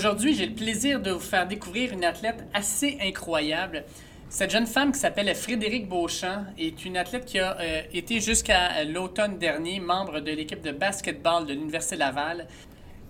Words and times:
Aujourd'hui, 0.00 0.34
j'ai 0.34 0.46
le 0.46 0.54
plaisir 0.54 0.98
de 0.98 1.10
vous 1.10 1.20
faire 1.20 1.46
découvrir 1.46 1.92
une 1.92 2.06
athlète 2.06 2.46
assez 2.54 2.96
incroyable. 3.02 3.84
Cette 4.30 4.50
jeune 4.50 4.66
femme 4.66 4.92
qui 4.92 4.98
s'appelle 4.98 5.34
Frédéric 5.34 5.90
Beauchamp 5.90 6.46
est 6.58 6.86
une 6.86 6.96
athlète 6.96 7.26
qui 7.26 7.38
a 7.38 7.54
euh, 7.60 7.82
été 7.92 8.18
jusqu'à 8.18 8.82
l'automne 8.84 9.36
dernier 9.36 9.78
membre 9.78 10.20
de 10.20 10.30
l'équipe 10.30 10.62
de 10.62 10.72
basketball 10.72 11.44
de 11.44 11.52
l'Université 11.52 11.96
Laval. 11.96 12.46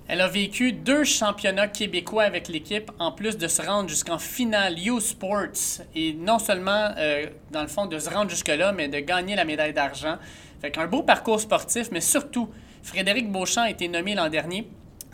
Elle 0.09 0.21
a 0.21 0.27
vécu 0.27 0.73
deux 0.73 1.05
championnats 1.05 1.69
québécois 1.69 2.25
avec 2.25 2.49
l'équipe, 2.49 2.91
en 2.99 3.13
plus 3.13 3.39
de 3.39 3.47
se 3.47 3.63
rendre 3.63 3.89
jusqu'en 3.89 4.19
finale 4.19 4.77
U 4.77 5.01
Sports. 5.01 5.85
Et 5.95 6.13
non 6.15 6.41
seulement, 6.41 6.91
euh, 6.99 7.27
dans 7.53 7.63
le 7.63 7.69
fond, 7.69 7.87
de 7.87 8.01
se 8.01 8.11
rendre 8.11 8.31
jusque-là, 8.31 8.73
mais 8.73 8.89
de 8.89 8.99
gagner 8.99 9.37
la 9.37 9.45
médaille 9.45 9.75
d'argent. 9.75 10.17
Fait 10.61 10.73
qu'un 10.73 10.89
beau 10.89 11.05
parcours 11.05 11.41
sportif, 11.41 11.91
mais 11.93 12.01
surtout, 12.01 12.51
Frédéric 12.83 13.31
Beauchamp 13.31 13.63
a 13.63 13.71
été 13.71 13.87
nommé 13.87 14.17
l'an 14.17 14.29
dernier 14.29 14.67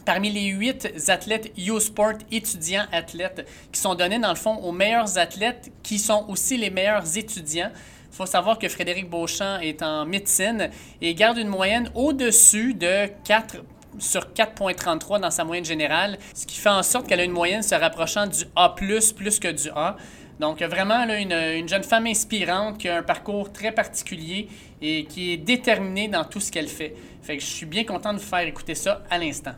parmi 0.06 0.30
les 0.30 0.46
huit 0.46 0.88
athlètes 1.08 1.52
U-Sport 1.58 2.14
étudiants 2.30 2.86
athlètes 2.92 3.46
qui 3.72 3.80
sont 3.80 3.94
donnés 3.94 4.20
dans 4.20 4.30
le 4.30 4.36
fond 4.36 4.54
aux 4.54 4.72
meilleurs 4.72 5.18
athlètes 5.18 5.70
qui 5.82 5.98
sont 5.98 6.24
aussi 6.28 6.56
les 6.56 6.70
meilleurs 6.70 7.18
étudiants. 7.18 7.70
Il 8.12 8.16
faut 8.16 8.24
savoir 8.24 8.58
que 8.58 8.68
Frédéric 8.68 9.10
Beauchamp 9.10 9.58
est 9.60 9.82
en 9.82 10.06
médecine 10.06 10.70
et 11.02 11.14
garde 11.14 11.36
une 11.36 11.48
moyenne 11.48 11.90
au-dessus 11.94 12.72
de 12.72 13.08
4 13.24 13.56
sur 13.98 14.28
4.33 14.28 15.20
dans 15.20 15.30
sa 15.30 15.44
moyenne 15.44 15.64
générale, 15.64 16.18
ce 16.34 16.46
qui 16.46 16.56
fait 16.58 16.70
en 16.70 16.82
sorte 16.82 17.08
qu'elle 17.08 17.20
a 17.20 17.24
une 17.24 17.32
moyenne 17.32 17.62
se 17.62 17.74
rapprochant 17.74 18.26
du 18.26 18.44
A+, 18.54 18.74
plus 18.74 19.12
que 19.12 19.50
du 19.50 19.68
A. 19.74 19.96
Donc, 20.38 20.62
vraiment, 20.62 21.06
là, 21.06 21.18
une, 21.18 21.32
une, 21.32 21.68
jeune 21.68 21.82
femme 21.82 22.06
inspirante 22.06 22.76
qui 22.78 22.88
a 22.88 22.98
un 22.98 23.02
parcours 23.02 23.50
très 23.52 23.72
particulier 23.72 24.48
et 24.82 25.04
qui 25.06 25.32
est 25.32 25.38
déterminée 25.38 26.08
dans 26.08 26.24
tout 26.24 26.40
ce 26.40 26.52
qu'elle 26.52 26.68
fait. 26.68 26.94
Fait 27.22 27.38
que 27.38 27.42
je 27.42 27.48
suis 27.48 27.66
bien 27.66 27.84
content 27.84 28.12
de 28.12 28.18
vous 28.18 28.26
faire 28.26 28.46
écouter 28.46 28.74
ça 28.74 29.02
à 29.08 29.16
l'instant. 29.16 29.54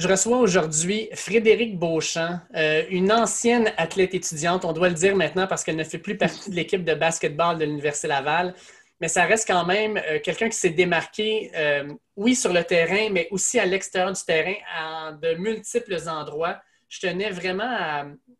Je 0.00 0.08
reçois 0.08 0.38
aujourd'hui 0.38 1.10
Frédéric 1.12 1.78
Beauchamp, 1.78 2.40
euh, 2.56 2.84
une 2.88 3.12
ancienne 3.12 3.70
athlète 3.76 4.14
étudiante, 4.14 4.64
on 4.64 4.72
doit 4.72 4.88
le 4.88 4.94
dire 4.94 5.14
maintenant 5.14 5.46
parce 5.46 5.62
qu'elle 5.62 5.76
ne 5.76 5.84
fait 5.84 5.98
plus 5.98 6.16
partie 6.16 6.48
de 6.48 6.54
l'équipe 6.54 6.82
de 6.84 6.94
basketball 6.94 7.58
de 7.58 7.66
l'Université 7.66 8.08
Laval, 8.08 8.54
mais 9.02 9.08
ça 9.08 9.26
reste 9.26 9.46
quand 9.46 9.66
même 9.66 9.98
euh, 9.98 10.18
quelqu'un 10.18 10.48
qui 10.48 10.56
s'est 10.56 10.70
démarqué, 10.70 11.50
euh, 11.54 11.92
oui, 12.16 12.34
sur 12.34 12.50
le 12.50 12.64
terrain, 12.64 13.10
mais 13.10 13.28
aussi 13.30 13.58
à 13.58 13.66
l'extérieur 13.66 14.10
du 14.10 14.22
terrain, 14.22 14.54
à 14.74 15.12
de 15.12 15.34
multiples 15.34 15.98
endroits. 16.08 16.56
Je 16.88 17.00
tenais 17.00 17.28
vraiment 17.28 17.70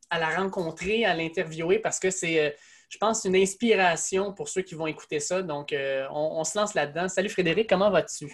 à, 0.08 0.19
la 0.19 0.30
rencontrer, 0.30 1.05
à 1.05 1.14
l'interviewer 1.14 1.78
parce 1.78 2.00
que 2.00 2.08
c'est, 2.08 2.56
je 2.89 2.97
pense, 2.97 3.27
une 3.27 3.36
inspiration 3.36 4.33
pour 4.33 4.48
ceux 4.48 4.62
qui 4.62 4.74
vont 4.74 4.86
écouter 4.86 5.20
ça. 5.20 5.42
Donc, 5.42 5.74
on 6.11 6.42
se 6.42 6.58
lance 6.58 6.72
là-dedans. 6.72 7.06
Salut 7.08 7.28
Frédéric, 7.28 7.69
comment 7.69 7.91
vas-tu? 7.91 8.33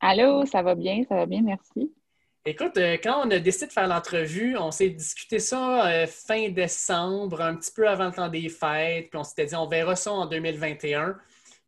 Allô, 0.00 0.46
ça 0.46 0.62
va 0.62 0.76
bien, 0.76 1.02
ça 1.08 1.16
va 1.16 1.26
bien, 1.26 1.42
merci. 1.42 1.92
Écoute, 2.46 2.76
euh, 2.76 2.98
quand 3.02 3.26
on 3.26 3.30
a 3.30 3.38
décidé 3.38 3.68
de 3.68 3.72
faire 3.72 3.88
l'entrevue, 3.88 4.58
on 4.58 4.70
s'est 4.70 4.90
discuté 4.90 5.38
ça 5.38 5.86
euh, 5.88 6.06
fin 6.06 6.50
décembre, 6.50 7.40
un 7.40 7.56
petit 7.56 7.72
peu 7.72 7.88
avant 7.88 8.06
le 8.06 8.12
temps 8.12 8.28
des 8.28 8.50
fêtes, 8.50 9.08
puis 9.08 9.18
on 9.18 9.24
s'était 9.24 9.46
dit 9.46 9.54
on 9.56 9.66
verra 9.66 9.96
ça 9.96 10.12
en 10.12 10.26
2021. 10.26 11.16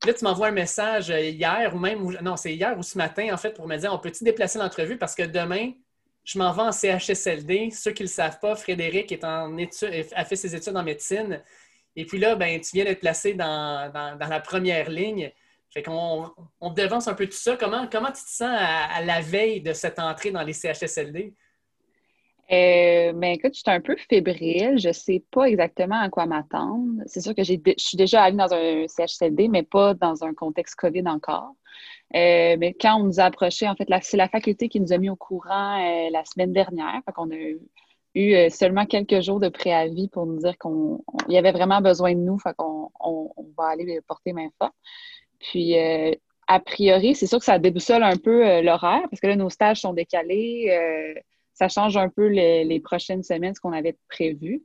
Puis 0.01 0.11
là, 0.11 0.15
tu 0.15 0.25
m'envoies 0.25 0.49
un 0.49 0.51
message 0.53 1.11
euh, 1.11 1.21
hier 1.21 1.75
ou 1.75 1.79
même, 1.79 2.03
non, 2.21 2.37
c'est 2.37 2.55
hier 2.55 2.79
ou 2.79 2.83
ce 2.83 2.99
matin, 2.99 3.33
en 3.33 3.39
fait, 3.39 3.53
pour 3.53 3.67
me 3.67 3.77
dire 3.79 3.91
on 3.91 3.99
peut-tu 3.99 4.23
déplacer 4.23 4.59
l'entrevue? 4.59 4.99
Parce 4.99 5.15
que 5.15 5.23
demain, 5.23 5.73
je 6.25 6.39
m'en 6.39 6.53
vais 6.53 6.63
en 6.63 6.73
CHSLD. 6.73 7.71
Ceux 7.71 7.93
qui 7.93 8.03
ne 8.03 8.09
le 8.09 8.13
savent 8.13 8.39
pas, 8.39 8.55
Frédéric 8.55 9.11
est 9.13 9.25
en 9.25 9.57
a 9.57 10.25
fait 10.27 10.37
ses 10.37 10.55
études 10.55 10.77
en 10.77 10.83
médecine. 10.83 11.43
Et 11.97 12.05
puis 12.05 12.19
là, 12.19 12.37
ben, 12.37 12.61
tu 12.61 12.73
viens 12.75 12.85
d'être 12.85 13.01
placé 13.01 13.33
dans, 13.33 13.91
dans 13.93 14.29
la 14.29 14.41
première 14.41 14.91
ligne. 14.91 15.33
Fait 15.77 15.83
qu'on 15.83 16.31
on 16.59 16.71
devance 16.71 17.07
un 17.07 17.13
peu 17.13 17.27
tout 17.27 17.37
ça. 17.37 17.55
Comment, 17.59 17.87
comment 17.87 18.07
tu 18.07 18.25
te 18.25 18.31
sens 18.31 18.49
à, 18.51 19.05
la 19.05 19.21
veille 19.21 19.61
de 19.61 19.75
cette 19.75 19.99
entrée 19.99 20.31
dans 20.31 20.41
les 20.41 20.55
CHSLD? 20.55 21.35
Euh, 22.51 23.13
ben 23.13 23.35
écoute, 23.35 23.53
je 23.53 23.59
suis 23.59 23.71
un 23.71 23.83
peu 23.83 23.95
fébrile. 24.09 24.79
Je 24.79 24.91
sais 24.91 25.23
pas 25.31 25.45
exactement 25.45 26.01
à 26.01 26.09
quoi 26.09 26.25
m'attendre. 26.25 27.03
C'est 27.05 27.21
sûr 27.21 27.35
que 27.35 27.45
je 27.45 27.59
suis 27.77 27.99
déjà 27.99 28.23
allée 28.23 28.39
dans 28.39 28.55
un 28.55 28.87
CHSLD, 28.89 29.49
mais 29.49 29.65
pas 29.65 29.93
dans 29.93 30.25
un 30.25 30.33
contexte 30.33 30.77
COVID 30.77 31.07
encore. 31.09 31.53
Euh, 32.15 32.57
mais 32.59 32.73
quand 32.73 32.99
on 32.99 33.05
nous 33.05 33.21
a 33.21 33.25
approchés, 33.25 33.69
en 33.69 33.77
fait, 33.77 33.87
c'est 34.01 34.17
la 34.17 34.31
faculté 34.31 34.71
qui 34.71 34.81
nous 34.81 34.95
a 34.95 34.97
mis 34.97 35.11
au 35.11 35.17
courant 35.17 35.79
euh, 35.79 36.09
la 36.11 36.25
semaine 36.25 36.55
dernière. 36.55 37.03
Fait 37.05 37.13
qu'on 37.13 37.31
a 37.31 37.37
eu, 38.15 38.49
seulement 38.49 38.87
quelques 38.87 39.21
jours 39.21 39.41
de 39.41 39.51
préavis 39.51 40.09
pour 40.09 40.25
nous 40.25 40.39
dire 40.39 40.57
qu'il 40.57 41.35
y 41.35 41.37
avait 41.37 41.53
vraiment 41.53 41.83
besoin 41.83 42.15
de 42.15 42.21
nous. 42.21 42.39
Fait 42.39 42.55
qu'on 42.57 42.91
on, 42.99 43.31
va 43.59 43.67
aller 43.67 44.01
porter 44.09 44.33
main 44.33 44.49
forte. 44.59 44.73
Puis, 45.41 45.79
euh, 45.79 46.13
a 46.49 46.61
priori, 46.61 47.15
c'est 47.15 47.27
sûr 47.27 47.39
que 47.39 47.45
ça 47.45 47.59
déboussole 47.59 48.03
un 48.03 48.17
peu 48.17 48.47
euh, 48.47 48.63
l'horaire 48.63 49.03
parce 49.11 49.21
que 49.21 49.27
là, 49.27 49.37
nos 49.37 49.51
stages 49.51 49.81
sont 49.81 49.93
décalés. 49.93 50.69
Euh, 50.71 51.21
ça 51.55 51.69
change 51.69 51.97
un 51.97 52.09
peu 52.09 52.27
les, 52.27 52.81
prochaines 52.81 53.23
semaines, 53.23 53.55
ce 53.55 53.61
qu'on 53.61 53.73
avait 53.73 53.97
prévu. 54.09 54.63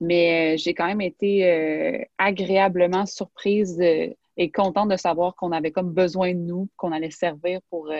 Mais 0.00 0.56
j'ai 0.56 0.72
quand 0.72 0.86
même 0.86 1.02
été 1.02 2.06
agréablement 2.16 3.04
surprise 3.04 3.78
et 3.78 4.50
contente 4.50 4.88
de 4.88 4.96
savoir 4.96 5.36
qu'on 5.36 5.52
avait 5.52 5.70
comme 5.70 5.92
besoin 5.92 6.32
de 6.32 6.38
nous, 6.38 6.70
qu'on 6.76 6.92
allait 6.92 7.10
servir 7.10 7.60
pour, 7.68 7.92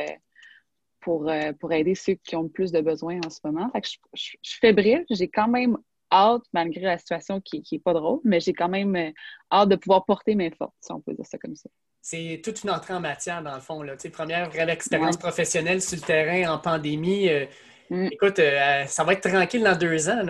pour, 1.01 1.31
pour 1.61 1.73
aider 1.75 1.95
ceux 1.95 2.15
qui 2.15 2.35
ont 2.37 2.45
le 2.45 2.49
plus 2.49 2.73
de 2.73 2.81
besoins 2.81 3.21
en 3.27 3.29
ce 3.29 3.41
moment. 3.45 3.71
Fait 3.73 3.83
que 3.83 3.89
je, 3.89 3.99
je, 4.15 4.37
je 4.41 4.51
suis 4.51 4.61
fébrile. 4.61 5.05
J'ai 5.11 5.29
quand 5.29 5.49
même 5.49 5.77
hâte, 6.11 6.45
malgré 6.55 6.81
la 6.81 6.97
situation 6.97 7.43
qui 7.43 7.63
n'est 7.71 7.79
pas 7.79 7.93
drôle, 7.93 8.21
mais 8.25 8.41
j'ai 8.41 8.55
quand 8.55 8.71
même 8.71 9.13
hâte 9.53 9.69
de 9.69 9.77
pouvoir 9.77 10.07
porter 10.07 10.35
mes 10.35 10.51
forces, 10.51 10.73
si 10.81 10.93
on 10.93 11.01
peut 11.03 11.13
dire 11.13 11.27
ça 11.27 11.37
comme 11.37 11.55
ça 11.55 11.69
c'est 12.03 12.41
toute 12.43 12.63
une 12.65 12.71
entrée 12.71 12.95
en 12.95 13.01
matière, 13.01 13.43
dans 13.43 13.55
le 13.55 13.61
fond. 13.61 13.83
Là. 13.83 13.95
Première 14.13 14.49
vraie 14.49 14.69
expérience 14.71 15.17
professionnelle 15.17 15.83
sur 15.83 15.97
le 15.97 16.03
terrain 16.03 16.55
en 16.55 16.59
pandémie. 16.59 17.29
Euh, 17.29 17.45
mm. 17.91 18.09
Écoute, 18.13 18.39
euh, 18.39 18.85
ça 18.87 19.05
va 19.05 19.13
être 19.13 19.29
tranquille 19.29 19.63
dans 19.63 19.77
deux 19.77 20.09
ans. 20.09 20.23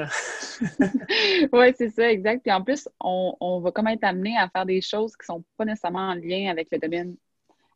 oui, 1.53 1.73
c'est 1.77 1.91
ça, 1.91 2.11
exact. 2.11 2.43
Puis 2.43 2.53
en 2.53 2.63
plus, 2.63 2.89
on, 3.01 3.61
va 3.61 3.71
comme 3.71 3.87
être 3.87 4.05
amené 4.05 4.37
à 4.37 4.49
faire 4.49 4.67
des 4.67 4.81
choses 4.81 5.13
qui 5.13 5.31
ne 5.31 5.37
sont 5.37 5.45
pas 5.57 5.65
nécessairement 5.65 6.09
en 6.09 6.15
lien 6.15 6.51
avec 6.51 6.69
le 6.73 6.79
domaine, 6.79 7.17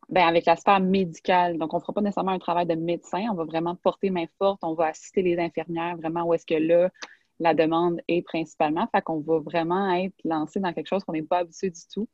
ben, 0.09 0.27
avec 0.27 0.45
la 0.47 0.57
sphère 0.57 0.81
médicale. 0.81 1.57
Donc, 1.57 1.73
on 1.73 1.77
ne 1.77 1.83
fera 1.83 1.93
pas 1.93 2.01
nécessairement 2.01 2.33
un 2.33 2.39
travail 2.41 2.67
de 2.67 2.75
médecin. 2.75 3.27
On 3.31 3.35
va 3.35 3.45
vraiment 3.45 3.77
porter 3.77 4.11
main 4.11 4.27
forte. 4.39 4.59
On 4.63 4.75
va 4.75 4.87
assister 4.87 5.23
les 5.23 5.39
infirmières 5.39 5.97
vraiment 5.97 6.25
où 6.25 6.35
est-ce 6.35 6.47
que 6.47 6.55
là, 6.55 6.91
la 7.39 7.55
demande 7.55 8.01
est 8.09 8.23
principalement. 8.23 8.89
Fait 8.93 9.03
qu'on 9.03 9.21
va 9.21 9.39
vraiment 9.39 9.93
être 9.93 10.15
lancé 10.25 10.59
dans 10.59 10.73
quelque 10.73 10.89
chose 10.89 11.05
qu'on 11.05 11.13
n'est 11.13 11.23
pas 11.23 11.39
habitué 11.39 11.71
du 11.71 11.81
tout. 11.93 12.09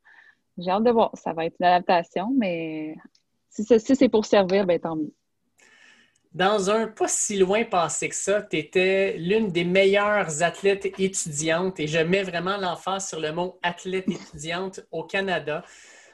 J'ai 0.60 0.71
hâte 0.71 0.84
de 0.84 0.91
voir. 0.91 1.10
Ça 1.15 1.32
va 1.32 1.47
être 1.47 1.56
une 1.60 1.66
adaptation, 1.66 2.32
mais 2.37 2.94
si, 3.48 3.65
c'est 3.65 4.09
pour 4.09 4.25
servir, 4.25 4.66
ben 4.66 4.78
tant 4.78 4.97
mieux. 4.97 5.12
Dans 6.32 6.71
un 6.71 6.87
pas 6.87 7.09
si 7.09 7.38
loin 7.38 7.65
passé 7.65 8.09
que 8.09 8.15
ça, 8.15 8.43
tu 8.43 8.56
étais 8.56 9.16
l'une 9.19 9.50
des 9.50 9.65
meilleures 9.65 10.43
athlètes 10.43 10.87
étudiantes, 10.99 11.81
et 11.81 11.88
je 11.88 11.99
mets 11.99 12.22
vraiment 12.22 12.56
l'emphase 12.56 13.09
sur 13.09 13.20
le 13.20 13.32
mot 13.32 13.59
athlète 13.62 14.09
étudiante 14.09 14.81
au 14.93 15.03
Canada. 15.03 15.65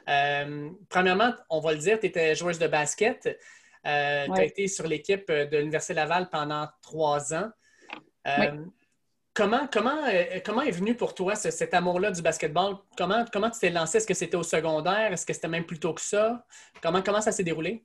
Euh, 0.09 0.69
premièrement, 0.89 1.33
on 1.49 1.59
va 1.59 1.73
le 1.73 1.79
dire, 1.79 1.99
tu 1.99 2.07
étais 2.07 2.33
joueuse 2.33 2.57
de 2.57 2.67
basket. 2.67 3.37
Euh, 3.85 4.25
tu 4.25 4.41
as 4.41 4.45
été 4.45 4.67
sur 4.67 4.87
l'équipe 4.87 5.29
de 5.31 5.57
l'Université 5.57 5.93
Laval 5.93 6.29
pendant 6.29 6.67
trois 6.81 7.33
ans. 7.33 7.49
Euh, 8.27 8.65
Comment, 9.37 9.67
comment, 9.71 10.03
euh, 10.11 10.39
comment 10.43 10.63
est 10.63 10.71
venu 10.71 10.95
pour 10.95 11.13
toi 11.13 11.35
cet 11.35 11.71
amour-là 11.75 12.09
du 12.09 12.23
basketball? 12.23 12.77
Comment, 12.97 13.23
comment 13.31 13.51
tu 13.51 13.59
t'es 13.59 13.69
lancé? 13.69 13.97
Est-ce 13.97 14.07
que 14.07 14.15
c'était 14.15 14.35
au 14.35 14.41
secondaire? 14.41 15.13
Est-ce 15.13 15.27
que 15.27 15.33
c'était 15.33 15.47
même 15.47 15.63
plus 15.63 15.77
tôt 15.77 15.93
que 15.93 16.01
ça? 16.01 16.43
Comment, 16.81 17.03
comment 17.03 17.21
ça 17.21 17.31
s'est 17.31 17.43
déroulé? 17.43 17.83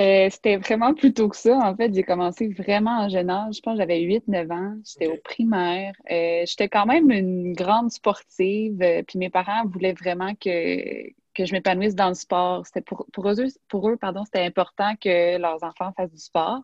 Euh, 0.00 0.28
c'était 0.28 0.56
vraiment 0.56 0.92
plus 0.92 1.14
tôt 1.14 1.28
que 1.28 1.36
ça. 1.36 1.56
En 1.58 1.76
fait, 1.76 1.94
j'ai 1.94 2.02
commencé 2.02 2.48
vraiment 2.48 3.02
en 3.02 3.08
jeune 3.08 3.30
âge. 3.30 3.54
Je 3.54 3.60
pense 3.60 3.74
que 3.74 3.82
j'avais 3.82 4.00
8-9 4.00 4.50
ans. 4.52 4.74
J'étais 4.84 5.06
au 5.06 5.16
primaire. 5.18 5.92
Euh, 6.10 6.42
j'étais 6.44 6.68
quand 6.68 6.86
même 6.86 7.08
une 7.12 7.52
grande 7.52 7.92
sportive. 7.92 8.76
puis 9.06 9.20
mes 9.20 9.30
parents 9.30 9.64
voulaient 9.66 9.92
vraiment 9.92 10.34
que, 10.34 11.08
que 11.34 11.44
je 11.44 11.52
m'épanouisse 11.52 11.94
dans 11.94 12.08
le 12.08 12.14
sport. 12.14 12.66
C'était 12.66 12.82
pour, 12.82 13.06
pour, 13.12 13.30
eux, 13.30 13.46
pour 13.68 13.88
eux 13.88 13.96
pardon, 13.96 14.24
c'était 14.24 14.44
important 14.44 14.96
que 15.00 15.38
leurs 15.38 15.62
enfants 15.62 15.92
fassent 15.96 16.10
du 16.10 16.18
sport. 16.18 16.62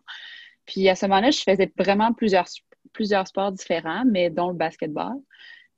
Puis 0.65 0.89
à 0.89 0.95
ce 0.95 1.05
moment-là, 1.05 1.31
je 1.31 1.39
faisais 1.39 1.71
vraiment 1.77 2.11
plusieurs 2.11 2.49
plusieurs 2.93 3.27
sports 3.27 3.51
différents, 3.51 4.03
mais 4.05 4.29
dont 4.29 4.49
le 4.49 4.55
basketball. 4.55 5.15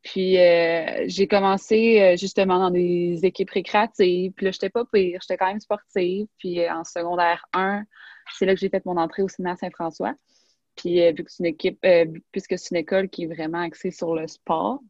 Puis 0.03 0.37
euh, 0.37 1.05
j'ai 1.07 1.27
commencé 1.27 2.01
euh, 2.01 2.17
justement 2.17 2.59
dans 2.59 2.71
des 2.71 3.19
équipes 3.23 3.49
récréatives. 3.51 4.33
Puis 4.33 4.45
là, 4.45 4.51
j'étais 4.51 4.69
pas 4.69 4.83
pire, 4.85 5.19
j'étais 5.21 5.37
quand 5.37 5.47
même 5.47 5.61
sportive. 5.61 6.27
Puis 6.37 6.59
euh, 6.59 6.73
en 6.73 6.83
secondaire 6.83 7.45
1, 7.53 7.83
c'est 8.37 8.45
là 8.45 8.53
que 8.53 8.59
j'ai 8.59 8.69
fait 8.69 8.85
mon 8.85 8.97
entrée 8.97 9.23
au 9.23 9.29
Sénat 9.29 9.55
Saint-François. 9.55 10.13
Puis 10.75 10.99
vu 11.13 11.23
que 11.23 11.31
c'est 11.31 11.43
une 11.43 11.45
équipe, 11.45 11.85
puisque 12.31 12.57
c'est 12.57 12.71
une 12.71 12.77
école 12.77 13.07
qui 13.07 13.23
est 13.23 13.27
vraiment 13.27 13.59
axée 13.59 13.91
sur 13.91 14.15
le 14.15 14.27
sport, 14.27 14.81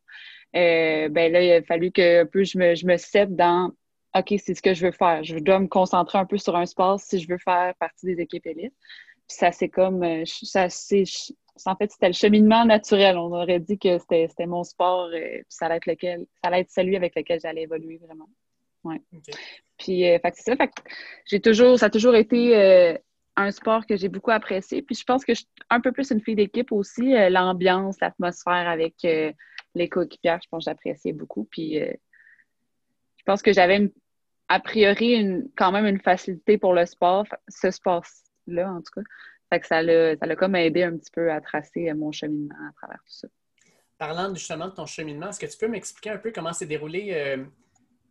ben 0.54 1.12
là, 1.14 1.44
il 1.44 1.52
a 1.52 1.62
fallu 1.62 1.92
que 1.92 2.24
peu 2.24 2.46
je 2.46 2.58
me, 2.58 2.74
je 2.74 2.86
me 2.86 3.26
dans 3.26 3.72
OK, 4.16 4.34
c'est 4.42 4.54
ce 4.54 4.62
que 4.62 4.74
je 4.74 4.86
veux 4.86 4.94
faire. 4.94 5.26
Je 5.26 5.38
dois 5.40 5.60
me 5.60 5.68
concentrer 5.68 6.20
un 6.20 6.26
peu 6.26 6.38
sur 6.38 6.56
un 6.56 6.66
sport 6.66 7.02
si 7.02 7.20
je 7.20 7.28
veux 7.28 7.38
faire 7.38 7.76
partie 7.76 8.06
des 8.06 8.22
équipes 8.22 8.48
élites. 8.48 8.74
Puis 9.28 9.38
ça, 9.38 9.52
c'est 9.52 9.68
comme, 9.68 10.24
ça, 10.26 10.70
c'est, 10.70 11.04
en 11.66 11.76
fait, 11.76 11.92
c'était 11.92 12.08
le 12.08 12.14
cheminement 12.14 12.66
naturel. 12.66 13.18
On 13.18 13.32
aurait 13.32 13.60
dit 13.60 13.78
que 13.78 13.98
c'était 14.00 14.46
mon 14.46 14.64
sport, 14.64 15.14
et 15.14 15.40
euh, 15.40 15.44
ça 15.50 15.66
allait 15.66 15.78
être 15.78 15.86
lequel, 15.86 16.26
ça 16.42 16.50
allait 16.50 16.62
être 16.62 16.72
celui 16.72 16.96
avec 16.96 17.16
lequel 17.16 17.40
j'allais 17.40 17.64
évoluer 17.64 17.98
vraiment. 17.98 18.28
Ouais. 18.84 19.02
Puis, 19.78 20.10
euh, 20.10 20.18
c'est 20.34 20.44
ça. 20.44 20.56
Fait 20.56 20.72
j'ai 21.26 21.40
toujours, 21.40 21.80
ça 21.80 21.88
a 21.88 21.90
toujours 21.90 22.16
été 22.16 22.58
euh, 22.58 22.98
un 23.36 23.52
sport 23.52 23.86
que 23.86 23.96
j'ai 23.96 24.10
beaucoup 24.10 24.32
apprécié. 24.32 24.82
Puis, 24.82 24.96
je 24.96 25.04
pense 25.04 25.24
que 25.24 25.34
je 25.34 25.40
suis 25.40 25.50
un 25.70 25.80
peu 25.80 25.92
plus 25.92 26.12
une 26.12 26.22
fille 26.22 26.36
d'équipe 26.36 26.72
aussi. 26.72 27.16
Euh, 27.16 27.30
l'ambiance, 27.30 28.00
l'atmosphère 28.02 28.68
avec 28.68 28.96
les 29.76 29.90
coéquipières, 29.90 30.40
je 30.44 30.50
pense 30.50 30.66
que 30.66 30.72
j'appréciais 30.72 31.14
beaucoup. 31.14 31.48
Puis, 31.50 31.80
je 31.80 33.24
pense 33.26 33.42
que 33.42 33.54
j'avais 33.54 33.92
a 34.50 34.60
priori 34.60 35.14
une, 35.14 35.50
quand 35.56 35.72
même 35.72 35.86
une 35.86 36.02
facilité 36.02 36.58
pour 36.58 36.74
le 36.74 36.86
sport, 36.86 37.26
ce 37.48 37.72
sport-là 37.72 38.72
en 38.72 38.82
tout 38.82 39.02
cas. 39.02 39.02
Que 39.60 39.68
ça 39.68 39.82
l'a, 39.82 40.16
ça 40.16 40.36
comme 40.36 40.56
aidé 40.56 40.84
un 40.84 40.98
petit 40.98 41.12
peu 41.12 41.32
à 41.32 41.42
tracer 41.42 41.92
mon 41.94 42.12
cheminement 42.12 42.56
à 42.70 42.74
travers 42.74 43.00
tout 43.06 43.14
ça. 43.14 43.28
Parlant 43.98 44.34
justement 44.34 44.68
de 44.68 44.74
ton 44.74 44.86
cheminement, 44.86 45.30
est-ce 45.30 45.40
que 45.40 45.46
tu 45.46 45.58
peux 45.58 45.68
m'expliquer 45.68 46.10
un 46.10 46.18
peu 46.18 46.32
comment 46.32 46.54
s'est 46.54 46.66
déroulé 46.66 47.38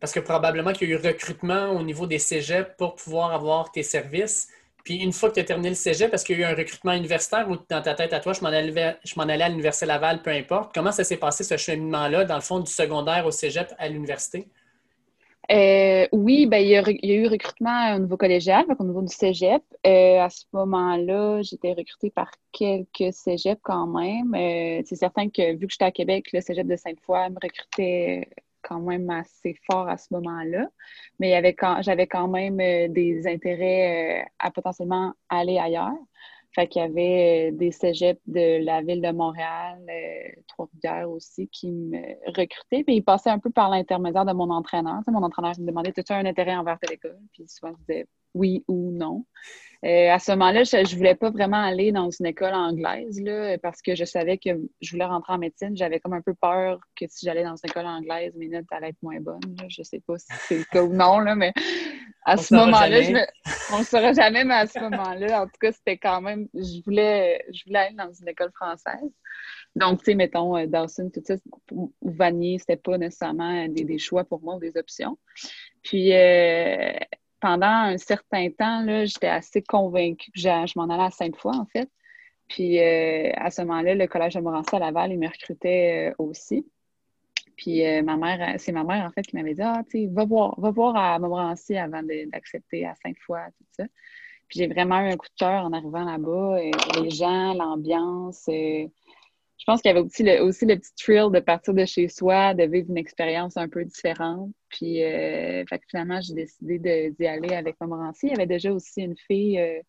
parce 0.03 0.11
que 0.11 0.19
probablement 0.19 0.73
qu'il 0.73 0.89
y 0.89 0.91
a 0.91 0.95
eu 0.95 0.97
recrutement 0.97 1.69
au 1.69 1.81
niveau 1.81 2.05
des 2.07 2.19
cégeps 2.19 2.71
pour 2.77 2.95
pouvoir 2.95 3.31
avoir 3.31 3.71
tes 3.71 3.83
services. 3.83 4.49
Puis 4.83 4.97
une 4.97 5.13
fois 5.13 5.29
que 5.29 5.35
tu 5.35 5.39
as 5.39 5.45
terminé 5.45 5.69
le 5.69 5.75
cégep, 5.75 6.11
parce 6.11 6.25
qu'il 6.25 6.37
y 6.37 6.43
a 6.43 6.49
eu 6.49 6.51
un 6.51 6.57
recrutement 6.57 6.91
universitaire 6.91 7.49
ou 7.49 7.55
dans 7.69 7.81
ta 7.81 7.93
tête 7.93 8.11
à 8.11 8.19
toi, 8.19 8.33
je 8.33 8.41
m'en 8.41 8.49
allais, 8.49 8.77
allais, 8.77 9.43
à 9.43 9.47
l'Université 9.47 9.85
Laval, 9.85 10.21
peu 10.21 10.31
importe. 10.31 10.75
Comment 10.75 10.91
ça 10.91 11.05
s'est 11.05 11.15
passé 11.15 11.45
ce 11.45 11.55
cheminement-là, 11.55 12.25
dans 12.25 12.35
le 12.35 12.41
fond, 12.41 12.59
du 12.59 12.69
secondaire 12.69 13.25
au 13.25 13.31
cégep 13.31 13.73
à 13.77 13.87
l'université? 13.87 14.49
Euh, 15.51 16.07
oui, 16.13 16.45
ben, 16.45 16.57
il, 16.59 16.69
y 16.69 16.75
a, 16.77 17.15
eu 17.15 17.27
recrutement 17.27 17.95
au 17.95 17.99
niveau 17.99 18.17
collégial, 18.17 18.65
au 18.79 18.83
niveau 18.83 19.01
du 19.01 19.13
cégep. 19.13 19.61
Euh, 19.85 20.19
à 20.19 20.29
ce 20.29 20.45
moment-là, 20.53 21.41
j'étais 21.41 21.73
recrutée 21.73 22.09
par 22.09 22.31
quelques 22.51 23.11
cégeps 23.13 23.59
quand 23.61 23.87
même. 23.87 24.33
Euh, 24.35 24.81
c'est 24.85 24.95
certain 24.95 25.29
que 25.29 25.55
vu 25.55 25.67
que 25.67 25.73
j'étais 25.73 25.85
à 25.85 25.91
Québec, 25.91 26.29
le 26.33 26.39
cégep 26.41 26.65
de 26.65 26.75
Sainte-Foy 26.77 27.29
me 27.29 27.37
recrutait 27.41 28.29
quand 28.61 28.79
même 28.79 29.09
assez 29.09 29.57
fort 29.69 29.89
à 29.89 29.97
ce 29.97 30.13
moment-là. 30.13 30.69
Mais 31.19 31.31
j'avais 31.81 32.07
quand 32.07 32.27
même 32.29 32.57
des 32.93 33.27
intérêts 33.27 34.25
à 34.39 34.49
potentiellement 34.51 35.13
aller 35.29 35.57
ailleurs. 35.59 35.91
Fait 36.55 36.67
qu'il 36.67 36.81
y 36.81 36.85
avait 36.85 37.51
euh, 37.51 37.57
des 37.57 37.71
cégeps 37.71 38.21
de 38.27 38.63
la 38.63 38.81
ville 38.81 39.01
de 39.01 39.11
Montréal, 39.11 39.79
Trois-Rivières 40.47 41.09
aussi, 41.09 41.47
qui 41.47 41.71
me 41.71 41.97
recrutaient. 42.27 42.83
Puis 42.83 42.95
ils 42.97 43.03
passaient 43.03 43.31
un 43.31 43.39
peu 43.39 43.49
par 43.49 43.69
l'intermédiaire 43.69 44.25
de 44.25 44.33
mon 44.33 44.49
entraîneur. 44.51 45.01
mon 45.07 45.23
entraîneur 45.23 45.53
me 45.59 45.65
demandait 45.65 45.93
As-tu 45.97 46.13
un 46.13 46.25
intérêt 46.25 46.55
envers 46.55 46.77
telle 46.79 46.93
école? 46.93 47.19
Puis 47.33 47.47
souvent, 47.47 47.73
je 47.73 47.93
disais 47.93 48.07
oui 48.33 48.63
ou 48.67 48.91
non. 48.91 49.25
Euh, 49.85 50.09
à 50.11 50.19
ce 50.19 50.31
moment-là, 50.31 50.63
je 50.63 50.77
ne 50.77 50.95
voulais 50.95 51.15
pas 51.15 51.29
vraiment 51.29 51.61
aller 51.61 51.91
dans 51.91 52.09
une 52.09 52.25
école 52.25 52.53
anglaise 52.53 53.19
là, 53.21 53.57
parce 53.57 53.81
que 53.81 53.95
je 53.95 54.05
savais 54.05 54.37
que 54.37 54.51
je 54.81 54.91
voulais 54.91 55.03
rentrer 55.03 55.33
en 55.33 55.37
médecine. 55.37 55.75
J'avais 55.75 55.99
comme 55.99 56.13
un 56.13 56.21
peu 56.21 56.33
peur 56.33 56.79
que 56.95 57.05
si 57.09 57.25
j'allais 57.25 57.43
dans 57.43 57.57
une 57.57 57.69
école 57.69 57.87
anglaise, 57.87 58.33
mes 58.37 58.47
notes 58.47 58.65
allaient 58.71 58.89
être 58.89 59.03
moins 59.03 59.19
bonnes. 59.19 59.41
Je 59.67 59.81
ne 59.81 59.83
sais 59.83 59.99
pas 59.99 60.17
si 60.17 60.27
c'est 60.47 60.57
le 60.59 60.63
cas 60.63 60.83
ou 60.83 60.93
non, 60.93 61.19
là, 61.19 61.35
mais 61.35 61.51
à 62.25 62.37
ce 62.37 62.55
moment-là, 62.55 63.25
on 63.71 63.75
ne 63.75 63.79
le 63.79 63.85
saura 63.85 64.13
jamais, 64.13 64.45
mais 64.45 64.53
à 64.53 64.67
ce 64.67 64.79
moment-là, 64.79 65.41
en 65.41 65.45
tout 65.47 65.57
cas, 65.59 65.73
c'était 65.73 65.97
quand 65.97 66.21
même. 66.21 66.47
Je 66.53 66.81
voulais, 66.85 67.43
je 67.53 67.65
voulais 67.65 67.79
aller 67.79 67.95
dans 67.95 68.13
une 68.13 68.29
école 68.29 68.51
française. 68.55 69.11
Donc, 69.75 69.99
tu 69.99 70.05
sais, 70.05 70.15
mettons, 70.15 70.55
euh, 70.55 70.65
Dawson, 70.65 71.09
tout 71.13 71.21
ça, 71.25 71.35
ou 71.71 71.91
Vanier, 72.01 72.59
c'était 72.59 72.77
pas 72.77 72.97
nécessairement 72.97 73.67
des, 73.67 73.83
des, 73.83 73.97
choix 73.97 74.23
pour 74.23 74.41
moi 74.41 74.55
ou 74.55 74.59
des 74.59 74.77
options. 74.77 75.17
Puis, 75.81 76.13
euh, 76.13 76.93
pendant 77.43 77.67
un 77.67 77.97
certain 77.97 78.49
temps, 78.51 78.85
j'étais 79.03 79.27
assez 79.27 79.61
convaincue 79.61 80.31
que 80.31 80.39
je 80.39 80.79
m'en 80.79 80.87
allais 80.87 81.03
à 81.03 81.09
Sainte-Foy, 81.11 81.53
en 81.53 81.65
fait. 81.65 81.89
Puis 82.47 82.79
euh, 82.79 83.31
à 83.35 83.51
ce 83.51 83.63
moment-là, 83.63 83.95
le 83.95 84.07
Collège 84.07 84.35
de 84.35 84.39
Montmorency 84.39 84.77
à 84.77 84.79
Laval, 84.79 85.11
il 85.11 85.19
me 85.19 85.27
recrutait 85.27 86.11
euh, 86.11 86.15
aussi. 86.19 86.65
Puis 87.57 87.85
euh, 87.85 88.01
ma 88.01 88.15
mère, 88.15 88.55
c'est 88.59 88.71
ma 88.71 88.85
mère, 88.85 89.05
en 89.05 89.11
fait, 89.11 89.23
qui 89.23 89.35
m'avait 89.35 89.55
dit 89.55 89.61
Ah, 89.61 89.81
tu 89.89 90.03
sais, 90.03 90.09
va 90.09 90.23
voir, 90.23 90.57
va 90.57 90.71
voir 90.71 90.95
à 90.95 91.19
Montmorency 91.19 91.75
avant 91.75 92.01
d'accepter 92.01 92.85
à 92.85 92.95
Sainte-Foy, 93.03 93.41
tout 93.57 93.65
ça. 93.71 93.83
Puis 94.47 94.59
j'ai 94.59 94.67
vraiment 94.67 95.01
eu 95.01 95.09
un 95.09 95.17
coup 95.17 95.27
de 95.27 95.37
cœur 95.37 95.65
en 95.65 95.73
arrivant 95.73 96.05
là-bas. 96.05 96.59
les 97.01 97.09
gens, 97.09 97.53
l'ambiance 97.55 98.47
je 99.63 99.71
pense 99.71 99.81
qu'il 99.81 99.87
y 99.87 99.91
avait 99.91 100.01
aussi 100.01 100.23
le, 100.23 100.43
aussi 100.43 100.65
le 100.65 100.75
petit 100.75 100.93
thrill 100.97 101.31
de 101.31 101.39
partir 101.39 101.73
de 101.73 101.85
chez 101.85 102.09
soi, 102.09 102.53
de 102.53 102.63
vivre 102.63 102.89
une 102.89 102.97
expérience 102.97 103.55
un 103.55 103.69
peu 103.69 103.85
différente. 103.85 104.51
Puis, 104.67 105.01
euh, 105.01 105.63
finalement, 105.89 106.19
j'ai 106.19 106.33
décidé 106.33 107.13
d'y 107.17 107.25
aller 107.25 107.55
avec 107.55 107.79
Montmorency. 107.79 108.27
Il 108.27 108.31
y 108.31 108.33
avait 108.33 108.45
déjà 108.45 108.73
aussi 108.73 109.03
une 109.03 109.15
fille 109.15 109.57
euh, 109.57 109.79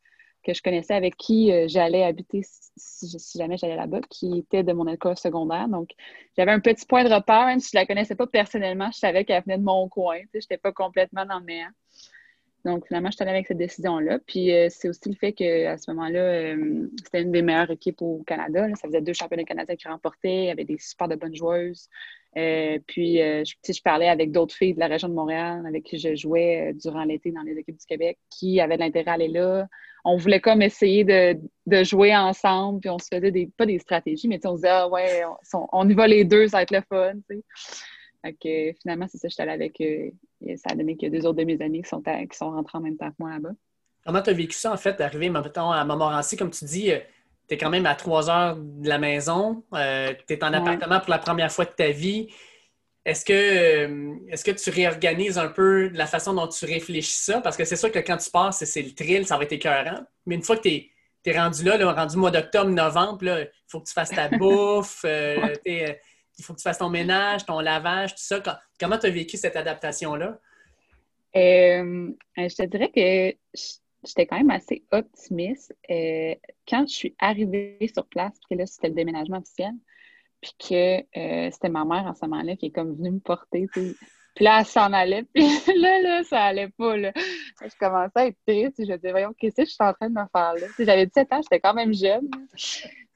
que 0.44 0.54
je 0.54 0.62
connaissais 0.62 0.94
avec 0.94 1.16
qui 1.16 1.50
euh, 1.50 1.66
j'allais 1.66 2.04
habiter 2.04 2.42
si, 2.76 3.18
jamais 3.36 3.56
j'allais 3.56 3.74
là-bas, 3.74 4.02
qui 4.08 4.38
était 4.38 4.62
de 4.62 4.72
mon 4.72 4.86
école 4.86 5.18
secondaire. 5.18 5.66
Donc, 5.66 5.90
j'avais 6.38 6.52
un 6.52 6.60
petit 6.60 6.86
point 6.86 7.02
de 7.02 7.12
repère, 7.12 7.60
si 7.60 7.70
je 7.72 7.76
la 7.76 7.84
connaissais 7.84 8.14
pas 8.14 8.28
personnellement, 8.28 8.92
je 8.92 8.98
savais 8.98 9.24
qu'elle 9.24 9.42
venait 9.42 9.58
de 9.58 9.64
mon 9.64 9.88
coin. 9.88 10.20
Je 10.32 10.38
n'étais 10.38 10.58
pas 10.58 10.70
complètement 10.70 11.26
dans 11.26 11.40
le 11.40 11.46
néant. 11.46 11.70
Donc, 12.64 12.86
finalement, 12.86 13.10
je 13.10 13.16
suis 13.16 13.22
allée 13.22 13.32
avec 13.32 13.46
cette 13.46 13.58
décision-là. 13.58 14.18
Puis, 14.26 14.50
euh, 14.50 14.68
c'est 14.70 14.88
aussi 14.88 15.08
le 15.10 15.14
fait 15.14 15.32
qu'à 15.32 15.76
ce 15.76 15.90
moment-là, 15.90 16.20
euh, 16.20 16.88
c'était 17.04 17.20
une 17.20 17.30
des 17.30 17.42
meilleures 17.42 17.70
équipes 17.70 18.00
au 18.00 18.22
Canada. 18.26 18.66
Ça 18.76 18.88
faisait 18.88 19.02
deux 19.02 19.12
championnats 19.12 19.44
canadiens 19.44 19.76
qui 19.76 19.86
remportaient. 19.86 20.50
Avait 20.50 20.64
des 20.64 20.78
super 20.78 21.08
de 21.08 21.16
bonnes 21.16 21.34
joueuses. 21.34 21.90
Euh, 22.38 22.78
puis, 22.86 23.18
je, 23.18 23.44
je, 23.44 23.82
parlais 23.82 24.08
avec 24.08 24.32
d'autres 24.32 24.54
filles 24.54 24.74
de 24.74 24.80
la 24.80 24.86
région 24.86 25.08
de 25.08 25.14
Montréal 25.14 25.62
avec 25.66 25.84
qui 25.84 25.98
je 25.98 26.16
jouais 26.16 26.72
durant 26.74 27.04
l'été 27.04 27.30
dans 27.32 27.42
les 27.42 27.58
équipes 27.58 27.78
du 27.78 27.86
Québec 27.86 28.18
qui 28.30 28.60
avaient 28.60 28.76
de 28.76 28.82
l'intérêt 28.82 29.10
à 29.10 29.14
aller 29.14 29.28
là. 29.28 29.66
On 30.06 30.16
voulait 30.16 30.40
comme 30.40 30.60
essayer 30.62 31.04
de, 31.04 31.38
de, 31.66 31.84
jouer 31.84 32.16
ensemble. 32.16 32.80
Puis, 32.80 32.88
on 32.88 32.98
se 32.98 33.08
faisait 33.14 33.30
des, 33.30 33.50
pas 33.58 33.66
des 33.66 33.78
stratégies, 33.78 34.26
mais 34.26 34.40
on 34.46 34.52
se 34.52 34.62
disait, 34.62 34.68
ah 34.70 34.88
ouais, 34.88 35.22
on, 35.52 35.88
y 35.88 35.94
va 35.94 36.06
les 36.06 36.24
deux, 36.24 36.48
ça 36.48 36.56
va 36.56 36.62
être 36.62 36.72
le 36.72 36.82
fun. 36.88 37.12
Fait 38.24 38.74
finalement, 38.80 39.06
c'est 39.08 39.18
ça, 39.18 39.28
je 39.28 39.34
suis 39.34 39.42
allée 39.42 39.52
avec. 39.52 39.80
Euh, 39.80 40.10
ça 40.56 40.70
a 40.70 40.74
donné 40.74 40.96
a 41.02 41.08
deux 41.10 41.26
autres 41.26 41.38
de 41.38 41.44
mes 41.44 41.60
amis 41.60 41.82
qui 41.82 41.88
sont, 41.88 42.02
qui 42.02 42.36
sont 42.36 42.50
rentrés 42.50 42.78
en 42.78 42.80
même 42.80 42.96
temps 42.96 43.10
que 43.10 43.16
moi 43.18 43.30
là-bas. 43.30 43.52
Comment 44.04 44.22
tu 44.22 44.30
as 44.30 44.34
vécu 44.34 44.56
ça, 44.56 44.72
en 44.72 44.76
fait, 44.76 44.98
d'arriver 44.98 45.26
à 45.28 45.84
Montmorency, 45.84 46.36
comme 46.36 46.50
tu 46.50 46.64
dis, 46.64 46.90
euh, 46.90 46.98
tu 47.48 47.54
es 47.54 47.58
quand 47.58 47.70
même 47.70 47.86
à 47.86 47.94
trois 47.94 48.30
heures 48.30 48.56
de 48.56 48.88
la 48.88 48.98
maison, 48.98 49.62
euh, 49.74 50.12
tu 50.26 50.34
es 50.34 50.44
en 50.44 50.52
appartement 50.52 51.00
pour 51.00 51.10
la 51.10 51.18
première 51.18 51.52
fois 51.52 51.64
de 51.64 51.70
ta 51.70 51.90
vie. 51.90 52.28
Est-ce 53.04 53.24
que, 53.24 54.30
est 54.30 54.42
que 54.42 54.50
tu 54.50 54.70
réorganises 54.70 55.36
un 55.36 55.48
peu 55.48 55.88
la 55.88 56.06
façon 56.06 56.32
dont 56.32 56.48
tu 56.48 56.64
réfléchis 56.64 57.12
ça? 57.12 57.42
Parce 57.42 57.56
que 57.56 57.64
c'est 57.64 57.76
sûr 57.76 57.92
que 57.92 57.98
quand 57.98 58.16
tu 58.16 58.30
pars, 58.30 58.54
c'est 58.54 58.82
le 58.82 58.94
thrill, 58.94 59.26
ça 59.26 59.36
va 59.36 59.44
être 59.44 59.52
écœurant. 59.52 60.00
Mais 60.24 60.36
une 60.36 60.42
fois 60.42 60.56
que 60.56 60.62
tu 60.62 60.90
es, 61.26 61.38
rendu 61.38 61.64
là, 61.64 61.92
rendu 61.92 62.16
mois 62.16 62.30
d'octobre, 62.30 62.70
novembre, 62.70 63.24
il 63.24 63.50
faut 63.66 63.80
que 63.80 63.88
tu 63.88 63.92
fasses 63.92 64.10
ta 64.10 64.28
bouffe, 64.38 65.04
il 66.38 66.44
faut 66.44 66.52
que 66.52 66.58
tu 66.58 66.64
fasses 66.64 66.78
ton 66.78 66.90
ménage, 66.90 67.46
ton 67.46 67.60
lavage, 67.60 68.14
tout 68.14 68.22
ça. 68.22 68.42
Comment 68.78 68.98
tu 68.98 69.06
as 69.06 69.10
vécu 69.10 69.36
cette 69.36 69.56
adaptation-là? 69.56 70.38
Euh, 71.36 72.12
je 72.36 72.54
te 72.54 72.62
dirais 72.64 72.90
que 72.90 73.36
j'étais 74.04 74.26
quand 74.26 74.36
même 74.36 74.50
assez 74.50 74.84
optimiste. 74.90 75.74
Euh, 75.90 76.34
quand 76.68 76.86
je 76.86 76.94
suis 76.94 77.14
arrivée 77.18 77.78
sur 77.92 78.06
place, 78.06 78.32
puis 78.32 78.56
que 78.56 78.60
là, 78.60 78.66
c'était 78.66 78.88
le 78.88 78.94
déménagement 78.94 79.38
officiel, 79.38 79.72
puis 80.40 80.52
que 80.58 81.00
euh, 81.18 81.50
c'était 81.50 81.68
ma 81.68 81.84
mère 81.84 82.06
en 82.06 82.14
ce 82.14 82.24
moment-là 82.26 82.56
qui 82.56 82.66
est 82.66 82.70
comme 82.70 82.94
venue 82.94 83.12
me 83.12 83.20
porter, 83.20 83.66
puis 84.34 84.44
là, 84.44 84.60
elle 84.60 84.66
s'en 84.66 84.92
allait, 84.92 85.22
puis 85.34 85.44
là, 85.76 86.00
là, 86.00 86.24
ça 86.24 86.42
allait 86.42 86.70
pas, 86.70 86.96
là. 86.96 87.12
Je 87.16 87.78
commençais 87.78 88.12
à 88.16 88.26
être 88.26 88.38
triste, 88.46 88.74
je 88.78 88.90
me 88.90 88.96
disais, 88.96 89.10
voyons, 89.10 89.32
qu'est-ce 89.38 89.56
que 89.56 89.64
je 89.64 89.70
suis 89.70 89.76
en 89.80 89.92
train 89.92 90.08
de 90.08 90.14
me 90.14 90.26
faire 90.32 90.54
là? 90.54 90.66
J'avais 90.78 91.06
17 91.06 91.32
ans, 91.32 91.40
j'étais 91.42 91.60
quand 91.60 91.74
même 91.74 91.94
jeune. 91.94 92.28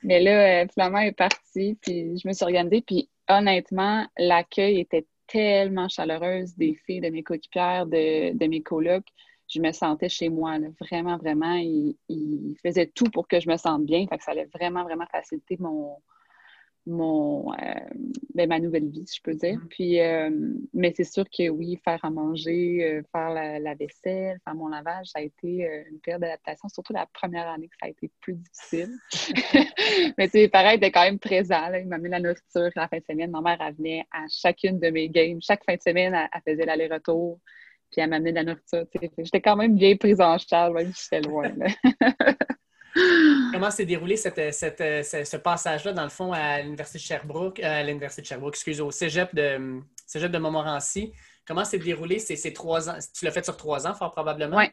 Mais 0.02 0.20
là, 0.20 0.62
euh, 0.62 0.66
finalement, 0.72 0.98
elle 0.98 1.08
est 1.08 1.12
partie, 1.12 1.76
puis 1.80 2.16
je 2.18 2.28
me 2.28 2.32
suis 2.32 2.44
organisée. 2.44 2.82
Puis 2.82 3.08
honnêtement, 3.28 4.06
l'accueil 4.16 4.78
était 4.80 5.06
tellement 5.26 5.88
chaleureuse 5.88 6.56
des 6.56 6.74
filles, 6.86 7.00
de 7.00 7.10
mes 7.10 7.22
coéquipières, 7.22 7.86
de, 7.86 8.36
de 8.36 8.46
mes 8.46 8.62
colocs. 8.62 9.06
Je 9.48 9.60
me 9.60 9.72
sentais 9.72 10.08
chez 10.08 10.28
moi. 10.28 10.56
Vraiment, 10.80 11.16
vraiment. 11.16 11.54
Ils, 11.54 11.96
ils, 12.08 12.56
faisaient 12.62 12.86
tout 12.86 13.10
pour 13.10 13.28
que 13.28 13.40
je 13.40 13.48
me 13.48 13.56
sente 13.56 13.84
bien. 13.84 14.06
Que 14.06 14.22
ça 14.22 14.32
allait 14.32 14.48
vraiment, 14.54 14.84
vraiment 14.84 15.06
faciliter 15.10 15.56
mon, 15.58 15.96
mon, 16.86 17.52
euh, 17.52 17.56
ben, 18.34 18.48
ma 18.48 18.58
nouvelle 18.58 18.88
vie, 18.88 19.06
si 19.06 19.16
je 19.16 19.22
peux 19.22 19.34
dire. 19.34 19.56
Mm. 19.56 19.68
Puis, 19.68 20.00
euh, 20.00 20.30
mais 20.72 20.92
c'est 20.96 21.04
sûr 21.04 21.24
que 21.24 21.48
oui, 21.48 21.78
faire 21.84 22.02
à 22.02 22.10
manger, 22.10 22.84
euh, 22.84 23.02
faire 23.12 23.30
la, 23.30 23.74
vaisselle, 23.74 24.38
faire 24.44 24.54
mon 24.54 24.68
lavage, 24.68 25.08
ça 25.08 25.18
a 25.18 25.22
été 25.22 25.68
une 25.90 26.00
période 26.00 26.22
d'adaptation, 26.22 26.68
surtout 26.68 26.92
la 26.92 27.06
première 27.06 27.48
année 27.48 27.68
que 27.68 27.76
ça 27.80 27.86
a 27.86 27.90
été 27.90 28.10
plus 28.20 28.34
difficile. 28.34 28.90
mais 30.18 30.28
tu 30.28 30.38
sais, 30.38 30.48
pareil, 30.48 30.76
était 30.76 30.90
quand 30.90 31.04
même 31.04 31.18
présent. 31.18 31.68
Là. 31.68 31.78
Il 31.78 31.88
m'a 31.88 31.98
mis 31.98 32.08
la 32.08 32.20
nourriture 32.20 32.70
la 32.74 32.88
fin 32.88 32.98
de 32.98 33.04
semaine. 33.04 33.30
Ma 33.30 33.40
mère, 33.40 33.58
elle 33.60 33.74
venait 33.74 34.06
à 34.10 34.26
chacune 34.28 34.78
de 34.78 34.88
mes 34.88 35.08
games. 35.08 35.40
Chaque 35.42 35.64
fin 35.64 35.74
de 35.74 35.82
semaine, 35.82 36.14
elle, 36.14 36.40
faisait 36.46 36.64
l'aller-retour. 36.64 37.38
Puis 37.90 38.02
elle 38.02 38.10
m'amenait 38.10 38.32
de 38.32 38.36
la 38.36 38.44
nourriture. 38.44 38.86
J'étais 39.18 39.40
quand 39.40 39.56
même 39.56 39.76
bien 39.76 39.96
prise 39.96 40.20
en 40.20 40.36
charge, 40.38 40.74
même 40.74 40.92
si 40.92 41.08
j'étais 41.10 41.28
loin. 41.28 41.50
Comment 43.52 43.70
s'est 43.70 43.86
déroulé 43.86 44.16
cette, 44.16 44.36
ce 44.54 45.36
passage-là, 45.36 45.92
dans 45.92 46.02
le 46.02 46.08
fond, 46.08 46.32
à 46.32 46.60
l'Université 46.60 46.98
de 46.98 47.02
Sherbrooke, 47.02 47.60
euh, 47.60 47.80
à 47.80 47.82
l'Université 47.82 48.22
de 48.22 48.26
Sherbrooke, 48.26 48.54
excusez, 48.54 48.82
au 48.82 48.90
cégep 48.90 49.34
de, 49.34 49.80
cégep 50.06 50.30
de 50.30 50.38
Montmorency? 50.38 51.12
Comment 51.46 51.64
s'est 51.64 51.78
déroulé 51.78 52.18
ces, 52.18 52.36
ces, 52.36 52.52
trois 52.52 52.90
ans? 52.90 52.98
Tu 53.14 53.24
l'as 53.24 53.30
fait 53.30 53.44
sur 53.44 53.56
trois 53.56 53.86
ans, 53.86 53.94
fort 53.94 54.12
probablement. 54.12 54.56
Oui. 54.56 54.66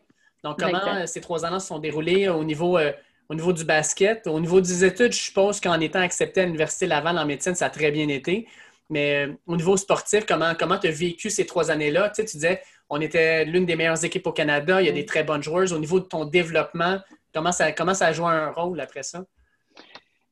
Donc, 0.43 0.59
comment 0.59 1.07
ces 1.07 1.21
trois 1.21 1.45
ans-là 1.45 1.59
se 1.59 1.67
sont 1.67 1.79
déroulés 1.79 2.27
au 2.27 2.43
niveau, 2.43 2.77
euh, 2.77 2.91
au 3.29 3.35
niveau 3.35 3.53
du 3.53 3.63
basket? 3.63 4.27
Au 4.27 4.39
niveau 4.39 4.61
des 4.61 4.83
études, 4.83 5.13
je 5.13 5.19
suppose 5.19 5.59
qu'en 5.59 5.79
étant 5.79 6.01
accepté 6.01 6.41
à 6.41 6.45
l'Université 6.45 6.85
Laval 6.85 7.17
en 7.17 7.25
médecine, 7.25 7.55
ça 7.55 7.67
a 7.67 7.69
très 7.69 7.91
bien 7.91 8.07
été. 8.09 8.47
Mais 8.89 9.25
euh, 9.25 9.33
au 9.47 9.55
niveau 9.55 9.77
sportif, 9.77 10.25
comment 10.25 10.53
tu 10.53 10.87
as 10.87 10.91
vécu 10.91 11.29
ces 11.29 11.45
trois 11.45 11.71
années-là? 11.71 12.09
Tu, 12.09 12.15
sais, 12.15 12.25
tu 12.25 12.37
disais, 12.37 12.61
on 12.89 13.01
était 13.01 13.45
l'une 13.45 13.65
des 13.65 13.75
meilleures 13.75 14.03
équipes 14.03 14.27
au 14.27 14.31
Canada. 14.31 14.81
Il 14.81 14.85
y 14.85 14.89
a 14.89 14.93
des 14.93 15.05
très 15.05 15.23
bonnes 15.23 15.41
joueuses. 15.41 15.73
Au 15.73 15.79
niveau 15.79 15.99
de 15.99 16.05
ton 16.05 16.25
développement, 16.25 16.99
comment 17.35 17.51
ça, 17.51 17.71
comment 17.73 17.91
a 17.91 18.31
un 18.31 18.51
rôle 18.51 18.79
après 18.79 19.03
ça? 19.03 19.19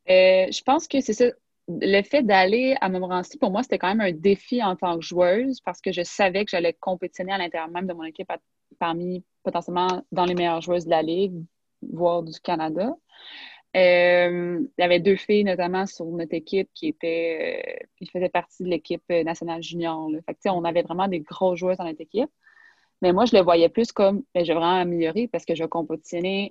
Euh, 0.10 0.48
je 0.50 0.64
pense 0.64 0.88
que 0.88 1.02
c'est 1.02 1.14
ça. 1.14 1.26
Le 1.68 2.02
fait 2.02 2.24
d'aller 2.24 2.76
à 2.82 2.90
Montmorency, 2.90 3.38
pour 3.38 3.52
moi, 3.52 3.64
c'était 3.64 3.78
quand 3.78 3.88
même 3.88 4.02
un 4.02 4.12
défi 4.12 4.62
en 4.62 4.76
tant 4.76 4.98
que 4.98 5.06
joueuse 5.06 5.62
parce 5.62 5.80
que 5.80 5.92
je 5.94 6.02
savais 6.02 6.44
que 6.44 6.52
j'allais 6.52 6.74
compétitionner 6.74 7.34
à 7.34 7.38
l'intérieur 7.38 7.70
même 7.70 7.88
de 7.88 7.94
mon 7.94 8.04
équipe 8.04 8.30
parmi 8.80 9.24
potentiellement 9.44 10.04
dans 10.12 10.26
les 10.26 10.34
meilleures 10.34 10.62
joueuses 10.62 10.86
de 10.86 10.90
la 10.90 11.02
Ligue, 11.02 11.42
voire 11.82 12.24
du 12.24 12.38
Canada. 12.42 12.94
Euh, 13.76 14.60
il 14.78 14.82
y 14.82 14.84
avait 14.84 15.00
deux 15.00 15.16
filles, 15.16 15.46
notamment, 15.46 15.86
sur 15.86 16.06
notre 16.06 16.34
équipe 16.34 16.70
qui 16.74 16.90
étaient, 16.90 17.64
euh, 17.66 17.86
qui 17.98 18.08
faisaient 18.08 18.30
partie 18.30 18.64
de 18.64 18.70
l'équipe 18.70 19.08
nationale 19.10 19.64
junior. 19.64 20.10
Fait 20.26 20.50
on 20.50 20.66
avait 20.66 20.84
vraiment 20.84 21.08
des 21.08 21.22
grosses 21.22 21.60
joueuses 21.60 21.78
dans 21.78 21.86
notre 21.86 22.02
équipe. 22.02 22.30
Mais 23.04 23.12
moi, 23.12 23.26
je 23.26 23.36
le 23.36 23.44
voyais 23.44 23.68
plus 23.68 23.92
comme, 23.92 24.24
ben, 24.34 24.46
je 24.46 24.54
vais 24.54 24.58
vraiment 24.58 24.80
améliorer 24.80 25.28
parce 25.28 25.44
que 25.44 25.54
je 25.56 25.62
vais 25.62 25.70
compétitionner 25.70 26.50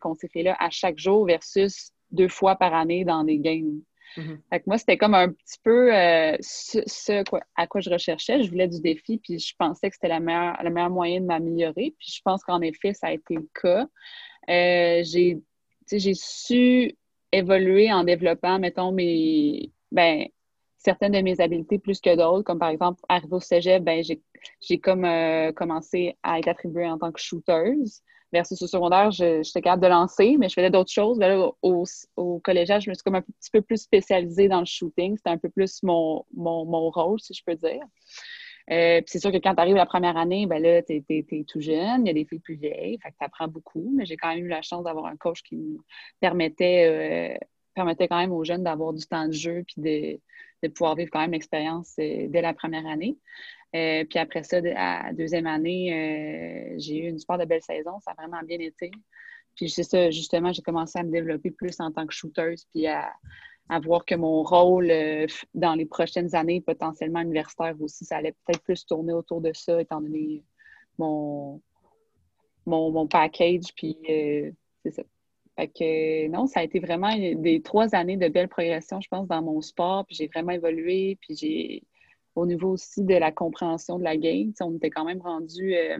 contre 0.00 0.22
ces 0.22 0.28
filles-là 0.28 0.56
à 0.58 0.70
chaque 0.70 0.98
jour 0.98 1.26
versus 1.26 1.92
deux 2.10 2.28
fois 2.28 2.56
par 2.56 2.72
année 2.72 3.04
dans 3.04 3.22
des 3.22 3.38
games. 3.38 3.82
Fait 4.16 4.58
que 4.58 4.64
moi, 4.66 4.78
c'était 4.78 4.96
comme 4.96 5.14
un 5.14 5.28
petit 5.28 5.58
peu 5.62 5.94
euh, 5.94 6.36
ce, 6.40 7.22
à 7.54 7.66
quoi 7.66 7.80
je 7.80 7.90
recherchais. 7.90 8.42
Je 8.42 8.50
voulais 8.50 8.66
du 8.66 8.80
défi, 8.80 9.18
puis 9.18 9.38
je 9.38 9.54
pensais 9.56 9.88
que 9.88 9.94
c'était 9.94 10.08
la 10.08 10.20
meilleure, 10.20 10.58
le 10.64 10.70
meilleur 10.70 10.90
moyen 10.90 11.20
de 11.20 11.26
m'améliorer. 11.26 11.94
Puis 11.98 12.14
je 12.16 12.20
pense 12.24 12.42
qu'en 12.42 12.60
effet, 12.60 12.94
ça 12.94 13.08
a 13.08 13.12
été 13.12 13.34
le 13.34 13.48
cas. 13.62 13.86
Euh, 14.48 15.02
j'ai 15.04 15.38
j'ai 15.92 16.14
su 16.14 16.96
évoluer 17.30 17.92
en 17.92 18.04
développant, 18.04 18.58
mettons, 18.58 18.90
mes, 18.90 19.70
ben, 19.92 20.26
certaines 20.78 21.12
de 21.12 21.20
mes 21.20 21.40
habiletés 21.40 21.78
plus 21.78 22.00
que 22.00 22.16
d'autres, 22.16 22.42
comme 22.42 22.58
par 22.58 22.70
exemple, 22.70 23.00
arrivé 23.08 23.32
au 23.32 23.40
cégep, 23.40 23.82
ben, 23.82 24.02
j'ai 24.02 24.20
comme 24.82 25.04
euh, 25.04 25.52
commencé 25.52 26.16
à 26.22 26.38
être 26.38 26.48
attribuée 26.48 26.86
en 26.86 26.98
tant 26.98 27.12
que 27.12 27.20
shooter. 27.20 27.74
Versus 28.32 28.62
au 28.62 28.68
secondaire, 28.68 29.10
j'étais 29.10 29.60
capable 29.60 29.82
de 29.82 29.88
lancer, 29.88 30.36
mais 30.38 30.48
je 30.48 30.54
faisais 30.54 30.70
d'autres 30.70 30.92
choses. 30.92 31.18
Ben 31.18 31.50
au, 31.62 31.84
au, 32.16 32.38
collégial, 32.38 32.80
je 32.80 32.88
me 32.88 32.94
suis 32.94 33.02
comme 33.02 33.16
un 33.16 33.22
petit 33.22 33.50
peu 33.52 33.60
plus 33.60 33.78
spécialisée 33.78 34.46
dans 34.46 34.60
le 34.60 34.66
shooting. 34.66 35.16
C'était 35.16 35.30
un 35.30 35.38
peu 35.38 35.50
plus 35.50 35.82
mon, 35.82 36.24
mon, 36.32 36.64
mon, 36.64 36.90
rôle, 36.90 37.18
si 37.18 37.34
je 37.34 37.42
peux 37.44 37.56
dire. 37.56 37.82
Euh, 38.70 39.00
c'est 39.06 39.18
sûr 39.18 39.32
que 39.32 39.38
quand 39.38 39.54
tu 39.54 39.60
arrives 39.60 39.74
la 39.74 39.86
première 39.86 40.16
année, 40.16 40.46
ben 40.46 40.62
là, 40.62 40.80
tu 40.82 41.02
es, 41.08 41.44
tout 41.44 41.60
jeune, 41.60 42.06
il 42.06 42.06
y 42.06 42.10
a 42.10 42.14
des 42.14 42.24
filles 42.24 42.38
plus 42.38 42.54
vieilles, 42.54 42.98
fait 43.02 43.10
que 43.10 43.16
tu 43.18 43.24
apprends 43.24 43.48
beaucoup, 43.48 43.92
mais 43.96 44.04
j'ai 44.04 44.16
quand 44.16 44.28
même 44.28 44.44
eu 44.44 44.48
la 44.48 44.62
chance 44.62 44.84
d'avoir 44.84 45.06
un 45.06 45.16
coach 45.16 45.42
qui 45.42 45.56
me 45.56 45.78
permettait, 46.20 47.34
euh, 47.34 47.46
permettait 47.74 48.08
quand 48.08 48.18
même 48.18 48.32
aux 48.32 48.44
jeunes 48.44 48.64
d'avoir 48.64 48.92
du 48.92 49.06
temps 49.06 49.26
de 49.26 49.32
jeu 49.32 49.64
puis 49.66 50.20
de, 50.62 50.68
pouvoir 50.68 50.94
vivre 50.94 51.10
quand 51.10 51.20
même 51.20 51.32
l'expérience 51.32 51.94
euh, 51.98 52.26
dès 52.28 52.42
la 52.42 52.52
première 52.52 52.86
année. 52.86 53.16
puis 53.72 54.18
après 54.18 54.42
ça, 54.42 54.58
à 54.76 55.12
deuxième 55.12 55.46
année, 55.46 56.74
j'ai 56.78 56.98
eu 56.98 57.08
une 57.08 57.18
super 57.18 57.38
belle 57.46 57.62
saison, 57.62 57.98
ça 58.00 58.12
a 58.12 58.14
vraiment 58.14 58.42
bien 58.42 58.58
été. 58.58 58.90
Puis 59.56 59.68
c'est 59.68 59.82
ça, 59.82 60.10
justement, 60.10 60.52
j'ai 60.52 60.62
commencé 60.62 60.98
à 60.98 61.02
me 61.02 61.10
développer 61.10 61.50
plus 61.50 61.78
en 61.80 61.92
tant 61.92 62.06
que 62.06 62.14
shooter, 62.14 62.54
puis 62.72 62.86
à, 62.86 63.12
voir 63.84 64.04
que 64.04 64.14
mon 64.14 64.42
rôle 64.42 64.90
euh, 64.90 65.26
dans 65.54 65.74
les 65.74 65.86
prochaines 65.86 66.34
années, 66.34 66.60
potentiellement 66.60 67.20
universitaire 67.20 67.74
aussi, 67.80 68.04
ça 68.04 68.16
allait 68.16 68.34
peut-être 68.44 68.62
plus 68.62 68.84
tourner 68.84 69.12
autour 69.12 69.40
de 69.40 69.52
ça, 69.54 69.80
étant 69.80 70.00
donné 70.00 70.42
mon, 70.98 71.60
mon, 72.66 73.06
package. 73.06 73.72
Puis 73.76 73.96
euh, 74.08 74.50
c'est 74.82 74.92
ça. 74.92 75.02
Fait 75.56 75.68
que 75.68 76.28
non, 76.28 76.46
ça 76.46 76.60
a 76.60 76.62
été 76.62 76.78
vraiment 76.80 77.14
des 77.16 77.60
trois 77.62 77.94
années 77.94 78.16
de 78.16 78.28
belle 78.28 78.48
progression, 78.48 79.00
je 79.00 79.08
pense, 79.08 79.28
dans 79.28 79.42
mon 79.42 79.60
sport. 79.60 80.06
Puis 80.06 80.16
j'ai 80.16 80.28
vraiment 80.28 80.52
évolué. 80.52 81.18
Puis 81.20 81.36
j'ai, 81.36 81.82
au 82.34 82.46
niveau 82.46 82.70
aussi 82.70 83.04
de 83.04 83.14
la 83.14 83.32
compréhension 83.32 83.98
de 83.98 84.04
la 84.04 84.16
game, 84.16 84.52
on 84.60 84.76
était 84.76 84.90
quand 84.90 85.04
même 85.04 85.20
rendu. 85.20 85.74
Euh, 85.74 85.98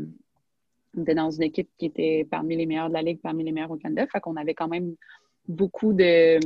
on 0.96 1.02
était 1.02 1.14
dans 1.14 1.30
une 1.30 1.42
équipe 1.42 1.68
qui 1.78 1.86
était 1.86 2.26
parmi 2.30 2.56
les 2.56 2.66
meilleures 2.66 2.88
de 2.88 2.94
la 2.94 3.02
Ligue, 3.02 3.20
parmi 3.22 3.44
les 3.44 3.52
meilleures 3.52 3.70
au 3.70 3.76
Canada. 3.76 4.06
Fait 4.06 4.20
qu'on 4.20 4.36
avait 4.36 4.54
quand 4.54 4.68
même 4.68 4.94
beaucoup 5.46 5.92
de 5.92 6.40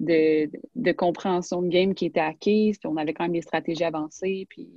de, 0.00 0.92
compréhension 0.92 1.62
de 1.62 1.68
game 1.68 1.94
qui 1.94 2.06
était 2.06 2.20
acquise, 2.20 2.78
puis 2.78 2.88
on 2.88 2.96
avait 2.96 3.12
quand 3.12 3.24
même 3.24 3.32
des 3.32 3.42
stratégies 3.42 3.84
avancées, 3.84 4.46
puis 4.48 4.68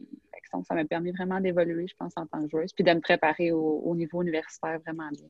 ça 0.68 0.76
m'a 0.76 0.86
permis 0.86 1.12
vraiment 1.12 1.40
d'évoluer, 1.40 1.88
je 1.88 1.96
pense, 1.96 2.14
en 2.16 2.28
tant 2.28 2.44
que 2.44 2.50
joueuse, 2.50 2.74
puis 2.74 2.84
de 2.84 2.92
me 2.92 3.00
préparer 3.00 3.52
au, 3.52 3.96
niveau 3.96 4.22
universitaire 4.22 4.80
vraiment 4.80 5.10
bien. 5.10 5.28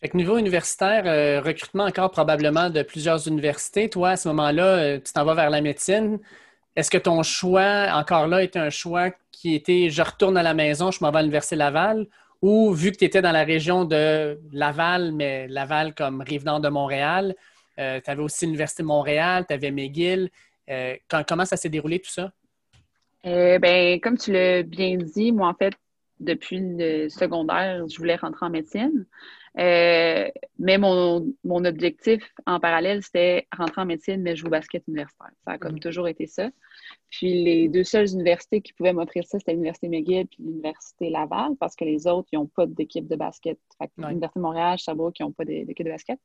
Fait 0.00 0.14
niveau 0.14 0.38
universitaire, 0.38 1.02
euh, 1.04 1.42
recrutement 1.42 1.84
encore 1.84 2.10
probablement 2.10 2.70
de 2.70 2.82
plusieurs 2.82 3.28
universités. 3.28 3.90
Toi, 3.90 4.10
à 4.10 4.16
ce 4.16 4.28
moment-là, 4.28 4.64
euh, 4.64 4.98
tu 4.98 5.12
t'en 5.12 5.26
vas 5.26 5.34
vers 5.34 5.50
la 5.50 5.60
médecine. 5.60 6.18
Est-ce 6.74 6.90
que 6.90 6.96
ton 6.96 7.22
choix, 7.22 7.88
encore 7.92 8.26
là, 8.26 8.42
était 8.42 8.58
un 8.58 8.70
choix 8.70 9.10
qui 9.30 9.54
était 9.54 9.90
je 9.90 10.00
retourne 10.00 10.38
à 10.38 10.42
la 10.42 10.54
maison, 10.54 10.90
je 10.90 11.04
m'en 11.04 11.10
vais 11.10 11.18
à 11.18 11.22
l'Université 11.22 11.54
Laval, 11.54 12.06
ou 12.40 12.72
vu 12.72 12.92
que 12.92 12.96
tu 12.96 13.04
étais 13.04 13.20
dans 13.20 13.32
la 13.32 13.44
région 13.44 13.84
de 13.84 14.40
Laval, 14.52 15.12
mais 15.12 15.46
Laval 15.48 15.94
comme 15.94 16.22
rive 16.22 16.46
nord 16.46 16.60
de 16.60 16.70
Montréal, 16.70 17.34
euh, 17.78 18.00
tu 18.02 18.10
avais 18.10 18.22
aussi 18.22 18.46
l'Université 18.46 18.82
de 18.82 18.88
Montréal, 18.88 19.44
tu 19.46 19.52
avais 19.52 19.70
McGill. 19.70 20.30
Comment 21.28 21.44
ça 21.44 21.58
s'est 21.58 21.68
déroulé 21.68 21.98
tout 21.98 22.10
ça? 22.10 22.32
Ben, 23.22 24.00
comme 24.00 24.16
tu 24.16 24.32
l'as 24.32 24.62
bien 24.62 24.96
dit, 24.96 25.32
moi, 25.32 25.48
en 25.48 25.54
fait, 25.54 25.74
depuis 26.20 26.58
le 26.60 27.08
secondaire, 27.10 27.86
je 27.86 27.98
voulais 27.98 28.16
rentrer 28.16 28.46
en 28.46 28.50
médecine. 28.50 29.04
Mais 29.56 30.78
mon, 30.78 31.34
objectif 31.44 32.22
en 32.46 32.60
parallèle, 32.60 33.02
c'était 33.02 33.46
rentrer 33.56 33.82
en 33.82 33.86
médecine, 33.86 34.22
mais 34.22 34.36
jouer 34.36 34.48
au 34.48 34.50
basket 34.50 34.86
universitaire. 34.86 35.30
Ça 35.44 35.52
a 35.52 35.58
comme 35.58 35.76
mm. 35.76 35.80
toujours 35.80 36.08
été 36.08 36.26
ça. 36.26 36.50
Puis 37.10 37.42
les 37.42 37.68
deux 37.68 37.84
seules 37.84 38.10
universités 38.12 38.60
qui 38.60 38.72
pouvaient 38.72 38.92
m'offrir 38.92 39.24
ça, 39.26 39.38
c'était 39.38 39.52
l'Université 39.52 39.88
McGill 39.88 40.18
et 40.18 40.28
l'Université 40.38 41.10
Laval, 41.10 41.52
parce 41.58 41.74
que 41.74 41.84
les 41.84 42.06
autres, 42.06 42.28
ils 42.32 42.36
n'ont 42.36 42.46
pas 42.46 42.66
d'équipe 42.66 43.08
de 43.08 43.16
basket. 43.16 43.58
L'Université 43.96 44.38
de 44.38 44.42
Montréal, 44.42 44.78
Sherbrooke, 44.78 45.18
ils 45.18 45.24
n'ont 45.24 45.32
pas 45.32 45.44
d'équipe 45.44 45.84
de 45.84 45.90
basket. 45.90 46.18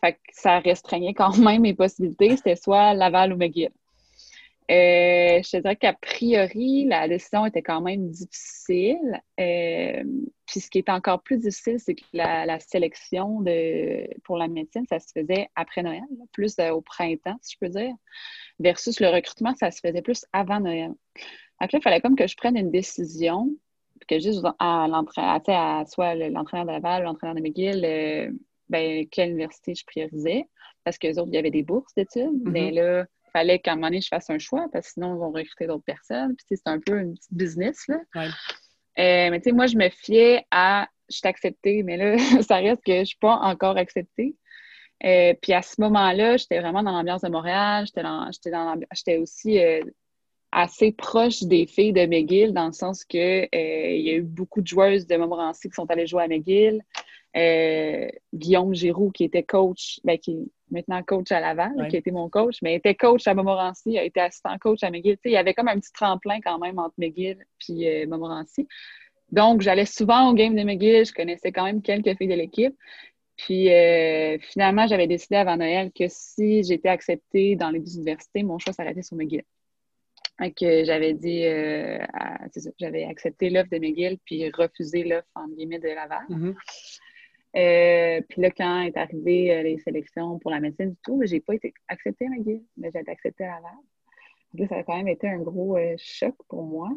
Fait 0.00 0.18
ça 0.32 0.60
restreignait 0.60 1.14
quand 1.14 1.36
même 1.38 1.62
mes 1.62 1.74
possibilités. 1.74 2.36
C'était 2.36 2.56
soit 2.56 2.94
Laval 2.94 3.32
ou 3.32 3.36
McGill. 3.36 3.70
Euh, 4.70 5.42
je 5.42 5.50
te 5.50 5.56
dirais 5.58 5.76
qu'a 5.76 5.92
priori, 5.92 6.86
la 6.86 7.06
décision 7.06 7.44
était 7.44 7.62
quand 7.62 7.82
même 7.82 8.08
difficile. 8.08 9.20
Euh, 9.38 10.02
puis 10.46 10.60
ce 10.60 10.70
qui 10.70 10.78
est 10.78 10.88
encore 10.88 11.22
plus 11.22 11.36
difficile, 11.38 11.78
c'est 11.78 11.94
que 11.94 12.04
la, 12.14 12.58
sélection 12.60 13.42
de, 13.42 14.08
pour 14.24 14.38
la 14.38 14.48
médecine, 14.48 14.86
ça 14.88 14.98
se 15.00 15.12
faisait 15.12 15.48
après 15.54 15.82
Noël, 15.82 16.02
plus 16.32 16.58
euh, 16.60 16.70
au 16.70 16.80
printemps, 16.80 17.36
si 17.42 17.54
je 17.54 17.58
peux 17.66 17.68
dire, 17.68 17.94
versus 18.58 19.00
le 19.00 19.08
recrutement, 19.08 19.54
ça 19.54 19.70
se 19.70 19.80
faisait 19.80 20.02
plus 20.02 20.24
avant 20.32 20.60
Noël. 20.60 20.92
Donc 21.60 21.72
là, 21.72 21.78
il 21.78 21.82
fallait 21.82 22.00
comme 22.00 22.16
que 22.16 22.26
je 22.26 22.36
prenne 22.36 22.56
une 22.56 22.70
décision, 22.70 23.50
que 24.08 24.18
juste 24.18 24.44
à 24.58 24.86
l'entraîneur, 24.88 25.42
à, 25.46 25.84
soit 25.84 26.14
l'entraîneur 26.14 26.66
de 26.66 26.72
Laval, 26.72 27.02
l'entraîneur 27.02 27.34
de 27.34 27.42
McGill, 27.42 28.34
ben, 28.70 29.06
quelle 29.10 29.30
université 29.30 29.74
je 29.74 29.84
priorisais. 29.84 30.48
Parce 30.84 30.98
qu'eux 30.98 31.12
autres, 31.18 31.28
il 31.28 31.34
y 31.34 31.38
avait 31.38 31.50
des 31.50 31.62
bourses 31.62 31.94
d'études. 31.94 32.24
Mm-hmm. 32.24 32.50
Mais 32.50 32.70
là, 32.70 33.06
fallait 33.34 33.58
qu'à 33.58 33.72
un 33.72 33.74
moment 33.74 33.88
donné, 33.88 34.00
je 34.00 34.08
fasse 34.08 34.30
un 34.30 34.38
choix 34.38 34.66
parce 34.72 34.86
que 34.86 34.92
sinon, 34.94 35.14
ils 35.14 35.18
vont 35.18 35.32
recruter 35.32 35.66
d'autres 35.66 35.84
personnes. 35.84 36.34
Puis, 36.36 36.56
c'est 36.56 36.66
un 36.66 36.78
peu 36.78 36.98
une 37.00 37.14
petite 37.14 37.32
business. 37.32 37.84
Là. 37.88 37.98
Euh, 38.16 39.30
mais 39.30 39.40
tu 39.40 39.50
sais, 39.50 39.52
moi, 39.52 39.66
je 39.66 39.76
me 39.76 39.88
fiais 39.88 40.46
à 40.50 40.88
je 41.10 41.16
suis 41.16 41.28
acceptée, 41.28 41.82
mais 41.82 41.96
là, 41.96 42.16
ça 42.42 42.56
reste 42.56 42.82
que 42.84 42.92
je 42.92 43.00
ne 43.00 43.04
suis 43.04 43.18
pas 43.18 43.36
encore 43.36 43.76
acceptée. 43.76 44.36
Euh, 45.04 45.34
puis 45.42 45.52
à 45.52 45.60
ce 45.60 45.80
moment-là, 45.80 46.36
j'étais 46.36 46.60
vraiment 46.60 46.82
dans 46.82 46.92
l'ambiance 46.92 47.22
de 47.22 47.28
Montréal. 47.28 47.84
J'étais 47.86 49.16
aussi 49.18 49.58
euh, 49.58 49.82
assez 50.50 50.92
proche 50.92 51.42
des 51.42 51.66
filles 51.66 51.92
de 51.92 52.06
McGill 52.06 52.54
dans 52.54 52.66
le 52.66 52.72
sens 52.72 53.04
que 53.04 53.48
il 53.52 54.00
y 54.00 54.10
a 54.10 54.14
eu 54.14 54.22
beaucoup 54.22 54.62
de 54.62 54.66
joueuses 54.66 55.06
de 55.06 55.16
Montmorency 55.16 55.68
qui 55.68 55.74
sont 55.74 55.90
allées 55.90 56.06
jouer 56.06 56.22
à 56.22 56.28
McGill. 56.28 56.80
Euh, 57.36 58.08
Guillaume 58.32 58.74
Giroux, 58.74 59.10
qui 59.10 59.24
était 59.24 59.42
coach, 59.42 59.98
ben, 60.04 60.18
qui 60.18 60.32
est 60.32 60.44
maintenant 60.70 61.02
coach 61.02 61.32
à 61.32 61.40
Laval, 61.40 61.88
qui 61.88 61.96
était 61.96 62.12
mon 62.12 62.28
coach, 62.28 62.58
mais 62.62 62.76
était 62.76 62.94
coach 62.94 63.26
à 63.26 63.34
Montmorency, 63.34 63.98
a 63.98 64.04
été 64.04 64.20
assistant 64.20 64.56
coach 64.58 64.84
à 64.84 64.90
McGill. 64.90 65.18
il 65.24 65.32
y 65.32 65.36
avait 65.36 65.52
comme 65.52 65.66
un 65.66 65.78
petit 65.78 65.92
tremplin 65.92 66.40
quand 66.40 66.58
même 66.58 66.78
entre 66.78 66.94
McGill 66.96 67.44
et 67.70 68.04
euh, 68.04 68.06
Montmorency. 68.06 68.68
Donc, 69.32 69.62
j'allais 69.62 69.86
souvent 69.86 70.30
au 70.30 70.34
game 70.34 70.54
de 70.54 70.62
McGill, 70.62 71.04
je 71.04 71.12
connaissais 71.12 71.50
quand 71.50 71.64
même 71.64 71.82
quelques 71.82 72.16
filles 72.16 72.28
de 72.28 72.34
l'équipe. 72.34 72.76
Puis 73.36 73.68
euh, 73.72 74.38
finalement, 74.38 74.86
j'avais 74.86 75.08
décidé 75.08 75.34
avant 75.34 75.56
Noël 75.56 75.90
que 75.92 76.04
si 76.06 76.62
j'étais 76.62 76.88
acceptée 76.88 77.56
dans 77.56 77.70
les 77.70 77.80
deux 77.80 77.96
universités, 77.96 78.44
mon 78.44 78.60
choix 78.60 78.72
s'arrêtait 78.72 79.02
sur 79.02 79.16
McGill. 79.16 79.42
que 80.38 80.84
j'avais 80.84 81.14
dit, 81.14 81.42
j'avais 82.78 83.04
accepté 83.06 83.50
l'offre 83.50 83.70
de 83.70 83.78
McGill 83.78 84.18
puis 84.24 84.48
refusé 84.52 85.02
l'offre 85.02 85.26
en 85.34 85.48
guillemets 85.48 85.80
de 85.80 85.88
Laval. 85.88 86.26
Mm-hmm. 86.30 86.54
Euh, 87.56 88.20
puis 88.28 88.42
là, 88.42 88.50
quand 88.50 88.80
est 88.82 88.96
arrivé 88.96 89.54
euh, 89.54 89.62
les 89.62 89.78
sélections 89.78 90.38
pour 90.40 90.50
la 90.50 90.60
médecine 90.60 90.90
du 90.90 90.96
tout, 91.04 91.20
j'ai 91.24 91.40
pas 91.40 91.54
été 91.54 91.72
acceptée 91.88 92.26
à 92.26 92.30
McGill, 92.30 92.62
mais 92.76 92.90
j'ai 92.92 93.00
été 93.00 93.10
acceptée 93.10 93.44
à 93.44 93.60
Laval. 93.60 94.68
ça 94.68 94.76
a 94.76 94.82
quand 94.82 94.96
même 94.96 95.08
été 95.08 95.28
un 95.28 95.38
gros 95.38 95.76
euh, 95.76 95.94
choc 95.98 96.34
pour 96.48 96.64
moi. 96.64 96.90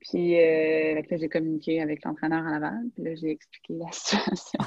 Puis 0.00 0.34
là, 0.34 1.16
j'ai 1.16 1.28
communiqué 1.30 1.80
avec 1.80 2.04
l'entraîneur 2.04 2.46
à 2.46 2.50
Laval, 2.50 2.90
puis 2.94 3.04
là, 3.04 3.14
j'ai 3.14 3.30
expliqué 3.30 3.74
la 3.74 3.86
situation. 3.92 4.58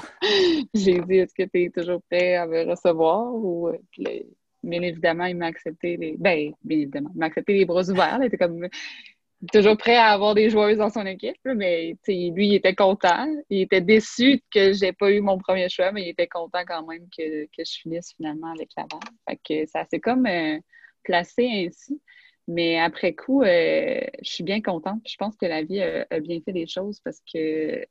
j'ai 0.74 0.98
dit 1.00 1.18
Est-ce 1.18 1.34
que 1.34 1.44
tu 1.44 1.62
es 1.62 1.70
toujours 1.70 2.02
prêt 2.10 2.34
à 2.34 2.46
me 2.46 2.64
recevoir? 2.64 3.32
Ou, 3.32 3.70
bien 4.64 4.82
évidemment, 4.82 5.26
il 5.26 5.36
m'a 5.36 5.46
accepté 5.46 5.96
les. 5.96 6.16
Ben, 6.18 6.52
bien 6.64 6.78
évidemment, 6.78 7.10
il 7.14 7.18
m'a 7.18 7.26
accepté 7.26 7.52
les 7.52 7.64
bras 7.66 7.88
ouverts. 7.88 8.18
Il 8.20 8.26
était 8.26 8.36
comme 8.36 8.66
toujours 9.52 9.76
prêt 9.76 9.96
à 9.96 10.06
avoir 10.06 10.34
des 10.34 10.50
joueuses 10.50 10.78
dans 10.78 10.90
son 10.90 11.06
équipe, 11.06 11.36
mais 11.44 11.96
lui, 12.08 12.48
il 12.48 12.54
était 12.54 12.74
content. 12.74 13.26
Il 13.50 13.62
était 13.62 13.80
déçu 13.80 14.42
que 14.52 14.72
j'ai 14.72 14.92
pas 14.92 15.10
eu 15.10 15.20
mon 15.20 15.38
premier 15.38 15.68
choix, 15.68 15.92
mais 15.92 16.02
il 16.02 16.08
était 16.08 16.26
content 16.26 16.64
quand 16.66 16.84
même 16.86 17.06
que, 17.16 17.44
que 17.44 17.64
je 17.64 17.80
finisse 17.80 18.14
finalement 18.16 18.52
avec 18.52 18.70
Laval. 18.76 19.00
Fait 19.28 19.38
que 19.44 19.66
ça 19.70 19.84
s'est 19.84 20.00
comme 20.00 20.26
euh, 20.26 20.58
placé 21.04 21.48
ainsi. 21.66 22.00
Mais 22.48 22.78
après 22.78 23.14
coup, 23.14 23.42
euh, 23.42 24.00
je 24.22 24.30
suis 24.30 24.44
bien 24.44 24.60
contente. 24.62 25.02
Je 25.06 25.16
pense 25.16 25.36
que 25.36 25.46
la 25.46 25.62
vie 25.62 25.82
a, 25.82 26.20
bien 26.20 26.40
fait 26.44 26.52
des 26.52 26.66
choses 26.66 26.98
parce 27.00 27.20
que 27.32 27.84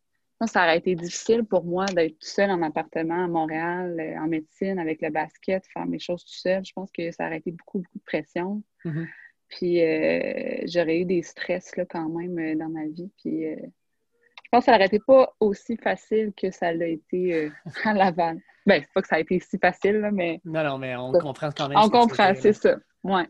ça 0.45 0.63
aurait 0.63 0.77
été 0.77 0.95
difficile 0.95 1.43
pour 1.43 1.63
moi 1.63 1.85
d'être 1.85 2.19
tout 2.19 2.27
seul 2.27 2.51
en 2.51 2.61
appartement 2.61 3.23
à 3.23 3.27
Montréal, 3.27 3.97
euh, 3.99 4.19
en 4.19 4.27
médecine, 4.27 4.79
avec 4.79 5.01
le 5.01 5.11
basket, 5.11 5.63
faire 5.73 5.85
mes 5.85 5.99
choses 5.99 6.25
tout 6.25 6.37
seul. 6.37 6.65
Je 6.65 6.73
pense 6.73 6.91
que 6.91 7.11
ça 7.11 7.27
aurait 7.27 7.37
été 7.37 7.51
beaucoup, 7.51 7.79
beaucoup 7.79 7.99
de 7.99 8.03
pression. 8.03 8.63
Mm-hmm. 8.83 9.07
Puis 9.49 9.83
euh, 9.83 10.61
j'aurais 10.65 10.99
eu 10.99 11.05
des 11.05 11.23
stress 11.23 11.75
là, 11.77 11.85
quand 11.85 12.09
même 12.09 12.37
euh, 12.37 12.55
dans 12.55 12.69
ma 12.69 12.85
vie. 12.85 13.09
Puis 13.17 13.45
euh, 13.45 13.55
je 13.55 14.49
pense 14.51 14.61
que 14.61 14.65
ça 14.65 14.73
n'aurait 14.73 14.87
été 14.87 14.99
pas 14.99 15.33
aussi 15.39 15.77
facile 15.77 16.33
que 16.35 16.51
ça 16.51 16.73
l'a 16.73 16.87
été 16.87 17.49
à 17.83 17.93
Laval. 17.93 18.39
Ben, 18.65 18.81
c'est 18.81 18.93
pas 18.93 19.01
que 19.01 19.07
ça 19.07 19.15
a 19.15 19.19
été 19.19 19.39
si 19.39 19.57
facile, 19.57 19.99
là, 19.99 20.11
mais. 20.11 20.41
Non, 20.43 20.63
non, 20.63 20.77
mais 20.77 20.95
on 20.95 21.11
comprend 21.13 21.49
quand 21.51 21.69
même. 21.69 21.77
On 21.77 21.89
comprend, 21.89 22.33
c'est 22.35 22.53
ça. 22.53 22.75
Ouais. 23.03 23.25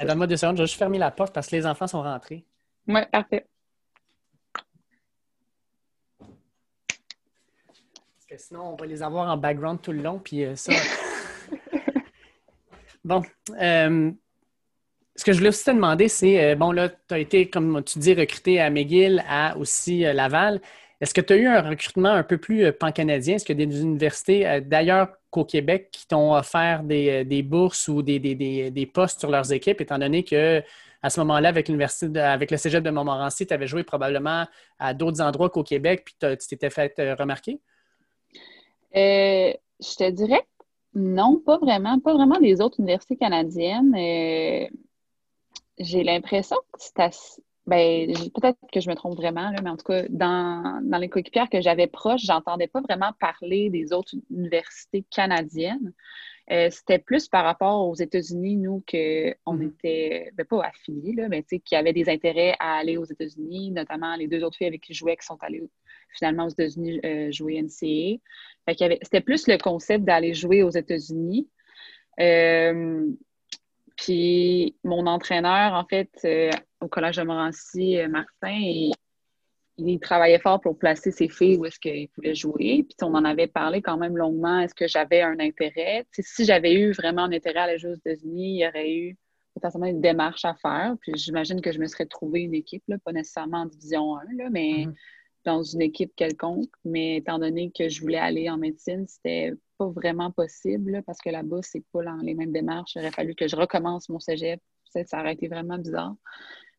Donne-moi 0.00 0.26
deux 0.26 0.36
secondes, 0.36 0.56
je 0.56 0.62
vais 0.62 0.66
juste 0.66 0.78
fermer 0.78 0.98
la 0.98 1.10
porte 1.10 1.34
parce 1.34 1.48
que 1.48 1.56
les 1.56 1.66
enfants 1.66 1.86
sont 1.86 2.02
rentrés. 2.02 2.46
Oui, 2.86 3.00
parfait. 3.10 3.46
Parce 6.18 8.26
que 8.28 8.38
sinon, 8.38 8.72
on 8.72 8.76
va 8.76 8.86
les 8.86 9.02
avoir 9.02 9.30
en 9.30 9.36
background 9.36 9.82
tout 9.82 9.92
le 9.92 10.02
long, 10.02 10.18
puis 10.18 10.44
ça. 10.56 10.72
bon. 13.04 13.22
Ce 15.16 15.24
que 15.24 15.32
je 15.32 15.38
voulais 15.38 15.50
aussi 15.50 15.64
te 15.64 15.70
demander, 15.70 16.08
c'est, 16.08 16.44
euh, 16.44 16.56
bon, 16.56 16.72
là, 16.72 16.88
tu 16.88 17.14
as 17.14 17.18
été, 17.18 17.48
comme 17.48 17.82
tu 17.84 18.00
dis, 18.00 18.14
recruté 18.14 18.60
à 18.60 18.68
McGill, 18.68 19.22
à 19.28 19.56
aussi 19.58 20.04
euh, 20.04 20.12
Laval. 20.12 20.60
Est-ce 21.00 21.14
que 21.14 21.20
tu 21.20 21.32
as 21.34 21.36
eu 21.36 21.46
un 21.46 21.60
recrutement 21.60 22.10
un 22.10 22.24
peu 22.24 22.36
plus 22.36 22.64
euh, 22.64 22.72
pan-canadien? 22.72 23.36
Est-ce 23.36 23.44
qu'il 23.44 23.58
y 23.58 23.62
a 23.62 23.66
des 23.66 23.80
universités, 23.80 24.60
d'ailleurs 24.60 25.08
qu'au 25.30 25.44
Québec, 25.44 25.90
qui 25.92 26.08
t'ont 26.08 26.34
offert 26.34 26.82
des, 26.82 27.42
bourses 27.44 27.86
ou 27.86 28.02
des, 28.02 28.90
postes 28.92 29.20
sur 29.20 29.30
leurs 29.30 29.52
équipes, 29.52 29.80
étant 29.80 29.98
donné 29.98 30.24
que 30.24 30.62
à 31.02 31.10
ce 31.10 31.20
moment-là, 31.20 31.50
avec 31.50 31.68
l'université, 31.68 32.18
avec 32.18 32.50
le 32.50 32.56
cégep 32.56 32.82
de 32.82 32.90
Montmorency, 32.90 33.46
tu 33.46 33.52
avais 33.52 33.66
joué 33.66 33.84
probablement 33.84 34.46
à 34.78 34.94
d'autres 34.94 35.20
endroits 35.20 35.50
qu'au 35.50 35.62
Québec, 35.62 36.04
puis 36.06 36.14
tu 36.18 36.48
t'étais 36.48 36.70
fait 36.70 36.94
remarquer? 37.18 37.60
je 38.94 39.96
te 39.98 40.10
dirais 40.10 40.42
non, 40.94 41.40
pas 41.44 41.58
vraiment. 41.58 41.98
Pas 41.98 42.14
vraiment 42.14 42.38
des 42.38 42.60
autres 42.60 42.78
universités 42.78 43.16
canadiennes 43.16 43.94
j'ai 45.78 46.04
l'impression 46.04 46.56
que 46.72 46.78
c'est 46.78 47.00
assez... 47.00 47.42
Ben, 47.66 48.12
peut-être 48.34 48.58
que 48.70 48.80
je 48.80 48.90
me 48.90 48.94
trompe 48.94 49.16
vraiment, 49.16 49.50
là, 49.50 49.62
mais 49.62 49.70
en 49.70 49.76
tout 49.78 49.86
cas, 49.86 50.04
dans, 50.10 50.82
dans 50.84 50.98
les 50.98 51.08
coéquipières 51.08 51.48
que 51.48 51.62
j'avais 51.62 51.86
proches, 51.86 52.20
j'entendais 52.22 52.66
pas 52.66 52.82
vraiment 52.82 53.12
parler 53.18 53.70
des 53.70 53.94
autres 53.94 54.14
universités 54.30 55.02
canadiennes. 55.10 55.94
Euh, 56.50 56.68
c'était 56.70 56.98
plus 56.98 57.26
par 57.26 57.42
rapport 57.42 57.88
aux 57.88 57.94
États-Unis, 57.94 58.56
nous, 58.56 58.84
qu'on 58.86 59.56
mm-hmm. 59.56 59.66
était, 59.66 60.30
ben, 60.34 60.44
pas 60.44 60.62
affiliés, 60.62 61.14
là, 61.14 61.28
mais 61.28 61.42
qui 61.42 61.74
avaient 61.74 61.94
des 61.94 62.10
intérêts 62.10 62.54
à 62.60 62.76
aller 62.76 62.98
aux 62.98 63.06
États-Unis, 63.06 63.70
notamment 63.70 64.14
les 64.16 64.28
deux 64.28 64.44
autres 64.44 64.58
filles 64.58 64.66
avec 64.66 64.82
qui 64.82 64.92
je 64.92 64.98
jouais 64.98 65.16
qui 65.16 65.24
sont 65.24 65.38
allées 65.40 65.62
finalement 66.18 66.44
aux 66.44 66.50
États-Unis 66.50 67.00
euh, 67.04 67.32
jouer 67.32 67.62
NCA. 67.62 68.20
C'était 69.02 69.20
plus 69.22 69.48
le 69.48 69.56
concept 69.56 70.04
d'aller 70.04 70.34
jouer 70.34 70.62
aux 70.62 70.70
États-Unis. 70.70 71.48
Euh, 72.20 73.06
puis 73.96 74.76
mon 74.84 75.06
entraîneur, 75.06 75.74
en 75.74 75.84
fait, 75.84 76.10
euh, 76.24 76.50
au 76.80 76.88
Collège 76.88 77.16
de 77.16 77.22
Morancy, 77.22 77.98
euh, 77.98 78.08
Martin, 78.08 78.58
il, 79.76 80.00
travaillait 80.00 80.38
fort 80.38 80.60
pour 80.60 80.78
placer 80.78 81.10
ses 81.10 81.28
filles 81.28 81.56
où 81.56 81.64
est-ce 81.64 81.78
qu'il 81.80 82.08
pouvait 82.08 82.34
jouer. 82.34 82.84
Puis 82.84 82.96
on 83.02 83.14
en 83.14 83.24
avait 83.24 83.46
parlé 83.46 83.82
quand 83.82 83.96
même 83.96 84.16
longuement. 84.16 84.60
Est-ce 84.60 84.74
que 84.74 84.86
j'avais 84.86 85.22
un 85.22 85.38
intérêt? 85.40 86.06
si 86.12 86.44
j'avais 86.44 86.74
eu 86.74 86.92
vraiment 86.92 87.22
un 87.22 87.32
intérêt 87.32 87.60
à 87.60 87.62
aller 87.64 87.78
jouer 87.78 87.92
aux 87.92 87.96
États-Unis, 87.96 88.56
il 88.56 88.60
y 88.60 88.68
aurait 88.68 88.92
eu 88.92 89.16
potentiellement 89.54 89.88
une 89.88 90.00
démarche 90.00 90.44
à 90.44 90.54
faire. 90.54 90.94
Puis 91.00 91.12
j'imagine 91.16 91.60
que 91.60 91.72
je 91.72 91.78
me 91.78 91.86
serais 91.86 92.06
trouvé 92.06 92.42
une 92.42 92.54
équipe, 92.54 92.84
là, 92.88 92.98
pas 93.04 93.12
nécessairement 93.12 93.62
en 93.62 93.66
division 93.66 94.16
1, 94.16 94.20
là, 94.36 94.48
mais 94.50 94.86
mm-hmm. 94.86 94.94
Dans 95.44 95.62
une 95.62 95.82
équipe 95.82 96.14
quelconque. 96.16 96.70
Mais 96.84 97.16
étant 97.16 97.38
donné 97.38 97.70
que 97.70 97.88
je 97.88 98.00
voulais 98.00 98.18
aller 98.18 98.48
en 98.50 98.56
médecine, 98.56 99.06
c'était 99.08 99.52
pas 99.78 99.88
vraiment 99.88 100.30
possible 100.30 101.02
parce 101.06 101.18
que 101.20 101.30
là-bas, 101.30 101.60
c'est 101.62 101.84
pas 101.92 102.02
dans 102.02 102.16
les 102.16 102.34
mêmes 102.34 102.52
démarches. 102.52 102.94
Il 102.94 103.00
aurait 103.00 103.10
fallu 103.10 103.34
que 103.34 103.48
je 103.48 103.56
recommence 103.56 104.08
mon 104.08 104.20
cégep. 104.20 104.60
Ça, 104.84 105.20
aurait 105.20 105.34
été 105.34 105.48
vraiment 105.48 105.78
bizarre. 105.78 106.14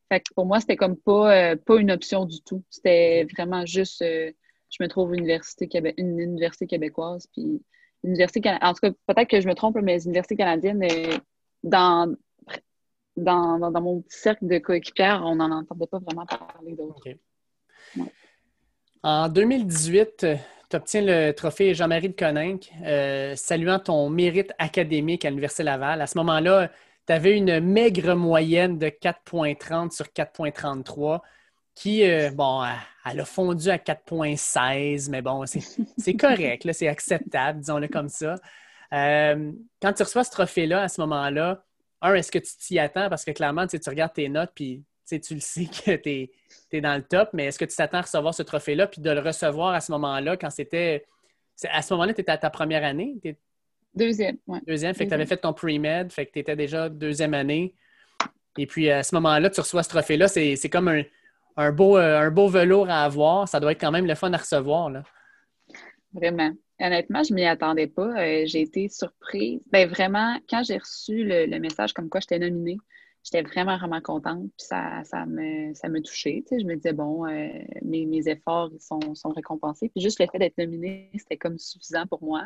Fait 0.08 0.20
que 0.20 0.32
pour 0.34 0.46
moi, 0.46 0.60
c'était 0.60 0.76
comme 0.76 0.96
pas, 0.96 1.52
euh, 1.52 1.56
pas 1.56 1.78
une 1.78 1.90
option 1.90 2.24
du 2.24 2.40
tout. 2.40 2.64
C'était 2.70 3.26
vraiment 3.36 3.66
juste 3.66 4.00
euh, 4.00 4.32
je 4.70 4.82
me 4.82 4.88
trouve 4.88 5.14
une 5.14 5.20
université, 5.20 5.68
une 5.96 6.18
université 6.18 6.66
québécoise. 6.66 7.26
Puis 7.32 7.62
université 8.04 8.40
En 8.62 8.72
tout 8.72 8.80
cas, 8.80 8.90
peut-être 9.06 9.28
que 9.28 9.40
je 9.40 9.48
me 9.48 9.54
trompe, 9.54 9.76
mais 9.82 9.94
les 9.94 10.06
universités 10.06 10.36
canadiennes, 10.36 10.82
euh, 10.82 11.18
dans, 11.62 12.14
dans, 13.16 13.70
dans, 13.70 13.80
mon 13.80 14.02
petit 14.02 14.18
cercle 14.18 14.46
de 14.46 14.58
coéquipières, 14.58 15.22
on 15.24 15.36
n'en 15.36 15.50
entendait 15.50 15.86
pas 15.86 15.98
vraiment 15.98 16.26
parler 16.26 16.74
d'autres. 16.74 17.08
En 19.02 19.28
2018, 19.28 20.26
tu 20.68 20.76
obtiens 20.76 21.02
le 21.02 21.32
trophée 21.32 21.74
Jean-Marie 21.74 22.08
de 22.08 22.14
Coninck, 22.14 22.70
euh, 22.84 23.36
saluant 23.36 23.78
ton 23.78 24.10
mérite 24.10 24.52
académique 24.58 25.24
à 25.24 25.30
l'Université 25.30 25.62
Laval. 25.62 26.00
À 26.00 26.06
ce 26.06 26.18
moment-là, 26.18 26.70
tu 27.06 27.12
avais 27.12 27.36
une 27.36 27.60
maigre 27.60 28.14
moyenne 28.14 28.78
de 28.78 28.88
4,30 28.88 29.92
sur 29.92 30.06
4,33 30.06 31.20
qui, 31.74 32.04
euh, 32.04 32.30
bon, 32.30 32.64
elle 33.04 33.20
a 33.20 33.24
fondu 33.24 33.68
à 33.68 33.78
4,16, 33.78 35.10
mais 35.10 35.22
bon, 35.22 35.44
c'est 35.46 36.16
correct, 36.16 36.68
c'est 36.72 36.88
acceptable, 36.88 37.60
disons-le 37.60 37.88
comme 37.88 38.08
ça. 38.08 38.36
Euh, 38.92 39.52
quand 39.80 39.92
tu 39.92 40.02
reçois 40.02 40.24
ce 40.24 40.30
trophée-là, 40.30 40.82
à 40.82 40.88
ce 40.88 41.00
moment-là, 41.02 41.62
un, 42.02 42.14
est-ce 42.14 42.32
que 42.32 42.38
tu 42.38 42.56
t'y 42.56 42.78
attends? 42.78 43.08
Parce 43.08 43.24
que 43.24 43.30
clairement, 43.30 43.66
tu 43.66 43.78
regardes 43.86 44.14
tes 44.14 44.28
notes, 44.28 44.52
puis 44.54 44.82
tu 45.06 45.34
le 45.34 45.40
sais 45.40 45.66
que 45.66 45.96
tu 45.96 46.30
es, 46.72 46.80
dans 46.80 46.96
le 46.96 47.02
top, 47.02 47.30
mais 47.32 47.46
est-ce 47.46 47.58
que 47.58 47.64
tu 47.64 47.76
t'attends 47.76 47.98
à 47.98 48.02
recevoir 48.02 48.34
ce 48.34 48.42
trophée-là, 48.42 48.86
puis 48.86 49.00
de 49.00 49.10
le 49.10 49.20
recevoir 49.20 49.74
à 49.74 49.80
ce 49.80 49.92
moment-là, 49.92 50.36
quand 50.36 50.50
c'était. 50.50 51.06
À 51.70 51.80
ce 51.80 51.94
moment-là, 51.94 52.12
tu 52.12 52.20
étais 52.20 52.32
à 52.32 52.38
ta 52.38 52.50
première 52.50 52.84
année? 52.84 53.16
Deuxième, 53.94 54.36
oui. 54.46 54.58
Deuxième, 54.66 54.94
fait 54.94 55.04
que 55.04 55.08
tu 55.08 55.14
avais 55.14 55.24
fait 55.24 55.38
ton 55.38 55.54
pre-med, 55.54 56.12
fait 56.12 56.26
que 56.26 56.32
tu 56.32 56.38
étais 56.40 56.54
déjà 56.54 56.90
deuxième 56.90 57.32
année. 57.32 57.74
Et 58.58 58.66
puis 58.66 58.90
à 58.90 59.02
ce 59.02 59.14
moment-là, 59.14 59.48
tu 59.48 59.60
reçois 59.60 59.82
ce 59.82 59.88
trophée-là, 59.88 60.28
c'est 60.28 60.68
comme 60.70 61.02
un, 61.56 61.72
beau, 61.72 61.96
euh, 61.96 62.20
un 62.20 62.30
beau 62.30 62.48
velours 62.48 62.90
à 62.90 63.04
avoir. 63.04 63.48
Ça 63.48 63.58
doit 63.58 63.72
être 63.72 63.80
quand 63.80 63.90
même 63.90 64.06
le 64.06 64.14
fun 64.14 64.32
à 64.32 64.36
recevoir. 64.36 64.90
Là. 64.90 65.02
Vraiment. 66.12 66.52
Honnêtement, 66.78 67.22
je 67.22 67.32
ne 67.32 67.36
m'y 67.36 67.46
attendais 67.46 67.86
pas. 67.86 68.08
Euh, 68.20 68.42
j'ai 68.44 68.60
été 68.60 68.88
surprise. 68.88 69.60
Ben 69.72 69.88
vraiment, 69.88 70.38
quand 70.48 70.62
j'ai 70.62 70.76
reçu 70.76 71.24
le, 71.24 71.46
le, 71.46 71.58
message 71.58 71.94
comme 71.94 72.10
quoi 72.10 72.20
j'étais 72.20 72.38
nominée, 72.38 72.76
j'étais 73.26 73.42
vraiment, 73.42 73.76
vraiment 73.76 74.00
contente. 74.00 74.42
Puis 74.56 74.66
ça, 74.68 75.02
ça, 75.04 75.26
me, 75.26 75.74
ça 75.74 75.88
me 75.88 76.00
touchait. 76.00 76.44
Tu 76.46 76.56
sais, 76.56 76.60
je 76.60 76.66
me 76.66 76.76
disais, 76.76 76.92
bon, 76.92 77.26
euh, 77.26 77.48
mes, 77.82 78.06
mes, 78.06 78.28
efforts 78.28 78.70
sont, 78.78 79.14
sont, 79.14 79.30
récompensés. 79.30 79.88
Puis 79.88 80.00
juste 80.00 80.20
le 80.20 80.26
fait 80.30 80.38
d'être 80.38 80.58
nominée, 80.58 81.10
c'était 81.14 81.36
comme 81.36 81.58
suffisant 81.58 82.06
pour 82.06 82.22
moi. 82.22 82.44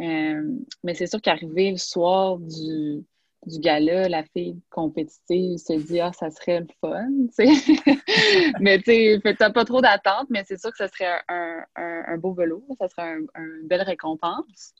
Euh, 0.00 0.42
mais 0.84 0.94
c'est 0.94 1.08
sûr 1.08 1.20
qu'arriver 1.20 1.72
le 1.72 1.76
soir 1.76 2.38
du, 2.38 3.04
du 3.46 3.58
gala, 3.58 4.08
la 4.08 4.22
fille 4.22 4.60
compétitive 4.70 5.58
se 5.58 5.72
dit 5.72 6.00
Ah, 6.00 6.12
ça 6.12 6.30
serait 6.30 6.60
le 6.60 6.68
fun. 6.80 7.08
mais 8.60 8.78
tu 8.78 8.84
sais, 8.92 9.20
t'as 9.36 9.50
pas 9.50 9.64
trop 9.64 9.80
d'attente, 9.80 10.28
mais 10.30 10.44
c'est 10.46 10.60
sûr 10.60 10.70
que 10.70 10.76
ça 10.76 10.86
serait 10.86 11.20
un, 11.28 11.64
un, 11.74 12.04
un 12.06 12.16
beau 12.16 12.32
vélo, 12.32 12.64
ça 12.78 12.88
serait 12.88 13.16
une 13.34 13.66
belle 13.66 13.82
récompense. 13.82 14.74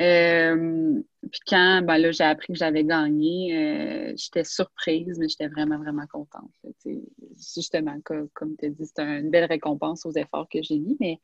Euh, 0.00 1.00
puis 1.30 1.40
quand 1.46 1.82
ben 1.84 1.98
là, 1.98 2.10
j'ai 2.10 2.24
appris 2.24 2.52
que 2.52 2.58
j'avais 2.58 2.84
gagné, 2.84 3.56
euh, 3.56 4.12
j'étais 4.16 4.42
surprise, 4.42 5.18
mais 5.18 5.28
j'étais 5.28 5.46
vraiment, 5.46 5.78
vraiment 5.78 6.06
contente. 6.06 6.50
justement, 7.54 7.96
comme, 8.04 8.56
tu 8.58 8.66
as 8.66 8.68
dit, 8.70 8.86
c'est 8.86 9.02
une 9.02 9.30
belle 9.30 9.44
récompense 9.44 10.04
aux 10.04 10.12
efforts 10.12 10.48
que 10.48 10.62
j'ai 10.62 10.78
mis, 10.78 10.96
mais 10.98 11.20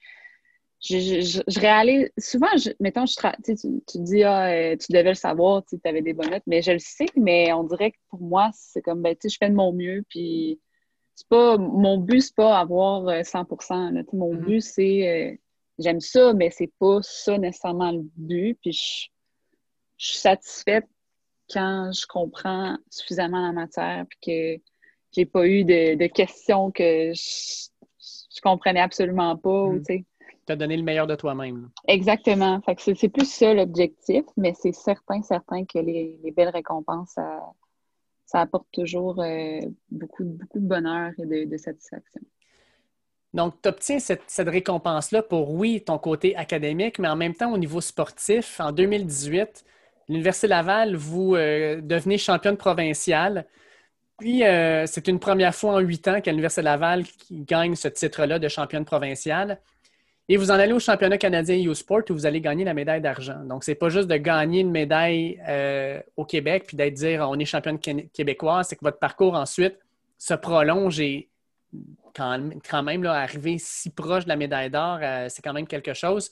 je, 0.81 1.43
je, 1.47 1.61
réalise 1.61 2.11
souvent, 2.17 2.47
mettons, 2.79 3.05
je 3.05 3.17
tu, 3.45 3.83
tu 3.87 3.99
dis 3.99 4.23
ah, 4.23 4.51
euh, 4.51 4.77
tu 4.77 4.93
devais 4.93 5.11
le 5.11 5.15
savoir, 5.15 5.63
tu 5.67 5.77
avais 5.85 6.01
des 6.01 6.15
bonnes 6.15 6.31
notes, 6.31 6.45
mais 6.47 6.63
je 6.63 6.73
le 6.73 6.79
sais, 6.79 7.07
mais 7.17 7.53
on 7.53 7.65
dirait 7.65 7.91
que 7.91 7.99
pour 8.09 8.21
moi, 8.21 8.51
c'est 8.55 8.81
comme 8.81 9.03
ben, 9.03 9.15
je 9.23 9.37
fais 9.39 9.51
de 9.51 9.55
mon 9.55 9.73
mieux, 9.73 10.05
puis 10.09 10.61
c'est 11.17 11.29
pas 11.29 11.59
mon 11.59 11.99
but, 11.99 12.23
c'est 12.23 12.37
pas 12.37 12.59
avoir 12.59 13.05
100% 13.05 14.07
Mon 14.15 14.33
mm-hmm. 14.33 14.39
but, 14.39 14.61
c'est 14.63 15.41
j'aime 15.81 16.01
ça, 16.01 16.33
mais 16.35 16.51
c'est 16.51 16.73
pas 16.79 17.01
ça 17.03 17.39
nécessairement 17.39 17.93
le 17.93 18.03
but. 18.17 18.59
Puis 18.63 18.73
je, 18.73 20.07
suis 20.07 20.19
satisfaite 20.19 20.89
quand 21.51 21.91
je 21.93 22.07
comprends 22.07 22.77
suffisamment 22.91 23.47
la 23.47 23.53
matière 23.53 24.07
puis 24.09 24.19
que 24.59 24.63
j'ai 25.13 25.27
pas 25.27 25.47
eu 25.47 25.65
de, 25.65 26.07
questions 26.07 26.71
que 26.71 27.13
je, 27.13 27.69
je, 27.99 28.41
comprenais 28.41 28.81
absolument 28.81 29.37
pas. 29.37 29.69
Mm. 29.69 29.83
Tu 29.85 30.53
as 30.53 30.57
donné 30.57 30.77
le 30.77 30.83
meilleur 30.83 31.07
de 31.07 31.17
toi-même. 31.17 31.71
Exactement. 31.89 32.61
Fait 32.63 32.77
que 32.77 32.83
c'est 32.83 33.09
plus 33.09 33.31
ça 33.31 33.53
l'objectif, 33.53 34.25
mais 34.37 34.55
c'est 34.55 34.73
certain, 34.73 35.23
certain 35.23 35.65
que 35.65 35.79
les, 35.79 36.33
belles 36.37 36.49
récompenses, 36.49 37.19
ça 38.31 38.41
apporte 38.41 38.69
toujours 38.73 39.21
euh, 39.21 39.59
beaucoup, 39.91 40.25
beaucoup 40.25 40.61
de 40.61 40.67
bonheur 40.67 41.11
et 41.19 41.47
de, 41.47 41.57
satisfaction. 41.57 42.21
Donc, 43.33 43.55
tu 43.63 43.69
obtiens 43.69 43.99
cette, 44.01 44.23
récompense-là 44.39 45.23
pour, 45.23 45.53
oui, 45.53 45.83
ton 45.83 45.99
côté 45.99 46.35
académique, 46.37 46.99
mais 46.99 47.09
en 47.09 47.17
même 47.17 47.35
temps, 47.35 47.53
au 47.53 47.59
niveau 47.59 47.81
sportif, 47.81 48.59
en 48.61 48.73
2018, 48.73 49.65
l'Université 50.09 50.49
Laval, 50.49 50.97
vous 50.97 51.37
euh, 51.37 51.81
devenez 51.81 52.19
championne 52.19 52.57
provinciale. 52.57 53.47
Puis, 54.19 54.45
euh, 54.45 54.85
c'est 54.87 55.07
une 55.09 55.21
première 55.21 55.55
fois 55.55 55.75
en 55.75 55.79
huit 55.79 56.07
ans 56.09 56.21
qu'à 56.21 56.33
l'Université 56.33 56.63
Laval 56.63 57.05
gagne 57.31 57.77
ce 57.77 57.89
titre-là 57.89 58.39
de 58.39 58.49
championne 58.49 58.85
provinciale. 58.85 59.61
Et 60.29 60.37
vous 60.37 60.51
en 60.51 60.55
allez 60.55 60.73
au 60.73 60.79
championnat 60.79 61.19
canadien 61.19 61.57
U-Sport 61.57 62.03
où 62.11 62.13
vous 62.13 62.27
allez 62.27 62.41
gagner 62.41 62.65
la 62.65 62.75
médaille 62.75 63.01
d'argent. 63.01 63.43
Donc, 63.45 63.65
c'est 63.65 63.75
pas 63.75 63.89
juste 63.89 64.09
de 64.09 64.17
gagner 64.17 64.61
une 64.61 64.71
médaille 64.71 65.41
euh, 65.49 66.01
au 66.17 66.25
Québec 66.25 66.65
puis 66.69 66.77
d'être 66.77 66.95
dire 66.95 67.27
on 67.29 67.37
est 67.39 67.45
championne 67.45 67.79
québécoise, 67.81 68.69
c'est 68.69 68.77
que 68.77 68.85
votre 68.85 68.99
parcours 68.99 69.35
ensuite 69.35 69.77
se 70.19 70.35
prolonge 70.35 71.01
et 71.01 71.30
quand, 72.15 72.83
même 72.83 73.03
là, 73.03 73.13
arriver 73.15 73.57
si 73.59 73.91
proche 73.91 74.25
de 74.25 74.29
la 74.29 74.37
médaille 74.37 74.71
d'or, 74.71 74.99
euh, 75.03 75.27
c'est 75.29 75.43
quand 75.43 75.53
même 75.53 75.67
quelque 75.67 75.95
chose. 75.95 76.31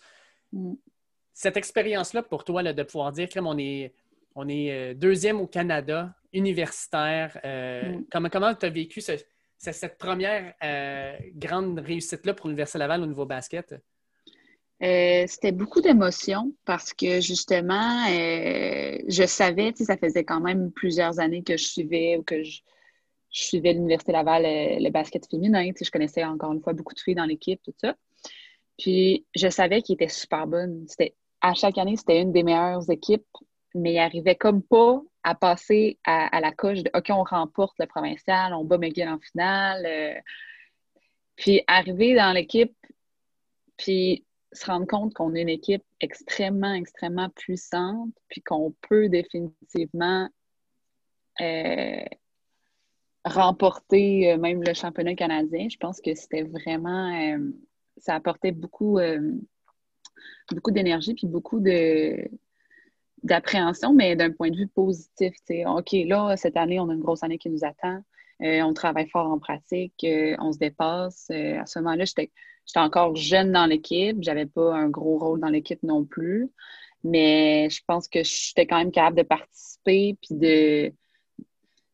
Mm. 0.53 0.75
Cette 1.33 1.57
expérience-là 1.57 2.23
pour 2.23 2.45
toi, 2.45 2.63
de 2.63 2.83
pouvoir 2.83 3.13
dire 3.13 3.29
qu'on 3.29 3.59
est, 3.59 3.95
on 4.35 4.49
est 4.49 4.73
euh, 4.73 4.95
deuxième 4.95 5.41
au 5.41 5.47
Canada, 5.47 6.15
universitaire, 6.33 7.39
mm. 7.45 8.05
comment, 8.11 8.29
comment 8.29 8.55
tu 8.55 8.67
as 8.67 8.71
vécu 8.71 9.01
ce, 9.01 9.13
cette 9.59 9.99
première 9.99 10.55
euh, 10.63 11.17
grande 11.35 11.79
réussite-là 11.81 12.35
pour 12.35 12.49
l'Université 12.49 12.79
Laval 12.79 13.03
au 13.03 13.07
niveau 13.07 13.27
basket? 13.27 13.75
Euh, 14.81 15.25
c'était 15.27 15.51
beaucoup 15.51 15.81
d'émotions 15.81 16.53
parce 16.65 16.95
que 16.95 17.21
justement, 17.21 18.07
euh, 18.09 18.99
je 19.09 19.27
savais, 19.27 19.73
ça 19.75 19.97
faisait 19.97 20.23
quand 20.23 20.41
même 20.41 20.71
plusieurs 20.71 21.19
années 21.19 21.43
que 21.43 21.57
je 21.57 21.65
suivais 21.65 22.17
ou 22.17 22.23
que 22.23 22.45
je, 22.45 22.61
suivais 23.31 23.73
l'Université 23.73 24.13
Laval, 24.13 24.43
le 24.43 24.91
basket 24.91 25.29
féminin. 25.29 25.71
Je 25.81 25.91
connaissais 25.91 26.25
encore 26.25 26.53
une 26.53 26.63
fois 26.63 26.73
beaucoup 26.73 26.95
de 26.95 27.01
filles 27.01 27.15
dans 27.15 27.25
l'équipe, 27.25 27.61
tout 27.63 27.75
ça. 27.81 27.95
Puis 28.79 29.27
je 29.35 29.49
savais 29.49 29.83
qu'il 29.83 29.95
était 29.95 30.09
super 30.09 30.47
bonne. 30.47 30.87
À 31.41 31.55
chaque 31.55 31.79
année, 31.79 31.97
c'était 31.97 32.21
une 32.21 32.33
des 32.33 32.43
meilleures 32.43 32.89
équipes, 32.91 33.27
mais 33.75 33.95
il 33.95 33.99
arrivait 33.99 34.37
comme 34.37 34.63
pas 34.63 35.03
à 35.23 35.35
passer 35.35 35.99
à, 36.05 36.41
la 36.41 36.53
coche 36.53 36.83
de 36.83 36.91
OK, 36.95 37.07
on 37.11 37.23
remporte 37.23 37.77
le 37.79 37.87
provincial, 37.87 38.55
on 38.55 38.65
bat 38.65 38.79
McGill 38.79 39.09
en 39.09 39.19
finale. 39.19 39.85
Euh, 39.87 40.21
puis 41.37 41.63
arriver 41.67 42.15
dans 42.15 42.33
l'équipe, 42.33 42.75
puis 43.77 44.25
se 44.53 44.67
rendre 44.67 44.87
compte 44.87 45.15
qu'on 45.15 45.35
est 45.35 45.43
une 45.43 45.49
équipe 45.49 45.85
extrêmement, 46.01 46.73
extrêmement 46.73 47.29
puissante, 47.31 48.13
puis 48.29 48.43
qu'on 48.43 48.75
peut 48.89 49.09
définitivement 49.09 50.29
euh, 51.41 52.05
remporter 53.25 54.33
euh, 54.33 54.39
même 54.39 54.63
le 54.63 54.75
championnat 54.75 55.15
canadien. 55.15 55.69
Je 55.71 55.77
pense 55.77 56.01
que 56.01 56.15
c'était 56.15 56.43
vraiment. 56.43 57.39
ça 57.99 58.15
apportait 58.15 58.53
beaucoup, 58.53 58.99
beaucoup 60.53 60.71
d'énergie, 60.71 61.15
puis 61.15 61.27
beaucoup 61.27 61.61
de 61.61 62.29
d'appréhension, 63.25 63.93
mais 63.93 64.15
d'un 64.15 64.31
point 64.31 64.51
de 64.51 64.57
vue 64.57 64.69
positif. 64.69 65.35
OK, 65.67 65.93
là, 66.07 66.37
cette 66.37 66.57
année, 66.57 66.79
on 66.79 66.89
a 66.89 66.95
une 66.95 67.01
grosse 67.01 67.25
année 67.25 67.39
qui 67.39 67.51
nous 67.51 67.65
attend. 67.65 68.01
Euh, 68.43 68.63
on 68.63 68.73
travaille 68.73 69.09
fort 69.09 69.27
en 69.27 69.39
pratique, 69.39 70.05
euh, 70.05 70.37
on 70.39 70.53
se 70.53 70.59
dépasse. 70.59 71.27
Euh, 71.33 71.61
à 71.61 71.67
ce 71.67 71.81
moment-là, 71.81 72.05
j'étais 72.05 72.31
encore 72.77 73.17
jeune 73.17 73.53
dans 73.53 73.67
l'équipe. 73.67 74.19
J'avais 74.21 74.47
pas 74.47 74.75
un 74.75 74.89
gros 74.89 75.19
rôle 75.19 75.41
dans 75.41 75.49
l'équipe 75.49 75.83
non 75.83 76.05
plus. 76.05 76.49
Mais 77.05 77.69
je 77.71 77.81
pense 77.87 78.09
que 78.09 78.23
j'étais 78.23 78.67
quand 78.67 78.79
même 78.79 78.93
capable 78.93 79.17
de 79.17 79.23
participer 79.23 80.17
puis 80.21 80.35
de, 80.37 80.93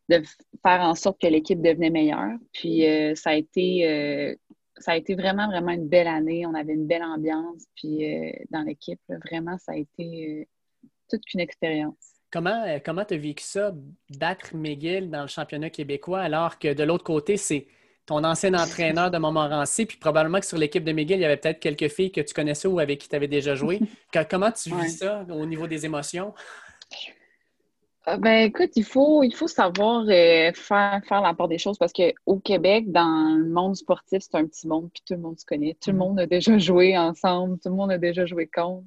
de 0.09 0.21
faire 0.61 0.81
en 0.81 0.95
sorte 0.95 1.19
que 1.21 1.27
l'équipe 1.27 1.61
devenait 1.61 1.89
meilleure. 1.89 2.37
Puis 2.53 2.83
ça 3.15 3.31
a 3.31 3.35
été 3.35 4.37
ça 4.77 4.91
a 4.91 4.97
été 4.97 5.15
vraiment, 5.15 5.47
vraiment 5.47 5.71
une 5.71 5.87
belle 5.87 6.07
année. 6.07 6.45
On 6.45 6.53
avait 6.53 6.73
une 6.73 6.85
belle 6.85 7.03
ambiance. 7.03 7.63
Puis 7.75 8.05
dans 8.49 8.61
l'équipe, 8.61 8.99
vraiment, 9.25 9.57
ça 9.57 9.71
a 9.71 9.75
été 9.75 10.47
toute 11.09 11.33
une 11.33 11.39
expérience. 11.39 12.15
Comment 12.31 12.63
euh, 12.65 12.79
comment 12.83 13.05
tu 13.05 13.13
as 13.13 13.17
vécu 13.17 13.43
ça, 13.43 13.73
battre 14.17 14.55
McGill 14.55 15.09
dans 15.09 15.21
le 15.21 15.27
championnat 15.27 15.69
québécois, 15.69 16.19
alors 16.19 16.59
que 16.59 16.73
de 16.73 16.83
l'autre 16.83 17.03
côté, 17.03 17.37
c'est 17.37 17.67
ton 18.05 18.23
ancien 18.23 18.53
entraîneur 18.53 19.09
de 19.09 19.17
Montmorency, 19.17 19.85
puis 19.85 19.97
probablement 19.97 20.39
que 20.39 20.45
sur 20.45 20.57
l'équipe 20.57 20.83
de 20.83 20.91
McGill, 20.91 21.17
il 21.17 21.21
y 21.21 21.25
avait 21.25 21.37
peut-être 21.37 21.59
quelques 21.59 21.87
filles 21.87 22.11
que 22.11 22.21
tu 22.21 22.33
connaissais 22.33 22.67
ou 22.67 22.79
avec 22.79 22.99
qui 22.99 23.09
tu 23.09 23.15
avais 23.15 23.27
déjà 23.27 23.55
joué. 23.55 23.79
comment 24.29 24.51
tu 24.51 24.75
vis 24.75 24.97
ça 24.97 25.25
au 25.29 25.45
niveau 25.45 25.65
des 25.65 25.85
émotions? 25.85 26.33
Ah, 28.07 28.17
ben 28.17 28.43
écoute, 28.43 28.69
il 28.75 28.83
faut, 28.83 29.23
il 29.23 29.33
faut 29.33 29.47
savoir 29.47 30.05
euh, 30.07 30.51
faire, 30.53 31.01
faire 31.07 31.21
la 31.21 31.33
part 31.33 31.47
des 31.47 31.57
choses 31.57 31.77
parce 31.79 31.91
qu'au 31.91 32.39
Québec, 32.39 32.91
dans 32.91 33.35
le 33.35 33.49
monde 33.49 33.75
sportif, 33.75 34.21
c'est 34.21 34.35
un 34.35 34.45
petit 34.45 34.67
monde, 34.67 34.91
puis 34.93 35.01
tout 35.07 35.15
le 35.15 35.21
monde 35.21 35.39
se 35.39 35.45
connaît. 35.45 35.75
Tout 35.81 35.89
le 35.89 35.95
mm. 35.95 35.99
monde 35.99 36.19
a 36.19 36.27
déjà 36.27 36.57
joué 36.59 36.95
ensemble, 36.95 37.57
tout 37.59 37.69
le 37.69 37.75
monde 37.75 37.91
a 37.91 37.97
déjà 37.97 38.27
joué 38.27 38.45
contre. 38.47 38.85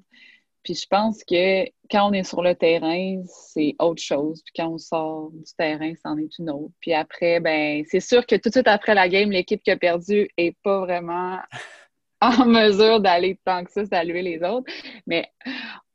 Puis 0.63 0.75
je 0.75 0.87
pense 0.87 1.25
que 1.25 1.65
quand 1.91 2.11
on 2.11 2.13
est 2.13 2.23
sur 2.23 2.43
le 2.43 2.55
terrain, 2.55 3.21
c'est 3.27 3.75
autre 3.81 4.03
chose. 4.03 4.41
Puis 4.45 4.53
quand 4.57 4.69
on 4.69 4.79
sort 4.79 5.31
du 5.33 5.53
terrain, 5.57 5.93
c'en 6.03 6.17
est 6.19 6.39
une 6.39 6.51
autre. 6.51 6.73
Puis 6.81 6.95
après, 6.95 7.41
ben 7.41 7.85
c'est 7.89 8.01
sûr 8.01 8.25
que 8.25 8.37
tout 8.37 8.51
de 8.51 8.55
suite 8.55 8.69
après 8.69 8.95
la 8.95 9.09
game, 9.09 9.33
l'équipe 9.33 9.63
qui 9.63 9.71
a 9.73 9.77
perdu 9.77 10.29
n'est 10.39 10.57
pas 10.63 10.81
vraiment 10.81 11.39
en 12.21 12.47
mesure 12.47 13.01
d'aller 13.01 13.39
tant 13.45 13.65
que 13.65 13.73
ça 13.73 13.85
saluer 13.85 14.23
les 14.23 14.43
autres. 14.45 14.71
Mais 15.07 15.29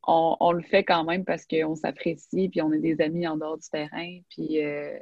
on, 0.05 0.51
le 0.51 0.61
fait 0.63 0.83
quand 0.83 1.03
même 1.03 1.25
parce 1.25 1.45
qu'on 1.45 1.75
s'apprécie, 1.75 2.49
puis 2.49 2.61
on 2.61 2.71
est 2.71 2.79
des 2.79 3.01
amis 3.01 3.27
en 3.27 3.37
dehors 3.37 3.57
du 3.57 3.67
terrain. 3.69 4.19
Puis 4.29 4.63
euh, 4.63 4.97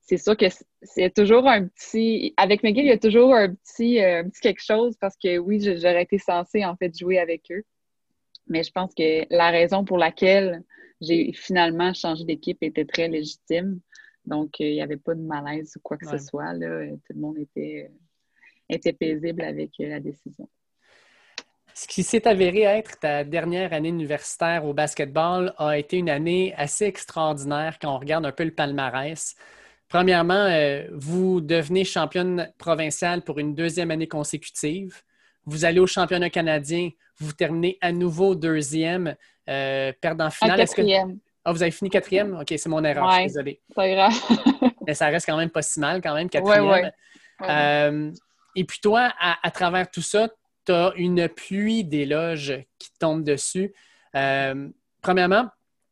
c'est 0.00 0.18
sûr 0.18 0.36
que 0.36 0.46
c'est 0.82 1.14
toujours 1.14 1.48
un 1.48 1.66
petit. 1.66 2.34
Avec 2.36 2.62
McGill, 2.62 2.84
il 2.84 2.88
y 2.88 2.92
a 2.92 2.98
toujours 2.98 3.34
un 3.34 3.54
petit, 3.54 4.00
euh, 4.00 4.20
un 4.20 4.28
petit 4.28 4.40
quelque 4.40 4.62
chose 4.62 4.96
parce 5.00 5.16
que 5.16 5.38
oui, 5.38 5.60
j'aurais 5.60 6.02
été 6.02 6.18
censée 6.18 6.64
en 6.64 6.76
fait 6.76 6.96
jouer 6.96 7.18
avec 7.18 7.50
eux. 7.50 7.64
Mais 8.48 8.62
je 8.62 8.72
pense 8.72 8.92
que 8.94 9.24
la 9.34 9.50
raison 9.50 9.84
pour 9.84 9.98
laquelle 9.98 10.62
j'ai 11.00 11.32
finalement 11.32 11.92
changé 11.92 12.24
d'équipe 12.24 12.62
était 12.62 12.84
très 12.84 13.08
légitime. 13.08 13.80
Donc, 14.24 14.60
euh, 14.60 14.64
il 14.64 14.74
n'y 14.74 14.82
avait 14.82 14.96
pas 14.96 15.14
de 15.14 15.20
malaise 15.20 15.74
ou 15.76 15.80
quoi 15.80 15.96
que 15.96 16.06
ce 16.06 16.18
soit. 16.18 16.52
Là. 16.54 16.88
Tout 16.90 17.12
le 17.14 17.20
monde 17.20 17.38
était, 17.38 17.90
euh, 17.90 17.94
était 18.68 18.92
paisible 18.92 19.42
avec 19.42 19.72
euh, 19.80 19.88
la 19.88 20.00
décision. 20.00 20.48
Ce 21.74 21.86
qui 21.86 22.02
s'est 22.02 22.28
avéré 22.28 22.62
être 22.62 22.98
ta 23.00 23.24
dernière 23.24 23.72
année 23.72 23.88
universitaire 23.88 24.64
au 24.64 24.74
basketball 24.74 25.54
a 25.58 25.78
été 25.78 25.96
une 25.96 26.10
année 26.10 26.54
assez 26.56 26.84
extraordinaire 26.84 27.78
quand 27.80 27.94
on 27.94 27.98
regarde 27.98 28.26
un 28.26 28.32
peu 28.32 28.44
le 28.44 28.54
palmarès. 28.54 29.34
Premièrement, 29.88 30.48
vous 30.92 31.40
devenez 31.40 31.84
championne 31.84 32.50
provinciale 32.58 33.22
pour 33.22 33.38
une 33.38 33.54
deuxième 33.54 33.90
année 33.90 34.08
consécutive. 34.08 35.02
Vous 35.44 35.64
allez 35.64 35.80
au 35.80 35.86
championnat 35.86 36.30
canadien, 36.30 36.90
vous 37.18 37.32
terminez 37.32 37.78
à 37.80 37.92
nouveau 37.92 38.34
deuxième, 38.34 39.16
euh, 39.48 39.92
perdant 40.00 40.30
finale. 40.30 40.58
quatrième. 40.58 41.18
Ah, 41.44 41.52
vous 41.52 41.62
avez 41.62 41.72
fini 41.72 41.90
quatrième? 41.90 42.38
OK, 42.40 42.54
c'est 42.56 42.68
mon 42.68 42.84
erreur, 42.84 43.10
je 43.10 43.16
suis 43.16 43.26
désolé. 43.26 43.60
C'est 43.74 43.94
grave. 43.94 44.12
Mais 44.86 44.94
ça 44.94 45.06
reste 45.06 45.26
quand 45.26 45.36
même 45.36 45.50
pas 45.50 45.62
si 45.62 45.80
mal, 45.80 46.00
quand 46.00 46.14
même, 46.14 46.28
quatrième. 46.28 46.68
Ouais, 46.68 46.82
ouais. 46.84 47.48
Euh, 47.48 48.12
et 48.54 48.64
puis 48.64 48.78
toi, 48.80 49.12
à, 49.18 49.50
travers 49.50 49.90
tout 49.90 50.02
ça, 50.02 50.28
tu 50.66 50.72
as 50.72 50.92
une 50.96 51.28
pluie 51.28 51.84
d'éloges 51.84 52.64
qui 52.78 52.90
tombe 52.98 53.24
dessus. 53.24 53.72
Euh, 54.14 54.68
premièrement, 55.00 55.48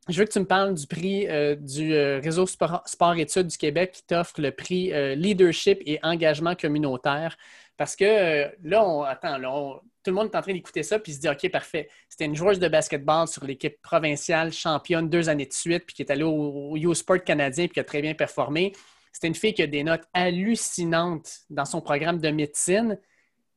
je 0.08 0.18
veux 0.18 0.24
que 0.24 0.32
tu 0.32 0.40
me 0.40 0.46
parles 0.46 0.74
du 0.74 0.86
prix 0.86 1.26
du 1.60 1.92
réseau 1.94 2.46
Sport-Études 2.46 3.46
du 3.46 3.56
Québec 3.56 3.92
qui 3.92 4.02
t'offre 4.06 4.40
le 4.40 4.50
prix 4.50 4.90
Leadership 5.14 5.80
et 5.86 6.00
Engagement 6.02 6.56
communautaire. 6.56 7.36
Parce 7.76 7.94
que 7.96 8.50
là, 8.62 8.84
on, 8.84 9.02
attends, 9.02 9.38
là, 9.38 9.80
tout 10.02 10.10
le 10.10 10.14
monde 10.14 10.30
est 10.32 10.36
en 10.36 10.42
train 10.42 10.52
d'écouter 10.52 10.82
ça 10.82 10.98
puis 10.98 11.14
se 11.14 11.20
dit 11.20 11.28
OK, 11.28 11.50
parfait. 11.50 11.88
C'était 12.08 12.24
une 12.24 12.34
joueuse 12.34 12.58
de 12.58 12.68
basketball 12.68 13.26
sur 13.28 13.44
l'équipe 13.44 13.80
provinciale 13.82 14.52
championne 14.52 15.08
deux 15.08 15.28
années 15.28 15.46
de 15.46 15.52
suite, 15.52 15.84
puis 15.86 15.94
qui 15.94 16.02
est 16.02 16.10
allée 16.10 16.22
au, 16.24 16.76
U-Sport 16.76 17.22
canadien 17.24 17.66
puis 17.66 17.74
qui 17.74 17.80
a 17.80 17.84
très 17.84 18.02
bien 18.02 18.14
performé. 18.14 18.72
C'était 19.12 19.28
une 19.28 19.34
fille 19.34 19.54
qui 19.54 19.62
a 19.62 19.66
des 19.66 19.82
notes 19.82 20.04
hallucinantes 20.14 21.40
dans 21.50 21.64
son 21.64 21.80
programme 21.80 22.18
de 22.18 22.30
médecine. 22.30 22.98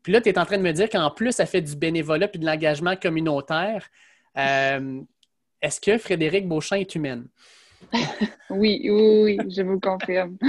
Puis 0.03 0.11
là, 0.11 0.21
tu 0.21 0.29
es 0.29 0.37
en 0.37 0.45
train 0.45 0.57
de 0.57 0.63
me 0.63 0.73
dire 0.73 0.89
qu'en 0.89 1.09
plus, 1.09 1.39
elle 1.39 1.47
fait 1.47 1.61
du 1.61 1.75
bénévolat 1.75 2.27
puis 2.27 2.39
de 2.39 2.45
l'engagement 2.45 2.95
communautaire. 2.95 3.89
Euh, 4.37 5.01
est-ce 5.61 5.79
que 5.79 5.97
Frédéric 5.97 6.47
Beauchamp 6.47 6.75
est 6.75 6.93
humaine? 6.93 7.27
oui, 8.49 8.81
oui, 8.89 9.21
oui, 9.23 9.37
je 9.49 9.61
vous 9.63 9.79
confirme. 9.79 10.37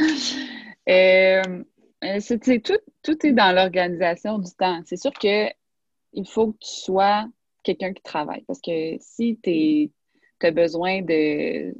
Euh, 0.86 1.64
c'est, 2.20 2.62
tout, 2.62 3.26
est 3.26 3.32
dans 3.32 3.54
l'organisation 3.54 4.38
du 4.38 4.50
temps. 4.52 4.82
C'est 4.84 4.98
sûr 4.98 5.12
que 5.14 5.48
il 6.12 6.28
faut 6.28 6.52
que 6.52 6.58
tu 6.58 6.68
sois 6.68 7.26
quelqu'un 7.62 7.94
qui 7.94 8.02
travaille. 8.02 8.42
Parce 8.42 8.60
que 8.60 8.96
si 9.00 9.38
tu 9.42 9.90
as 10.46 10.50
besoin 10.50 11.00
de 11.00 11.74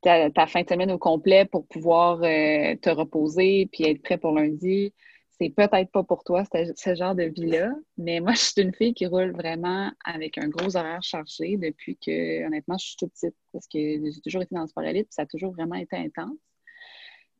ta, 0.00 0.46
fin 0.46 0.62
de 0.62 0.68
semaine 0.68 0.90
au 0.90 0.98
complet 0.98 1.44
pour 1.44 1.66
pouvoir 1.66 2.22
euh, 2.22 2.74
te 2.76 2.88
reposer 2.88 3.68
puis 3.70 3.84
être 3.84 4.02
prêt 4.02 4.16
pour 4.16 4.32
lundi, 4.32 4.94
c'est 5.42 5.50
peut-être 5.50 5.90
pas 5.90 6.04
pour 6.04 6.22
toi 6.24 6.44
ce 6.52 6.94
genre 6.94 7.14
de 7.14 7.24
vie-là. 7.24 7.72
Mais 7.98 8.20
moi, 8.20 8.32
je 8.34 8.40
suis 8.40 8.62
une 8.62 8.74
fille 8.74 8.94
qui 8.94 9.06
roule 9.06 9.32
vraiment 9.32 9.90
avec 10.04 10.38
un 10.38 10.48
gros 10.48 10.76
horaire 10.76 11.02
chargé 11.02 11.56
depuis 11.56 11.96
que, 11.96 12.46
honnêtement, 12.46 12.78
je 12.78 12.86
suis 12.86 12.96
toute 12.96 13.12
petite 13.12 13.36
parce 13.52 13.66
que 13.66 13.78
j'ai 13.78 14.20
toujours 14.22 14.42
été 14.42 14.54
dans 14.54 14.62
le 14.62 14.68
sport 14.68 14.84
élite 14.84 15.08
ça 15.10 15.22
a 15.22 15.26
toujours 15.26 15.52
vraiment 15.52 15.74
été 15.74 15.96
intense. 15.96 16.36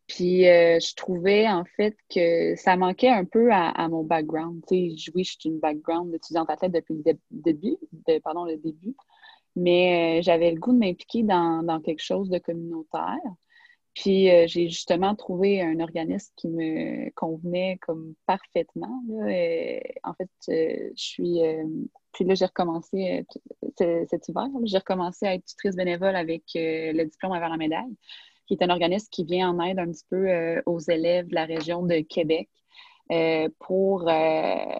Puis 0.08 0.46
euh, 0.48 0.78
je 0.80 0.94
trouvais 0.94 1.48
en 1.48 1.64
fait 1.64 1.96
que 2.12 2.54
ça 2.56 2.76
manquait 2.76 3.08
un 3.08 3.24
peu 3.24 3.50
à, 3.52 3.88
mon 3.88 4.02
background. 4.02 4.62
Tu 4.68 4.96
sais, 4.96 5.10
oui, 5.14 5.24
je 5.24 5.36
suis 5.38 5.48
une 5.48 5.60
background 5.60 6.10
d'étudiante 6.10 6.50
athlète 6.50 6.72
depuis 6.72 6.94
le 6.94 7.14
début, 7.30 7.76
pardon, 8.22 8.44
le 8.44 8.56
début, 8.56 8.94
mais 9.56 10.18
euh, 10.18 10.22
j'avais 10.22 10.50
le 10.50 10.58
goût 10.58 10.72
de 10.72 10.78
m'impliquer 10.78 11.22
dans, 11.22 11.62
dans, 11.62 11.80
quelque 11.80 12.02
chose 12.02 12.28
de 12.28 12.38
communautaire. 12.38 13.20
Puis 13.94 14.30
euh, 14.30 14.46
j'ai 14.46 14.68
justement 14.68 15.14
trouvé 15.14 15.60
un 15.60 15.80
organisme 15.80 16.32
qui 16.36 16.48
me 16.48 17.10
convenait 17.14 17.78
comme 17.82 18.14
parfaitement. 18.26 19.02
en 20.04 20.14
fait, 20.14 20.30
je 20.48 20.92
suis. 20.94 21.40
puis 22.12 22.24
là, 22.24 22.34
j'ai 22.34 22.46
recommencé 22.46 23.26
cet 23.78 24.28
hiver, 24.28 24.48
j'ai 24.64 24.78
recommencé 24.78 25.26
à 25.26 25.34
être 25.34 25.44
tutrice 25.44 25.76
bénévole 25.76 26.16
avec 26.16 26.44
le 26.54 27.04
diplôme 27.04 27.32
vers 27.32 27.48
la 27.48 27.56
médaille 27.56 27.96
qui 28.46 28.54
est 28.54 28.64
un 28.64 28.70
organisme 28.70 29.08
qui 29.10 29.24
vient 29.24 29.50
en 29.50 29.60
aide 29.64 29.78
un 29.78 29.90
petit 29.90 30.04
peu 30.10 30.28
euh, 30.28 30.62
aux 30.66 30.80
élèves 30.80 31.28
de 31.28 31.34
la 31.34 31.44
région 31.44 31.84
de 31.84 32.00
Québec 32.00 32.48
euh, 33.10 33.48
pour 33.60 34.08
euh, 34.08 34.78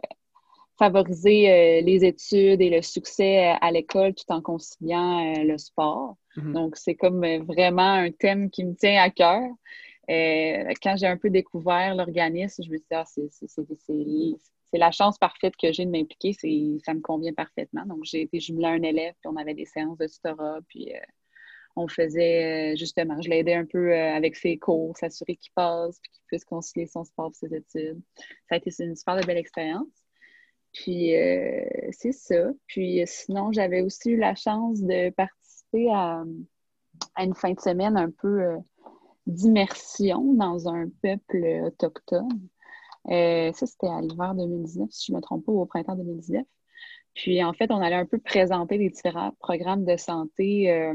favoriser 0.78 1.82
les 1.82 2.04
études 2.04 2.60
et 2.60 2.70
le 2.70 2.82
succès 2.82 3.54
à 3.60 3.70
l'école 3.70 4.14
tout 4.14 4.30
en 4.30 4.40
conciliant 4.40 5.42
le 5.42 5.58
sport. 5.58 6.16
Mm-hmm. 6.36 6.52
Donc, 6.52 6.76
c'est 6.76 6.94
comme 6.94 7.24
vraiment 7.44 7.92
un 7.92 8.10
thème 8.10 8.50
qui 8.50 8.64
me 8.64 8.74
tient 8.74 9.00
à 9.02 9.10
cœur. 9.10 9.42
quand 10.08 10.96
j'ai 10.96 11.06
un 11.06 11.16
peu 11.16 11.30
découvert 11.30 11.94
l'organisme, 11.94 12.62
je 12.62 12.70
me 12.70 12.76
suis 12.76 12.86
dit, 12.90 12.96
ah, 12.96 13.04
c'est 13.06 14.78
la 14.78 14.90
chance 14.90 15.18
parfaite 15.18 15.54
que 15.56 15.72
j'ai 15.72 15.84
de 15.84 15.90
m'impliquer, 15.90 16.32
ça 16.32 16.94
me 16.94 17.00
convient 17.00 17.34
parfaitement. 17.34 17.84
Donc, 17.86 18.04
j'ai 18.04 18.22
été 18.22 18.40
jumelée 18.40 18.66
à 18.66 18.70
un 18.70 18.82
élève, 18.82 19.14
puis 19.20 19.30
on 19.32 19.36
avait 19.36 19.54
des 19.54 19.66
séances 19.66 19.98
de 19.98 20.06
tutorat, 20.06 20.60
puis 20.68 20.92
on 21.76 21.88
faisait 21.88 22.72
euh, 22.72 22.76
justement, 22.76 23.20
je 23.20 23.28
l'aidais 23.28 23.54
un 23.54 23.64
peu 23.64 23.92
euh, 23.92 24.14
avec 24.14 24.36
ses 24.36 24.58
cours, 24.58 24.96
s'assurer 24.96 25.36
qu'il 25.36 25.52
passe, 25.54 25.98
puis 26.00 26.10
qu'il 26.12 26.22
puisse 26.26 26.44
concilier 26.44 26.86
son 26.86 27.04
sport 27.04 27.30
et 27.30 27.34
ses 27.34 27.54
études. 27.54 28.00
Ça 28.48 28.54
a 28.54 28.56
été 28.56 28.70
une 28.80 28.96
super 28.96 29.20
belle 29.24 29.38
expérience. 29.38 29.88
Puis 30.72 31.16
euh, 31.16 31.64
c'est 31.90 32.12
ça. 32.12 32.50
Puis 32.66 33.02
sinon, 33.06 33.52
j'avais 33.52 33.82
aussi 33.82 34.10
eu 34.10 34.16
la 34.16 34.34
chance 34.34 34.80
de 34.80 35.10
participer 35.10 35.90
à, 35.92 36.24
une 37.18 37.34
fin 37.34 37.52
de 37.52 37.60
semaine 37.60 37.96
un 37.96 38.10
peu 38.10 38.56
d'immersion 39.26 40.34
dans 40.34 40.68
un 40.68 40.88
peuple 41.02 41.62
autochtone. 41.66 42.48
ça, 43.06 43.66
c'était 43.66 43.88
à 43.88 44.00
l'hiver 44.00 44.34
2019, 44.34 44.88
si 44.90 45.06
je 45.06 45.12
ne 45.12 45.16
me 45.16 45.22
trompe 45.22 45.44
pas, 45.46 45.52
au 45.52 45.66
printemps 45.66 45.96
2019. 45.96 46.44
Puis 47.14 47.42
en 47.44 47.52
fait, 47.52 47.70
on 47.70 47.80
allait 47.80 47.96
un 47.96 48.06
peu 48.06 48.18
présenter 48.18 48.78
les 48.78 48.90
différents 48.90 49.32
programmes 49.40 49.84
de 49.84 49.96
santé 49.96 50.70
euh, 50.70 50.94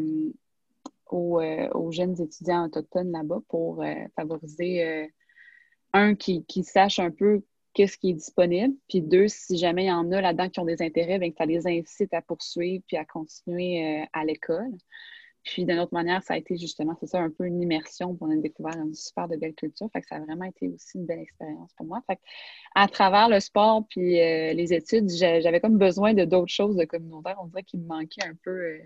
aux, 1.10 1.92
jeunes 1.92 2.20
étudiants 2.22 2.66
autochtones 2.66 3.12
là-bas 3.12 3.40
pour 3.50 3.84
euh, 3.84 3.94
favoriser, 4.16 4.84
euh, 4.84 5.08
un, 5.94 6.16
qui, 6.16 6.44
qui 6.46 6.64
sachent 6.64 7.00
un 7.00 7.12
peu 7.12 7.44
qu'est-ce 7.78 7.96
qui 7.96 8.10
est 8.10 8.14
disponible, 8.14 8.74
puis 8.90 9.02
deux, 9.02 9.28
si 9.28 9.56
jamais 9.56 9.84
il 9.84 9.88
y 9.90 9.92
en 9.92 10.12
a 10.12 10.20
là-dedans 10.20 10.50
qui 10.50 10.60
ont 10.60 10.66
des 10.66 10.82
intérêts, 10.82 11.20
bien, 11.20 11.30
que 11.30 11.38
ça 11.38 11.46
les 11.46 11.68
incite 11.68 12.12
à 12.12 12.24
poursuivre 12.24 12.84
puis 12.88 12.98
à 12.98 13.06
continuer 13.06 14.04
à 14.14 14.26
l'école. 14.26 14.72
Puis 15.44 15.64
d'une 15.64 15.78
autre 15.78 15.94
manière, 15.94 16.24
ça 16.24 16.34
a 16.34 16.38
été 16.38 16.58
justement, 16.58 16.98
c'est 17.00 17.06
ça, 17.06 17.20
un 17.20 17.30
peu 17.30 17.46
une 17.46 17.62
immersion 17.62 18.16
pour 18.16 18.28
on 18.28 18.36
découvert 18.36 18.76
une 18.78 18.96
super 18.96 19.28
de 19.28 19.36
belle 19.36 19.54
culture. 19.54 19.88
Fait 19.94 20.02
que 20.02 20.08
ça 20.08 20.16
a 20.16 20.20
vraiment 20.22 20.46
été 20.46 20.68
aussi 20.70 20.98
une 20.98 21.06
belle 21.06 21.20
expérience 21.20 21.72
pour 21.78 21.86
moi. 21.86 22.02
Fait 22.08 22.16
que, 22.16 22.22
à 22.74 22.88
travers 22.88 23.30
le 23.30 23.40
sport 23.40 23.86
puis 23.88 24.14
les 24.14 24.74
études, 24.74 25.08
j'avais 25.10 25.60
comme 25.60 25.78
besoin 25.78 26.16
de 26.16 26.26
d'autres 26.26 26.52
choses 26.52 26.76
de 26.78 26.84
communautaire. 26.84 27.38
On 27.44 27.46
dirait 27.46 27.64
qu'il 27.64 27.82
me 27.82 27.86
manquait 27.86 28.26
un 28.26 28.36
peu 28.44 28.80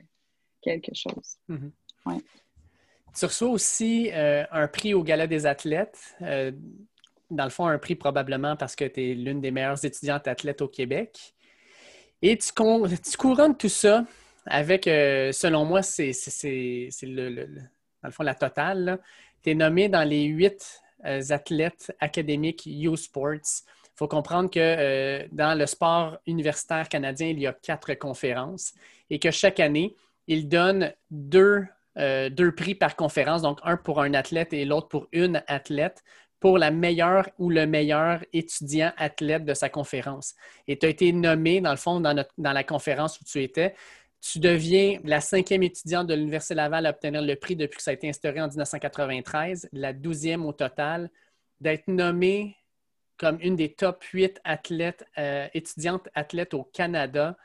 quelque 0.62 0.92
chose. 0.94 1.38
Mm-hmm. 1.50 2.22
Tu 3.18 3.26
reçois 3.26 3.50
aussi 3.50 4.10
euh, 4.14 4.44
un 4.52 4.68
prix 4.68 4.94
au 4.94 5.04
Gala 5.04 5.28
des 5.28 5.46
athlètes. 5.46 6.16
Euh, 7.32 7.36
dans 7.36 7.44
le 7.44 7.50
fond, 7.50 7.68
un 7.68 7.78
prix 7.78 7.96
probablement 7.96 8.56
parce 8.56 8.76
que 8.76 8.86
tu 8.86 9.12
es 9.12 9.14
l'une 9.14 9.42
des 9.42 9.52
meilleures 9.52 9.84
étudiantes 9.84 10.28
athlètes 10.28 10.62
au 10.62 10.68
Québec. 10.68 11.34
Et 12.22 12.38
tu, 12.38 12.52
couronnes 13.18 13.58
tout 13.58 13.70
ça 13.70 14.06
avec, 14.46 14.88
euh, 14.88 15.32
selon 15.32 15.66
moi, 15.66 15.82
c'est 15.82 16.12
le, 17.04 17.46
dans 17.46 18.08
le 18.08 18.12
fond 18.12 18.24
la 18.24 18.36
totale. 18.36 19.00
Tu 19.44 19.52
es 19.52 19.56
nommé 19.56 19.90
dans 19.90 20.08
les 20.08 20.26
huit 20.26 20.82
athlètes 21.04 21.96
académiques 22.00 22.68
U-Sports. 22.68 23.34
Il 23.34 23.96
faut 23.96 24.08
comprendre 24.08 24.52
que 24.52 25.28
dans 25.32 25.58
le 25.58 25.66
sport 25.66 26.20
universitaire 26.28 26.88
canadien, 26.88 27.30
il 27.30 27.40
y 27.40 27.48
a 27.48 27.54
quatre 27.54 27.96
conférences 27.96 28.74
et 29.10 29.18
que 29.18 29.32
chaque 29.32 29.60
année, 29.60 29.96
ils 30.28 30.48
donnent 30.48 30.94
deux 31.10 31.66
euh, 31.98 32.30
deux 32.30 32.54
prix 32.54 32.74
par 32.74 32.96
conférence, 32.96 33.42
donc 33.42 33.60
un 33.64 33.76
pour 33.76 34.02
un 34.02 34.14
athlète 34.14 34.54
et 34.54 34.64
l'autre 34.64 34.88
pour 34.88 35.10
une 35.12 35.44
athlète, 35.48 36.04
pour 36.42 36.58
la 36.58 36.72
meilleure 36.72 37.30
ou 37.38 37.50
le 37.50 37.66
meilleur 37.66 38.26
étudiant 38.34 38.92
athlète 38.98 39.46
de 39.46 39.54
sa 39.54 39.70
conférence. 39.70 40.34
Et 40.68 40.78
tu 40.78 40.88
as 40.88 40.90
été 40.90 41.14
nommé, 41.14 41.62
dans 41.62 41.72
le 41.72 41.78
fond, 41.78 42.02
dans, 42.02 42.26
la 42.38 42.64
conférence 42.64 43.22
où 43.22 43.24
tu 43.24 43.42
étais. 43.42 43.76
Tu 44.20 44.40
deviens 44.40 45.00
la 45.04 45.22
cinquième 45.22 45.64
étudiante 45.64 46.08
de 46.08 46.16
l'Université 46.16 46.56
Laval 46.56 46.88
à 46.88 46.90
obtenir 46.90 47.22
le 47.22 47.36
prix 47.36 47.56
depuis 47.56 47.78
que 47.78 47.84
ça 47.84 47.92
a 47.92 47.94
été 47.94 48.10
instauré 48.10 48.42
en 48.42 48.48
1993, 48.48 49.70
la 49.72 49.94
douzième 49.94 50.44
au 50.46 50.52
total, 50.52 51.10
d'être 51.60 51.88
nommée 51.88 52.58
comme 53.18 53.38
une 53.42 53.56
des 53.56 53.74
top 53.74 54.04
huit 54.06 54.42
athlètes, 54.44 55.06
euh, 55.20 55.48
étudiantes 55.54 56.10
athlètes 56.16 56.56
au 56.56 56.64
Canada 56.64 57.38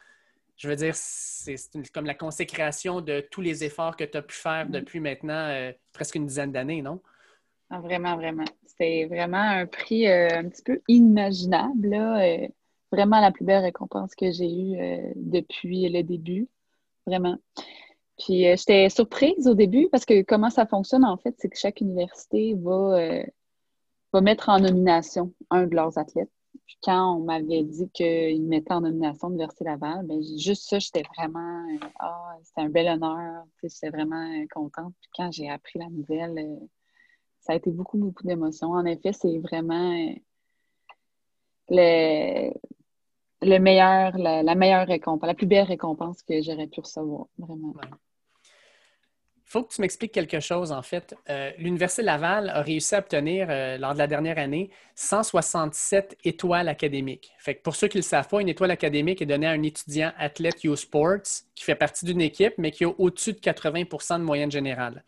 je 0.56 0.68
veux 0.68 0.76
dire, 0.76 0.94
c'est 0.94 1.56
comme 1.92 2.06
la 2.06 2.14
consécration 2.14 3.02
de 3.02 3.20
tous 3.30 3.42
les 3.42 3.62
efforts 3.62 3.94
que 3.94 4.04
tu 4.04 4.16
as 4.16 4.22
pu 4.22 4.34
faire 4.34 4.66
mm-hmm. 4.66 4.70
depuis 4.70 5.00
maintenant 5.00 5.48
euh, 5.50 5.70
presque 5.92 6.14
une 6.14 6.26
dizaine 6.26 6.50
d'années, 6.50 6.80
non? 6.80 7.02
Ah, 7.70 7.80
vraiment, 7.80 8.16
vraiment. 8.16 8.44
C'était 8.66 9.06
vraiment 9.06 9.38
un 9.38 9.66
prix 9.66 10.06
euh, 10.06 10.28
un 10.30 10.48
petit 10.48 10.62
peu 10.62 10.80
inimaginable. 10.88 11.94
Euh, 11.94 12.48
vraiment 12.92 13.20
la 13.20 13.32
plus 13.32 13.44
belle 13.44 13.62
récompense 13.62 14.14
que 14.14 14.30
j'ai 14.30 14.48
eue 14.48 15.12
depuis 15.16 15.88
le 15.88 16.02
début. 16.02 16.48
Vraiment. 17.06 17.36
Puis 18.18 18.44
j'étais 18.56 18.88
surprise 18.88 19.48
au 19.48 19.54
début 19.54 19.88
parce 19.90 20.04
que 20.04 20.22
comment 20.22 20.50
ça 20.50 20.66
fonctionne, 20.66 21.04
en 21.04 21.16
fait, 21.16 21.34
c'est 21.38 21.48
que 21.48 21.58
chaque 21.58 21.80
université 21.80 22.54
va, 22.54 23.24
va 24.12 24.20
mettre 24.20 24.48
en 24.48 24.60
nomination 24.60 25.34
un 25.50 25.66
de 25.66 25.74
leurs 25.74 25.98
athlètes. 25.98 26.30
Puis 26.66 26.78
quand 26.82 27.16
on 27.16 27.20
m'avait 27.20 27.62
dit 27.62 27.88
qu'ils 27.90 28.42
me 28.42 28.48
mettaient 28.48 28.72
en 28.72 28.80
nomination 28.80 29.28
l'Université 29.28 29.64
Laval, 29.64 30.04
ben 30.04 30.20
juste 30.36 30.68
ça, 30.68 30.78
j'étais 30.78 31.04
vraiment 31.16 31.64
Ah, 31.98 32.36
c'était 32.42 32.62
un 32.62 32.68
bel 32.68 32.88
honneur. 32.88 33.44
J'étais 33.62 33.90
vraiment 33.90 34.22
euh, 34.22 34.46
contente. 34.52 34.94
Puis 35.00 35.10
quand 35.16 35.30
j'ai 35.30 35.48
appris 35.48 35.78
la 35.78 35.88
nouvelle, 35.88 36.38
euh, 36.38 36.66
ça 37.46 37.52
a 37.52 37.56
été 37.56 37.70
beaucoup, 37.70 37.96
beaucoup 37.96 38.26
d'émotions. 38.26 38.72
En 38.72 38.84
effet, 38.84 39.12
c'est 39.12 39.38
vraiment 39.38 39.92
euh, 39.92 40.14
le, 41.68 42.52
le 43.42 43.58
meilleur, 43.58 44.18
la, 44.18 44.54
meilleure 44.56 44.86
récompense, 44.86 45.28
la 45.28 45.34
plus 45.34 45.46
belle 45.46 45.66
récompense 45.66 46.22
que 46.22 46.42
j'aurais 46.42 46.66
pu 46.66 46.80
recevoir, 46.80 47.26
vraiment. 47.38 47.72
Il 47.80 49.48
faut 49.48 49.62
que 49.62 49.72
tu 49.72 49.80
m'expliques 49.80 50.10
quelque 50.10 50.40
chose, 50.40 50.72
en 50.72 50.82
fait. 50.82 51.14
Euh, 51.30 51.52
L'Université 51.56 52.02
Laval 52.02 52.48
a 52.48 52.62
réussi 52.62 52.96
à 52.96 52.98
obtenir, 52.98 53.46
euh, 53.48 53.78
lors 53.78 53.92
de 53.92 53.98
la 53.98 54.08
dernière 54.08 54.38
année, 54.38 54.70
167 54.96 56.18
étoiles 56.24 56.68
académiques. 56.68 57.32
Fait 57.38 57.54
que 57.54 57.62
pour 57.62 57.76
ceux 57.76 57.86
qui 57.86 57.98
ne 57.98 58.02
le 58.02 58.06
savent 58.06 58.26
pas, 58.26 58.40
une 58.40 58.48
étoile 58.48 58.72
académique 58.72 59.22
est 59.22 59.26
donnée 59.26 59.46
à 59.46 59.50
un 59.50 59.62
étudiant 59.62 60.10
athlète 60.18 60.64
U-Sports 60.64 61.44
qui 61.54 61.62
fait 61.62 61.76
partie 61.76 62.04
d'une 62.04 62.22
équipe, 62.22 62.54
mais 62.58 62.72
qui 62.72 62.84
a 62.84 62.88
au-dessus 62.88 63.34
de 63.34 63.38
80% 63.38 64.18
de 64.18 64.24
moyenne 64.24 64.50
générale. 64.50 65.04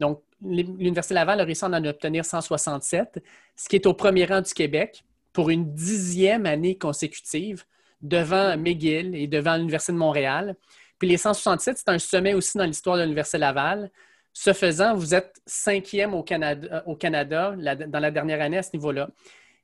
Donc, 0.00 0.22
l'Université 0.44 1.14
Laval 1.14 1.40
a 1.40 1.44
réussi 1.44 1.64
à 1.64 1.68
en 1.68 1.84
obtenir 1.84 2.24
167, 2.24 3.22
ce 3.56 3.68
qui 3.68 3.76
est 3.76 3.86
au 3.86 3.94
premier 3.94 4.24
rang 4.24 4.40
du 4.40 4.52
Québec 4.52 5.04
pour 5.32 5.50
une 5.50 5.72
dixième 5.72 6.46
année 6.46 6.76
consécutive 6.76 7.64
devant 8.00 8.56
McGill 8.56 9.14
et 9.14 9.26
devant 9.26 9.56
l'Université 9.56 9.92
de 9.92 9.98
Montréal. 9.98 10.56
Puis 10.98 11.08
les 11.08 11.16
167, 11.16 11.78
c'est 11.78 11.88
un 11.88 11.98
sommet 11.98 12.34
aussi 12.34 12.58
dans 12.58 12.64
l'histoire 12.64 12.96
de 12.96 13.02
l'Université 13.02 13.38
Laval. 13.38 13.90
Ce 14.32 14.52
faisant, 14.52 14.94
vous 14.94 15.14
êtes 15.14 15.40
cinquième 15.46 16.14
au 16.14 16.22
Canada, 16.22 16.68
euh, 16.70 16.80
au 16.86 16.96
Canada 16.96 17.54
dans 17.56 18.00
la 18.00 18.10
dernière 18.10 18.40
année 18.40 18.58
à 18.58 18.62
ce 18.62 18.70
niveau-là. 18.74 19.08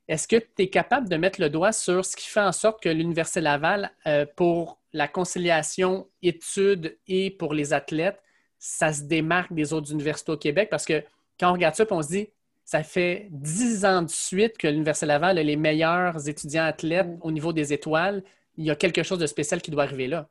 Est-ce 0.07 0.27
que 0.27 0.37
tu 0.37 0.63
es 0.63 0.69
capable 0.69 1.07
de 1.07 1.17
mettre 1.17 1.39
le 1.39 1.49
doigt 1.49 1.71
sur 1.71 2.03
ce 2.03 2.15
qui 2.15 2.27
fait 2.27 2.39
en 2.39 2.51
sorte 2.51 2.81
que 2.81 2.89
l'Université 2.89 3.41
Laval, 3.41 3.91
euh, 4.07 4.25
pour 4.35 4.79
la 4.91 5.07
conciliation 5.07 6.07
études 6.21 6.97
et 7.07 7.29
pour 7.31 7.53
les 7.53 7.73
athlètes, 7.73 8.21
ça 8.59 8.93
se 8.93 9.03
démarque 9.03 9.53
des 9.53 9.73
autres 9.73 9.91
universités 9.91 10.31
au 10.31 10.37
Québec? 10.37 10.69
Parce 10.69 10.85
que 10.85 11.03
quand 11.39 11.49
on 11.49 11.53
regarde 11.53 11.75
ça, 11.75 11.85
on 11.89 12.01
se 12.01 12.09
dit, 12.09 12.29
ça 12.65 12.83
fait 12.83 13.27
dix 13.31 13.85
ans 13.85 14.03
de 14.03 14.09
suite 14.09 14.57
que 14.57 14.67
l'Université 14.67 15.07
Laval 15.07 15.39
a 15.39 15.43
les 15.43 15.55
meilleurs 15.55 16.27
étudiants 16.27 16.65
athlètes 16.65 17.07
au 17.21 17.31
niveau 17.31 17.53
des 17.53 17.73
étoiles. 17.73 18.23
Il 18.57 18.65
y 18.65 18.69
a 18.69 18.75
quelque 18.75 19.01
chose 19.01 19.19
de 19.19 19.25
spécial 19.25 19.61
qui 19.61 19.71
doit 19.71 19.83
arriver 19.83 20.07
là. 20.07 20.27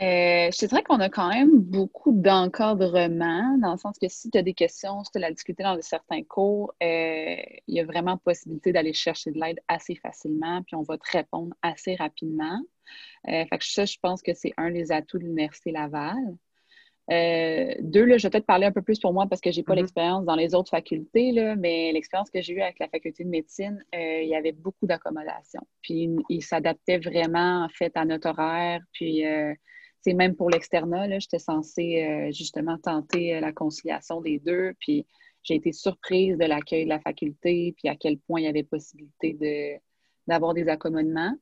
Euh, 0.00 0.48
je 0.52 0.56
te 0.56 0.66
dirais 0.66 0.84
qu'on 0.84 1.00
a 1.00 1.08
quand 1.08 1.28
même 1.28 1.58
beaucoup 1.58 2.12
d'encadrement, 2.12 3.58
dans 3.58 3.72
le 3.72 3.78
sens 3.78 3.98
que 3.98 4.06
si 4.08 4.30
tu 4.30 4.38
as 4.38 4.42
des 4.42 4.54
questions, 4.54 5.02
si 5.02 5.10
tu 5.10 5.24
as 5.24 5.32
discuté 5.32 5.64
dans 5.64 5.76
certains 5.82 6.22
cours, 6.22 6.72
euh, 6.80 7.34
il 7.66 7.74
y 7.74 7.80
a 7.80 7.84
vraiment 7.84 8.16
possibilité 8.16 8.70
d'aller 8.70 8.92
chercher 8.92 9.32
de 9.32 9.40
l'aide 9.40 9.58
assez 9.66 9.96
facilement, 9.96 10.62
puis 10.62 10.76
on 10.76 10.82
va 10.82 10.98
te 10.98 11.10
répondre 11.10 11.52
assez 11.62 11.96
rapidement. 11.96 12.60
Euh, 13.26 13.44
fait 13.46 13.58
que 13.58 13.64
ça, 13.64 13.86
je 13.86 13.96
pense 14.00 14.22
que 14.22 14.34
c'est 14.34 14.54
un 14.56 14.70
des 14.70 14.92
atouts 14.92 15.18
de 15.18 15.24
l'Université 15.24 15.72
Laval. 15.72 16.36
Euh, 17.10 17.74
deux, 17.80 18.04
là, 18.04 18.18
je 18.18 18.24
vais 18.24 18.30
peut-être 18.30 18.46
parler 18.46 18.66
un 18.66 18.72
peu 18.72 18.82
plus 18.82 18.98
pour 19.00 19.14
moi 19.14 19.26
parce 19.26 19.40
que 19.40 19.50
je 19.50 19.56
n'ai 19.56 19.62
pas 19.62 19.72
mm-hmm. 19.72 19.76
l'expérience 19.76 20.24
dans 20.26 20.36
les 20.36 20.54
autres 20.54 20.70
facultés, 20.70 21.32
là, 21.32 21.56
mais 21.56 21.90
l'expérience 21.92 22.30
que 22.30 22.42
j'ai 22.42 22.52
eue 22.52 22.60
avec 22.60 22.78
la 22.78 22.88
faculté 22.88 23.24
de 23.24 23.30
médecine, 23.30 23.82
euh, 23.94 24.22
il 24.22 24.28
y 24.28 24.34
avait 24.34 24.52
beaucoup 24.52 24.86
d'accommodation. 24.86 25.60
Puis, 25.80 26.10
il 26.28 26.42
s'adaptait 26.42 26.98
vraiment, 26.98 27.64
en 27.64 27.68
fait, 27.70 27.92
à 27.96 28.04
notre 28.04 28.28
horaire. 28.28 28.80
Puis, 28.92 29.24
c'est 30.02 30.12
même 30.12 30.36
pour 30.36 30.50
l'externat, 30.50 31.18
j'étais 31.18 31.38
censée 31.38 32.30
justement 32.32 32.78
tenter 32.78 33.40
la 33.40 33.52
conciliation 33.52 34.20
des 34.20 34.38
deux. 34.38 34.74
Puis, 34.78 35.06
j'ai 35.42 35.54
été 35.54 35.72
surprise 35.72 36.36
de 36.36 36.44
l'accueil 36.44 36.84
de 36.84 36.90
la 36.90 37.00
faculté, 37.00 37.74
puis 37.78 37.88
à 37.88 37.96
quel 37.96 38.18
point 38.18 38.40
il 38.40 38.44
y 38.44 38.48
avait 38.48 38.64
possibilité 38.64 39.32
de, 39.32 39.80
d'avoir 40.26 40.54
des 40.54 40.68
accommodements. 40.68 41.34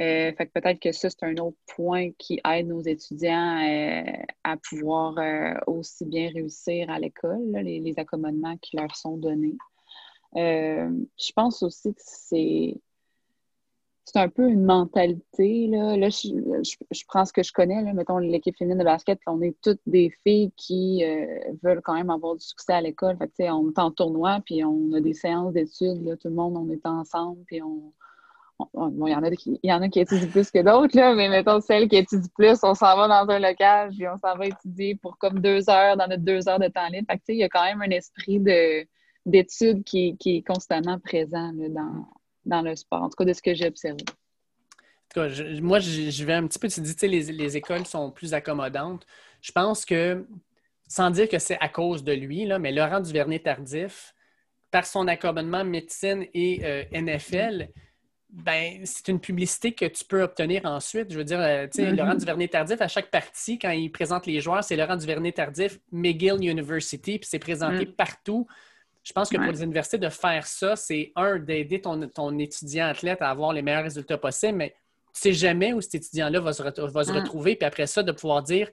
Euh, 0.00 0.32
fait 0.36 0.46
que 0.46 0.60
peut-être 0.60 0.78
que 0.78 0.92
ça, 0.92 1.08
c'est 1.08 1.22
un 1.22 1.36
autre 1.38 1.56
point 1.74 2.10
qui 2.18 2.38
aide 2.46 2.68
nos 2.68 2.82
étudiants 2.82 3.58
euh, 3.66 4.02
à 4.44 4.56
pouvoir 4.58 5.16
euh, 5.18 5.54
aussi 5.66 6.04
bien 6.04 6.30
réussir 6.30 6.90
à 6.90 6.98
l'école, 6.98 7.50
les, 7.52 7.94
accommodements 7.96 8.58
qui 8.58 8.76
leur 8.76 8.94
sont 8.94 9.16
donnés. 9.16 9.56
je 10.34 11.32
pense 11.34 11.62
aussi 11.62 11.94
que 11.94 12.00
c'est 12.04 12.80
c'est 14.04 14.20
un 14.20 14.28
peu 14.28 14.48
une 14.48 14.64
mentalité. 14.64 15.66
Là, 15.66 15.96
là 15.96 16.10
je, 16.10 17.04
prends 17.08 17.24
ce 17.24 17.32
que 17.32 17.42
je 17.42 17.52
connais, 17.52 17.82
là, 17.82 17.92
mettons 17.92 18.18
l'équipe 18.18 18.56
féminine 18.56 18.78
de 18.78 18.84
basket, 18.84 19.18
on 19.26 19.42
est 19.42 19.56
toutes 19.62 19.80
des 19.86 20.10
filles 20.22 20.52
qui 20.56 21.02
veulent 21.62 21.82
quand 21.82 21.94
même 21.94 22.10
avoir 22.10 22.36
du 22.36 22.44
succès 22.44 22.74
à 22.74 22.80
l'école. 22.80 23.16
On 23.40 23.70
est 23.70 23.78
en 23.78 23.90
tournoi, 23.90 24.40
puis 24.44 24.62
on 24.62 24.92
a 24.92 25.00
des 25.00 25.14
séances 25.14 25.54
d'études, 25.54 26.18
tout 26.20 26.28
le 26.28 26.34
monde, 26.34 26.56
on 26.56 26.70
est 26.70 26.86
ensemble, 26.86 27.42
puis 27.46 27.60
on, 27.62 27.92
il 28.58 29.08
y, 29.62 29.72
en 29.72 29.82
a 29.82 29.88
qui, 29.88 30.00
étudient 30.00 30.28
plus 30.28 30.50
que 30.50 30.62
d'autres, 30.62 31.14
mais 31.14 31.28
mettons 31.28 31.60
celles 31.60 31.88
qui 31.88 31.96
étudient 31.96 32.30
plus, 32.34 32.58
on 32.62 32.74
s'en 32.74 32.96
va 32.96 33.08
dans 33.08 33.30
un 33.30 33.38
local, 33.38 33.90
puis 33.90 34.08
on 34.08 34.16
s'en 34.16 34.36
va 34.36 34.46
étudier 34.46 34.94
pour 34.94 35.18
comme 35.18 35.40
deux 35.40 35.68
heures 35.68 35.96
dans 35.96 36.08
notre 36.08 36.22
deux 36.22 36.48
heures 36.48 36.58
de 36.58 36.68
temps 36.68 36.88
libre. 36.88 37.12
Il 37.28 37.36
y 37.36 37.44
a 37.44 37.48
quand 37.48 37.64
même 37.64 37.82
un 37.82 37.90
esprit 37.90 38.40
d'étude 39.26 39.84
qui, 39.84 40.16
qui, 40.16 40.38
est 40.38 40.42
constamment 40.42 40.98
présent 40.98 41.52
dans, 41.52 42.06
dans 42.46 42.62
le 42.62 42.74
sport, 42.76 43.02
en 43.02 43.08
tout 43.10 43.16
cas 43.16 43.26
de 43.26 43.34
ce 43.34 43.42
que 43.42 43.54
j'ai 43.54 43.66
observé. 43.66 44.00
En 44.00 45.28
tout 45.28 45.28
cas, 45.28 45.60
moi, 45.60 45.78
je, 45.78 46.24
vais 46.24 46.32
un 46.32 46.46
petit 46.46 46.58
peu, 46.58 46.68
tu 46.68 46.80
dis, 46.80 46.94
les, 47.06 47.24
les 47.24 47.56
écoles 47.58 47.86
sont 47.86 48.10
plus 48.10 48.32
accommodantes. 48.32 49.06
Je 49.42 49.52
pense 49.52 49.84
que, 49.84 50.26
sans 50.88 51.10
dire 51.10 51.28
que 51.28 51.38
c'est 51.38 51.58
à 51.60 51.68
cause 51.68 52.04
de 52.04 52.12
lui, 52.12 52.46
là, 52.46 52.58
mais 52.58 52.72
Laurent 52.72 53.00
Duvernay-Tardif, 53.00 54.14
par 54.70 54.86
son 54.86 55.08
accommodement 55.08 55.64
médecine 55.64 56.26
et 56.34 56.60
euh, 56.64 56.84
NFL, 56.92 57.68
ben, 58.36 58.84
c'est 58.84 59.08
une 59.08 59.18
publicité 59.18 59.72
que 59.72 59.86
tu 59.86 60.04
peux 60.04 60.22
obtenir 60.22 60.66
ensuite. 60.66 61.10
Je 61.10 61.16
veux 61.16 61.24
dire, 61.24 61.40
euh, 61.40 61.66
tu 61.66 61.82
sais, 61.82 61.90
mm-hmm. 61.90 61.96
Laurent 61.96 62.14
Duvernay-Tardif, 62.14 62.82
à 62.82 62.88
chaque 62.88 63.10
partie, 63.10 63.58
quand 63.58 63.70
il 63.70 63.90
présente 63.90 64.26
les 64.26 64.40
joueurs, 64.40 64.62
c'est 64.62 64.76
Laurent 64.76 64.96
Duvernay-Tardif, 64.96 65.78
McGill 65.90 66.46
University, 66.46 67.18
puis 67.18 67.26
c'est 67.26 67.38
présenté 67.38 67.86
mm. 67.86 67.92
partout. 67.92 68.46
Je 69.02 69.14
pense 69.14 69.30
que 69.30 69.36
pour 69.36 69.50
les 69.50 69.62
universités, 69.62 69.96
de 69.96 70.10
faire 70.10 70.46
ça, 70.46 70.76
c'est 70.76 71.12
un, 71.16 71.38
d'aider 71.38 71.80
ton, 71.80 72.08
ton, 72.08 72.38
étudiant 72.38 72.88
athlète 72.88 73.22
à 73.22 73.30
avoir 73.30 73.54
les 73.54 73.62
meilleurs 73.62 73.84
résultats 73.84 74.18
possibles, 74.18 74.58
mais 74.58 74.74
tu 75.14 75.20
sais 75.20 75.32
jamais 75.32 75.72
où 75.72 75.80
cet 75.80 75.94
étudiant-là 75.94 76.40
va, 76.40 76.52
se, 76.52 76.62
va 76.62 77.04
se, 77.04 77.12
mm. 77.12 77.16
retrouver, 77.16 77.56
puis 77.56 77.66
après 77.66 77.86
ça, 77.86 78.02
de 78.02 78.12
pouvoir 78.12 78.42
dire, 78.42 78.68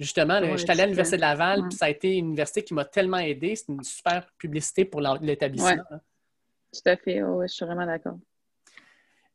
justement, 0.00 0.40
je 0.42 0.56
suis 0.56 0.70
allé 0.72 0.80
à 0.80 0.86
l'Université 0.86 1.18
de 1.18 1.20
Laval, 1.20 1.68
puis 1.68 1.78
ça 1.78 1.84
a 1.84 1.90
été 1.90 2.16
une 2.16 2.26
université 2.26 2.64
qui 2.64 2.74
m'a 2.74 2.84
tellement 2.84 3.18
aidé, 3.18 3.54
c'est 3.54 3.68
une 3.68 3.84
super 3.84 4.26
publicité 4.38 4.84
pour 4.84 5.00
l'établissement. 5.20 5.84
Tout 6.72 6.80
à 6.84 6.96
fait, 6.96 7.20
je 7.20 7.46
suis 7.46 7.64
vraiment 7.64 7.86
d'accord. 7.86 8.18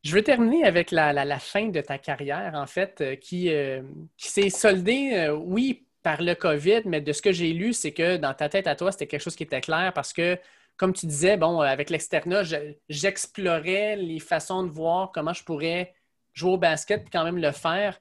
Je 0.03 0.13
veux 0.13 0.21
terminer 0.21 0.65
avec 0.65 0.91
la, 0.91 1.39
fin 1.39 1.69
de 1.69 1.79
ta 1.79 1.97
carrière, 1.97 2.51
en 2.55 2.67
fait, 2.67 2.99
euh, 2.99 3.15
qui, 3.15 3.49
euh, 3.49 3.81
qui 4.17 4.27
s'est 4.29 4.49
soldée, 4.49 5.13
euh, 5.13 5.33
oui, 5.33 5.87
par 6.01 6.21
le 6.21 6.35
COVID, 6.35 6.81
mais 6.85 6.99
de 6.99 7.13
ce 7.13 7.21
que 7.21 7.31
j'ai 7.31 7.53
lu, 7.53 7.71
c'est 7.71 7.93
que 7.93 8.17
dans 8.17 8.33
ta 8.33 8.49
tête 8.49 8.67
à 8.67 8.75
toi, 8.75 8.91
c'était 8.91 9.07
quelque 9.07 9.21
chose 9.21 9.37
qui 9.37 9.43
était 9.43 9.61
clair 9.61 9.93
parce 9.95 10.11
que, 10.11 10.37
comme 10.75 10.91
tu 10.91 11.05
disais, 11.05 11.37
bon, 11.37 11.61
avec 11.61 11.89
l'externat, 11.89 12.43
j'explorais 12.89 13.95
les 13.95 14.19
façons 14.19 14.63
de 14.63 14.69
voir 14.69 15.11
comment 15.13 15.31
je 15.31 15.43
pourrais 15.45 15.93
jouer 16.33 16.51
au 16.51 16.57
basket 16.57 17.03
et 17.07 17.09
quand 17.09 17.23
même 17.23 17.37
le 17.37 17.51
faire. 17.51 17.97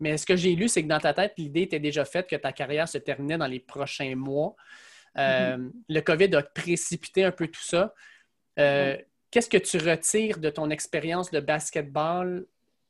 Mais 0.00 0.16
ce 0.16 0.26
que 0.26 0.34
j'ai 0.34 0.56
lu, 0.56 0.68
c'est 0.68 0.82
que 0.82 0.88
dans 0.88 0.98
ta 0.98 1.14
tête, 1.14 1.34
l'idée 1.38 1.62
était 1.62 1.78
déjà 1.78 2.04
faite 2.04 2.28
que 2.28 2.34
ta 2.34 2.52
carrière 2.52 2.88
se 2.88 2.98
terminait 2.98 3.38
dans 3.38 3.46
les 3.46 3.60
prochains 3.60 4.16
mois. 4.16 4.56
Mm-hmm. 5.16 5.70
Le 5.88 6.00
COVID 6.00 6.34
a 6.34 6.42
précipité 6.42 7.22
un 7.22 7.30
peu 7.30 7.46
tout 7.46 7.62
ça. 7.62 7.94
Mm-hmm 8.58 9.04
qu'est-ce 9.36 9.50
que 9.50 9.58
tu 9.58 9.76
retires 9.76 10.38
de 10.38 10.48
ton 10.48 10.70
expérience 10.70 11.30
de 11.30 11.40
basketball 11.40 12.46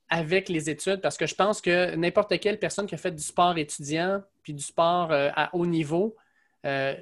avec 0.08 0.48
les 0.48 0.70
études? 0.70 1.00
Parce 1.00 1.16
que 1.16 1.26
je 1.26 1.34
pense 1.34 1.60
que 1.60 1.96
n'importe 1.96 2.38
quelle 2.38 2.60
personne 2.60 2.86
qui 2.86 2.94
a 2.94 2.98
fait 2.98 3.10
du 3.10 3.22
sport 3.24 3.58
étudiant 3.58 4.22
puis 4.44 4.54
du 4.54 4.62
sport 4.62 5.10
euh, 5.10 5.30
à 5.34 5.52
haut 5.56 5.66
niveau 5.66 6.14
euh, 6.64 6.94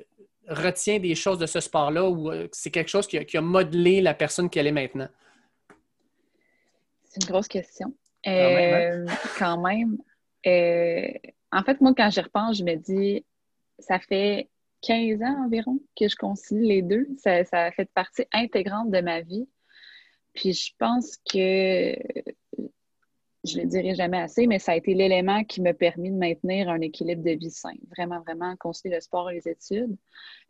retient 0.48 0.98
des 0.98 1.14
choses 1.14 1.36
de 1.36 1.44
ce 1.44 1.60
sport-là 1.60 2.08
ou 2.08 2.30
euh, 2.30 2.48
c'est 2.52 2.70
quelque 2.70 2.88
chose 2.88 3.06
qui 3.06 3.18
a, 3.18 3.40
modelé 3.42 4.00
la 4.00 4.14
personne 4.14 4.48
qu'elle 4.48 4.66
est 4.66 4.72
maintenant? 4.72 5.08
C'est 7.04 7.22
une 7.22 7.28
grosse 7.28 7.48
question. 7.48 7.92
Quand 8.24 9.60
même. 9.60 9.98
Hein? 10.46 11.08
en 11.52 11.62
fait, 11.64 11.82
moi, 11.82 11.92
quand 11.94 12.08
j'y 12.08 12.20
repense, 12.22 12.56
je 12.56 12.64
me 12.64 12.76
dis, 12.76 13.26
ça 13.78 13.98
fait 13.98 14.48
15 14.84 15.22
ans 15.22 15.44
environ 15.46 15.80
que 15.98 16.08
je 16.08 16.16
concilie 16.16 16.68
les 16.68 16.82
deux. 16.82 17.08
Ça, 17.18 17.42
a 17.52 17.70
fait 17.72 17.90
partie 17.94 18.24
intégrante 18.32 18.90
de 18.90 19.00
ma 19.00 19.20
vie. 19.22 19.48
Puis 20.34 20.52
je 20.52 20.72
pense 20.78 21.16
que 21.30 21.94
je 23.44 23.58
le 23.58 23.66
dirai 23.66 23.94
jamais 23.94 24.18
assez, 24.18 24.46
mais 24.46 24.58
ça 24.58 24.72
a 24.72 24.76
été 24.76 24.94
l'élément 24.94 25.44
qui 25.44 25.60
m'a 25.60 25.74
permis 25.74 26.10
de 26.10 26.16
maintenir 26.16 26.68
un 26.68 26.80
équilibre 26.80 27.22
de 27.22 27.32
vie 27.32 27.50
sain. 27.50 27.74
Vraiment, 27.96 28.20
vraiment, 28.20 28.56
concilier 28.56 28.94
le 28.94 29.00
sport 29.00 29.30
et 29.30 29.34
les 29.34 29.48
études. 29.48 29.96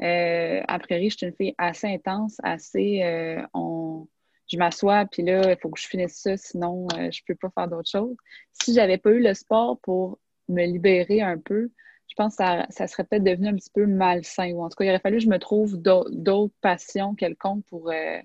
Euh, 0.01 0.62
après, 0.68 1.03
je 1.03 1.16
suis 1.16 1.27
une 1.27 1.35
fille 1.35 1.55
assez 1.59 1.88
intense, 1.88 2.37
assez. 2.42 3.03
Euh, 3.03 3.42
on, 3.53 4.07
je 4.51 4.59
m'assois, 4.59 5.07
puis 5.07 5.23
là, 5.23 5.53
il 5.53 5.59
faut 5.61 5.70
que 5.70 5.81
je 5.81 5.87
finisse 5.87 6.16
ça, 6.20 6.37
sinon 6.37 6.87
euh, 6.94 7.11
je 7.11 7.20
ne 7.23 7.27
peux 7.27 7.35
pas 7.35 7.51
faire 7.51 7.68
d'autre 7.68 7.90
chose. 7.90 8.16
Si 8.53 8.75
j'avais 8.75 8.99
pas 8.99 9.11
eu 9.11 9.20
le 9.20 9.35
sport 9.35 9.79
pour 9.81 10.18
me 10.49 10.64
libérer 10.64 11.20
un 11.20 11.38
peu, 11.38 11.70
je 12.09 12.14
pense 12.17 12.37
que 12.37 12.45
ça, 12.71 12.87
serait 12.87 13.05
peut-être 13.05 13.25
devenu 13.25 13.49
un 13.49 13.57
petit 13.57 13.71
peu 13.71 13.87
malsain. 13.87 14.53
Ou 14.53 14.62
en 14.62 14.69
tout 14.69 14.77
cas, 14.77 14.85
il 14.85 14.90
aurait 14.90 15.01
fallu 15.01 15.17
que 15.17 15.25
je 15.25 15.29
me 15.29 15.38
trouve 15.38 15.77
d'autres 15.79 16.55
passions 16.61 17.14
quelconques 17.14 17.64
pour, 17.67 17.90
euh, 17.90 18.21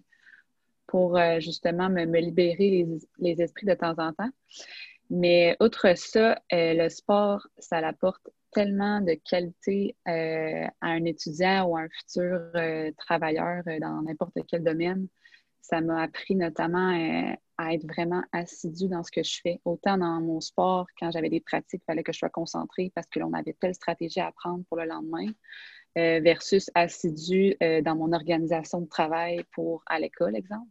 euh, 0.93 1.39
justement 1.39 1.89
me, 1.89 2.03
libérer 2.19 2.85
les, 3.19 3.41
esprits 3.41 3.65
de 3.65 3.73
temps 3.73 3.95
en 3.97 4.13
temps. 4.13 4.29
Mais 5.09 5.57
outre 5.59 5.97
ça, 5.97 6.39
euh, 6.53 6.73
le 6.73 6.89
sport, 6.89 7.47
ça 7.57 7.77
apporte 7.77 8.29
tellement 8.51 9.01
de 9.01 9.13
qualité 9.13 9.95
à 10.05 10.69
un 10.81 11.05
étudiant 11.05 11.65
ou 11.65 11.77
à 11.77 11.81
un 11.81 11.89
futur 11.89 12.41
travailleur 12.97 13.63
dans 13.79 14.01
n'importe 14.01 14.37
quel 14.47 14.63
domaine. 14.63 15.07
Ça 15.61 15.81
m'a 15.81 16.03
appris 16.03 16.35
notamment 16.35 16.91
à 17.59 17.73
être 17.73 17.85
vraiment 17.85 18.23
assidue 18.31 18.87
dans 18.87 19.03
ce 19.03 19.11
que 19.11 19.21
je 19.21 19.41
fais. 19.43 19.59
Autant 19.65 19.97
dans 19.97 20.21
mon 20.21 20.39
sport, 20.39 20.87
quand 20.97 21.11
j'avais 21.11 21.29
des 21.29 21.41
pratiques, 21.41 21.81
il 21.83 21.85
fallait 21.85 22.03
que 22.03 22.13
je 22.13 22.19
sois 22.19 22.29
concentrée 22.29 22.89
parce 22.95 23.07
que 23.07 23.19
l'on 23.19 23.33
avait 23.33 23.55
telle 23.59 23.75
stratégie 23.75 24.21
à 24.21 24.31
prendre 24.31 24.63
pour 24.69 24.77
le 24.77 24.85
lendemain, 24.85 25.27
euh, 25.97 26.21
versus 26.21 26.69
assidue 26.75 27.55
euh, 27.61 27.81
dans 27.81 27.95
mon 27.95 28.13
organisation 28.13 28.79
de 28.81 28.87
travail 28.87 29.43
pour 29.51 29.83
à 29.87 29.99
l'école, 29.99 30.35
exemple. 30.35 30.69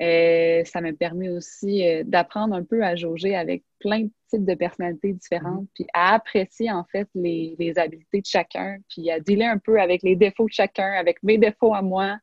Euh, 0.00 0.64
ça 0.64 0.80
m'a 0.80 0.94
permis 0.94 1.28
aussi 1.28 1.84
d'apprendre 2.06 2.54
un 2.54 2.64
peu 2.64 2.82
à 2.82 2.96
jauger 2.96 3.36
avec 3.36 3.62
plein 3.78 4.04
de 4.04 4.10
types 4.30 4.46
de 4.46 4.54
personnalités 4.54 5.12
différentes, 5.12 5.64
mm-hmm. 5.64 5.74
puis 5.74 5.86
à 5.92 6.14
apprécier 6.14 6.72
en 6.72 6.84
fait 6.90 7.06
les, 7.14 7.54
les, 7.58 7.78
habiletés 7.78 8.22
de 8.22 8.26
chacun, 8.26 8.78
puis 8.88 9.10
à 9.10 9.20
dealer 9.20 9.44
un 9.44 9.58
peu 9.58 9.78
avec 9.78 10.02
les 10.02 10.16
défauts 10.16 10.46
de 10.46 10.52
chacun, 10.52 10.90
avec 10.92 11.22
mes 11.22 11.38
défauts 11.38 11.74
à 11.74 11.82
moi, 11.82 12.18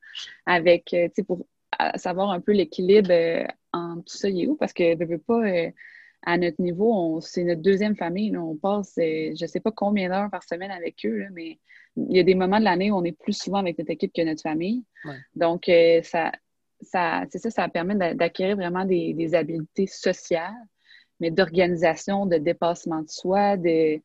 avec, 0.47 0.85
tu 0.85 0.97
sais, 1.15 1.23
pour 1.23 1.45
savoir 1.95 2.31
un 2.31 2.41
peu 2.41 2.51
l'équilibre 2.51 3.11
euh, 3.11 3.45
en 3.73 3.97
tout 3.97 4.17
ça, 4.17 4.29
il 4.29 4.43
est 4.43 4.47
où? 4.47 4.55
Parce 4.55 4.73
que 4.73 4.95
ne 4.95 5.05
veut 5.05 5.19
pas, 5.19 5.45
euh, 5.45 5.71
à 6.23 6.37
notre 6.37 6.61
niveau, 6.61 7.19
c'est 7.21 7.43
notre 7.43 7.61
deuxième 7.61 7.95
famille. 7.95 8.35
on 8.37 8.55
passe, 8.55 8.97
euh, 8.97 9.33
je 9.35 9.43
ne 9.43 9.47
sais 9.47 9.59
pas 9.59 9.71
combien 9.71 10.09
d'heures 10.09 10.29
par 10.31 10.43
semaine 10.43 10.71
avec 10.71 11.05
eux, 11.05 11.25
mais 11.33 11.59
il 11.95 12.15
y 12.15 12.19
a 12.19 12.23
des 12.23 12.35
moments 12.35 12.59
de 12.59 12.63
l'année 12.63 12.91
où 12.91 12.95
on 12.95 13.03
est 13.03 13.17
plus 13.17 13.37
souvent 13.37 13.57
avec 13.57 13.77
notre 13.77 13.91
équipe 13.91 14.13
que 14.13 14.21
notre 14.21 14.41
famille. 14.41 14.83
Donc, 15.35 15.65
ça, 16.03 16.31
ça, 16.81 17.23
c'est 17.31 17.39
ça, 17.39 17.49
ça 17.49 17.67
permet 17.69 17.95
d'acquérir 18.13 18.55
vraiment 18.55 18.85
des, 18.85 19.33
habiletés 19.33 19.87
sociales, 19.87 20.53
mais 21.19 21.31
d'organisation, 21.31 22.27
de 22.27 22.37
dépassement 22.37 23.01
de 23.01 23.09
soi, 23.09 23.57
de, 23.57 23.99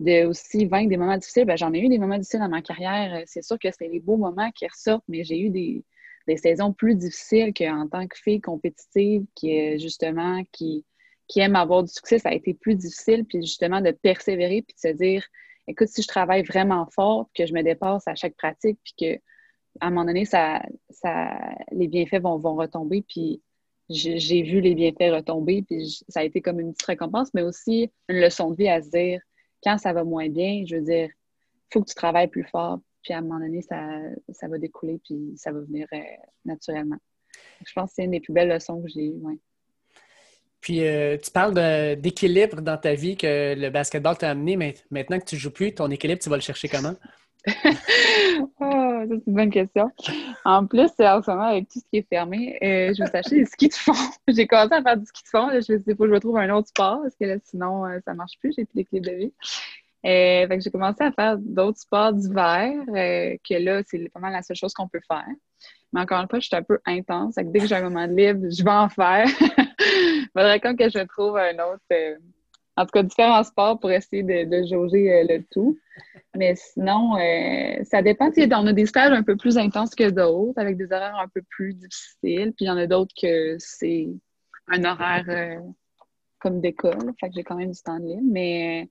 de 0.00 0.26
aussi 0.26 0.66
vaincre 0.66 0.88
des 0.88 0.96
moments 0.96 1.16
difficiles. 1.16 1.44
Ben, 1.44 1.56
j'en 1.56 1.72
ai 1.72 1.78
eu 1.78 1.88
des 1.88 1.98
moments 1.98 2.18
difficiles 2.18 2.40
dans 2.40 2.48
ma 2.48 2.62
carrière. 2.62 3.22
C'est 3.26 3.42
sûr 3.42 3.56
que 3.60 3.68
c'est 3.70 3.86
les 3.86 4.00
beaux 4.00 4.16
moments 4.16 4.50
qui 4.50 4.66
ressortent, 4.66 5.04
mais 5.06 5.22
j'ai 5.22 5.38
eu 5.38 5.50
des, 5.50 5.84
des 6.26 6.36
saisons 6.36 6.72
plus 6.72 6.94
difficiles 6.94 7.52
qu'en 7.54 7.88
tant 7.88 8.06
que 8.06 8.16
fille 8.16 8.40
compétitive, 8.40 9.24
qui 9.34 9.52
est 9.56 9.78
justement, 9.78 10.42
qui, 10.52 10.84
aime 11.36 11.56
avoir 11.56 11.84
du 11.84 11.92
succès, 11.92 12.18
ça 12.18 12.30
a 12.30 12.34
été 12.34 12.54
plus 12.54 12.74
difficile, 12.74 13.24
puis 13.24 13.40
justement 13.40 13.80
de 13.80 13.92
persévérer, 13.92 14.62
puis 14.62 14.74
de 14.74 14.90
se 14.90 14.94
dire, 14.96 15.24
écoute, 15.66 15.88
si 15.88 16.02
je 16.02 16.08
travaille 16.08 16.42
vraiment 16.42 16.86
fort, 16.92 17.30
que 17.34 17.46
je 17.46 17.54
me 17.54 17.62
dépasse 17.62 18.06
à 18.08 18.14
chaque 18.14 18.36
pratique, 18.36 18.78
puis 18.82 18.94
que 18.98 19.20
à 19.80 19.86
un 19.86 19.90
moment 19.90 20.04
donné, 20.04 20.24
ça, 20.24 20.60
ça, 20.90 21.38
les 21.70 21.86
bienfaits 21.86 22.22
vont, 22.22 22.38
vont 22.38 22.56
retomber, 22.56 23.04
puis 23.08 23.40
j'ai 23.88 24.42
vu 24.42 24.60
les 24.60 24.74
bienfaits 24.74 25.14
retomber, 25.14 25.62
puis 25.62 26.02
ça 26.08 26.20
a 26.20 26.24
été 26.24 26.40
comme 26.40 26.60
une 26.60 26.72
petite 26.72 26.86
récompense, 26.86 27.32
mais 27.34 27.42
aussi 27.42 27.90
une 28.08 28.20
leçon 28.20 28.50
de 28.50 28.56
vie 28.56 28.68
à 28.68 28.82
se 28.82 28.90
dire, 28.90 29.20
quand 29.62 29.78
ça 29.78 29.92
va 29.92 30.04
moins 30.04 30.28
bien, 30.28 30.64
je 30.66 30.76
veux 30.76 30.82
dire, 30.82 31.08
il 31.08 31.72
faut 31.72 31.82
que 31.82 31.88
tu 31.88 31.94
travailles 31.94 32.28
plus 32.28 32.44
fort, 32.44 32.80
puis 33.02 33.12
à 33.12 33.18
un 33.18 33.22
moment 33.22 33.40
donné, 33.40 33.62
ça, 33.62 33.80
ça 34.30 34.48
va 34.48 34.58
découler, 34.58 35.00
puis 35.04 35.32
ça 35.36 35.52
va 35.52 35.60
venir 35.60 35.86
euh, 35.92 35.98
naturellement. 36.44 36.98
Je 37.66 37.72
pense 37.72 37.90
que 37.90 37.94
c'est 37.96 38.04
une 38.04 38.10
des 38.10 38.20
plus 38.20 38.32
belles 38.32 38.48
leçons 38.48 38.82
que 38.82 38.88
j'ai 38.88 39.06
eues. 39.06 39.20
Ouais. 39.22 39.38
Puis 40.60 40.86
euh, 40.86 41.16
tu 41.16 41.30
parles 41.30 41.54
d'équilibre 41.96 42.60
dans 42.60 42.76
ta 42.76 42.94
vie 42.94 43.16
que 43.16 43.54
le 43.56 43.70
basketball 43.70 44.16
t'a 44.16 44.30
amené, 44.30 44.56
mais 44.56 44.74
maintenant 44.90 45.18
que 45.18 45.24
tu 45.24 45.36
ne 45.36 45.40
joues 45.40 45.50
plus, 45.50 45.74
ton 45.74 45.90
équilibre, 45.90 46.20
tu 46.20 46.28
vas 46.28 46.36
le 46.36 46.42
chercher 46.42 46.68
comment? 46.68 46.94
oh, 48.60 49.02
c'est 49.08 49.26
une 49.26 49.34
bonne 49.34 49.50
question. 49.50 49.90
En 50.44 50.66
plus, 50.66 50.90
en 50.98 51.22
ce 51.22 51.30
moment, 51.30 51.44
avec 51.44 51.68
tout 51.70 51.78
ce 51.78 51.84
qui 51.90 51.98
est 51.98 52.08
fermé, 52.08 52.58
euh, 52.62 52.92
je 52.94 53.02
me 53.02 53.06
suis 53.06 53.16
acheté 53.16 53.36
des 53.36 53.46
skis 53.46 53.68
de 53.68 53.74
fond. 53.74 53.92
j'ai 54.28 54.46
commencé 54.46 54.74
à 54.74 54.82
faire 54.82 54.96
du 54.98 55.06
ski 55.06 55.22
de 55.22 55.28
fond. 55.28 55.48
je 55.50 55.56
me 55.56 55.60
suis 55.62 55.78
dit, 55.78 55.84
il 55.86 55.96
faut 55.96 56.02
que 56.02 56.10
je 56.10 56.14
retrouve 56.14 56.36
un 56.36 56.50
autre 56.54 56.68
sport 56.68 57.00
parce 57.02 57.16
que 57.16 57.24
là, 57.24 57.36
sinon, 57.44 57.86
euh, 57.86 57.98
ça 58.04 58.12
ne 58.12 58.18
marche 58.18 58.38
plus. 58.40 58.52
J'ai 58.56 58.66
plus 58.66 58.76
d'équilibre 58.76 59.10
de 59.10 59.16
vie. 59.16 59.32
Fait 60.02 60.48
que 60.50 60.60
j'ai 60.60 60.70
commencé 60.70 61.02
à 61.04 61.12
faire 61.12 61.36
d'autres 61.38 61.78
sports 61.78 62.12
d'hiver, 62.12 62.72
que 62.86 63.62
là, 63.62 63.82
c'est 63.86 64.08
pas 64.10 64.20
mal 64.20 64.32
la 64.32 64.42
seule 64.42 64.56
chose 64.56 64.72
qu'on 64.72 64.88
peut 64.88 65.00
faire. 65.06 65.26
Mais 65.92 66.00
encore 66.00 66.20
une 66.20 66.28
fois, 66.28 66.38
je 66.38 66.46
suis 66.46 66.56
un 66.56 66.62
peu 66.62 66.78
intense. 66.86 67.34
dès 67.36 67.60
que 67.60 67.66
j'ai 67.66 67.74
un 67.74 67.82
moment 67.82 68.06
de 68.06 68.14
libre, 68.14 68.46
je 68.50 68.62
vais 68.62 68.70
en 68.70 68.88
faire. 68.88 69.26
Faudrait 70.32 70.60
quand 70.60 70.76
que 70.76 70.88
je 70.88 71.04
trouve 71.06 71.36
un 71.36 71.54
autre, 71.54 71.82
euh, 71.92 72.16
en 72.76 72.84
tout 72.84 72.92
cas, 72.92 73.02
différents 73.02 73.42
sports 73.42 73.80
pour 73.80 73.90
essayer 73.90 74.22
de, 74.22 74.66
jauger 74.66 75.12
euh, 75.12 75.26
le 75.28 75.44
tout. 75.50 75.76
Mais 76.36 76.54
sinon, 76.54 77.16
euh, 77.16 77.82
ça 77.84 78.02
dépend. 78.02 78.30
On 78.36 78.66
a 78.66 78.72
des 78.72 78.86
stages 78.86 79.12
un 79.12 79.24
peu 79.24 79.36
plus 79.36 79.58
intenses 79.58 79.94
que 79.94 80.10
d'autres, 80.10 80.60
avec 80.60 80.76
des 80.76 80.86
horaires 80.92 81.18
un 81.18 81.28
peu 81.28 81.42
plus 81.48 81.74
difficiles. 81.74 82.52
Puis 82.52 82.64
il 82.64 82.66
y 82.66 82.70
en 82.70 82.76
a 82.76 82.86
d'autres 82.86 83.14
que 83.20 83.56
c'est 83.58 84.08
un 84.68 84.84
horaire 84.84 85.60
comme 86.38 86.60
d'école. 86.60 87.12
Fait 87.18 87.28
que 87.28 87.34
j'ai 87.34 87.42
quand 87.42 87.56
même 87.56 87.72
du 87.72 87.82
temps 87.82 87.98
de 87.98 88.06
libre. 88.06 88.22
Mais 88.30 88.88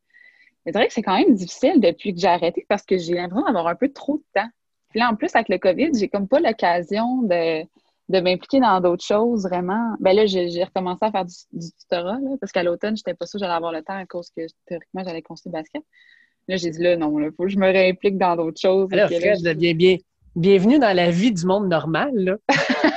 c'est 0.65 0.71
vrai 0.71 0.87
que 0.87 0.93
c'est 0.93 1.01
quand 1.01 1.17
même 1.17 1.33
difficile 1.35 1.79
depuis 1.79 2.13
que 2.13 2.19
j'ai 2.19 2.27
arrêté 2.27 2.65
parce 2.67 2.83
que 2.83 2.97
j'ai 2.97 3.13
l'impression 3.13 3.45
d'avoir 3.45 3.67
un 3.67 3.75
peu 3.75 3.89
trop 3.89 4.17
de 4.17 4.23
temps. 4.33 4.49
Puis 4.89 4.99
là, 4.99 5.09
en 5.09 5.15
plus, 5.15 5.33
avec 5.35 5.49
le 5.49 5.57
COVID, 5.57 5.91
j'ai 5.97 6.09
comme 6.09 6.27
pas 6.27 6.39
l'occasion 6.39 7.21
de, 7.21 7.63
m'impliquer 8.09 8.59
dans 8.59 8.81
d'autres 8.81 9.05
choses 9.05 9.43
vraiment. 9.43 9.95
Ben 9.99 10.15
là, 10.15 10.25
j'ai 10.25 10.63
recommencé 10.63 11.05
à 11.05 11.11
faire 11.11 11.25
du, 11.25 11.71
tutorat, 11.79 12.17
parce 12.39 12.51
qu'à 12.51 12.63
l'automne, 12.63 12.97
j'étais 12.97 13.13
pas 13.13 13.25
sûre 13.25 13.39
que 13.39 13.45
j'allais 13.45 13.55
avoir 13.55 13.71
le 13.71 13.83
temps 13.83 13.97
à 13.97 14.05
cause 14.05 14.29
que 14.35 14.41
théoriquement, 14.65 15.03
j'allais 15.03 15.21
construire 15.21 15.53
basket. 15.53 15.83
Là, 16.47 16.57
j'ai 16.57 16.71
dit 16.71 16.81
là, 16.81 16.97
non, 16.97 17.19
il 17.19 17.31
faut 17.37 17.43
que 17.43 17.49
je 17.49 17.59
me 17.59 17.71
réimplique 17.71 18.17
dans 18.17 18.35
d'autres 18.35 18.59
choses. 18.59 18.89
Alors, 18.91 19.09
Fred, 19.09 19.57
bien, 19.57 19.75
bien, 19.75 19.97
bienvenue 20.35 20.79
dans 20.79 20.95
la 20.95 21.11
vie 21.11 21.31
du 21.31 21.45
monde 21.45 21.67
normal, 21.67 22.11
là. 22.15 22.37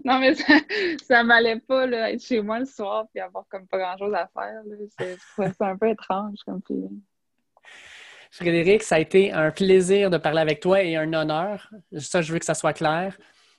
non, 0.04 0.18
mais 0.18 0.34
ça, 0.34 0.54
ça 1.02 1.22
m'allait 1.22 1.60
pas, 1.60 1.86
là, 1.86 2.12
être 2.12 2.22
chez 2.22 2.40
moi 2.40 2.58
le 2.58 2.64
soir 2.64 3.06
et 3.14 3.20
avoir 3.20 3.44
comme 3.48 3.66
pas 3.66 3.78
grand-chose 3.78 4.14
à 4.14 4.28
faire. 4.28 4.62
C'est 5.36 5.60
un 5.60 5.76
peu 5.76 5.88
étrange 5.88 6.38
comme 6.46 6.60
feeling. 6.66 7.00
Frédéric, 8.30 8.82
ça 8.82 8.96
a 8.96 8.98
été 9.00 9.32
un 9.32 9.50
plaisir 9.50 10.08
de 10.08 10.16
parler 10.16 10.40
avec 10.40 10.60
toi 10.60 10.82
et 10.82 10.96
un 10.96 11.12
honneur. 11.12 11.68
Ça, 11.98 12.22
je 12.22 12.32
veux 12.32 12.38
que 12.38 12.44
ça 12.44 12.54
soit 12.54 12.72
clair. 12.72 13.18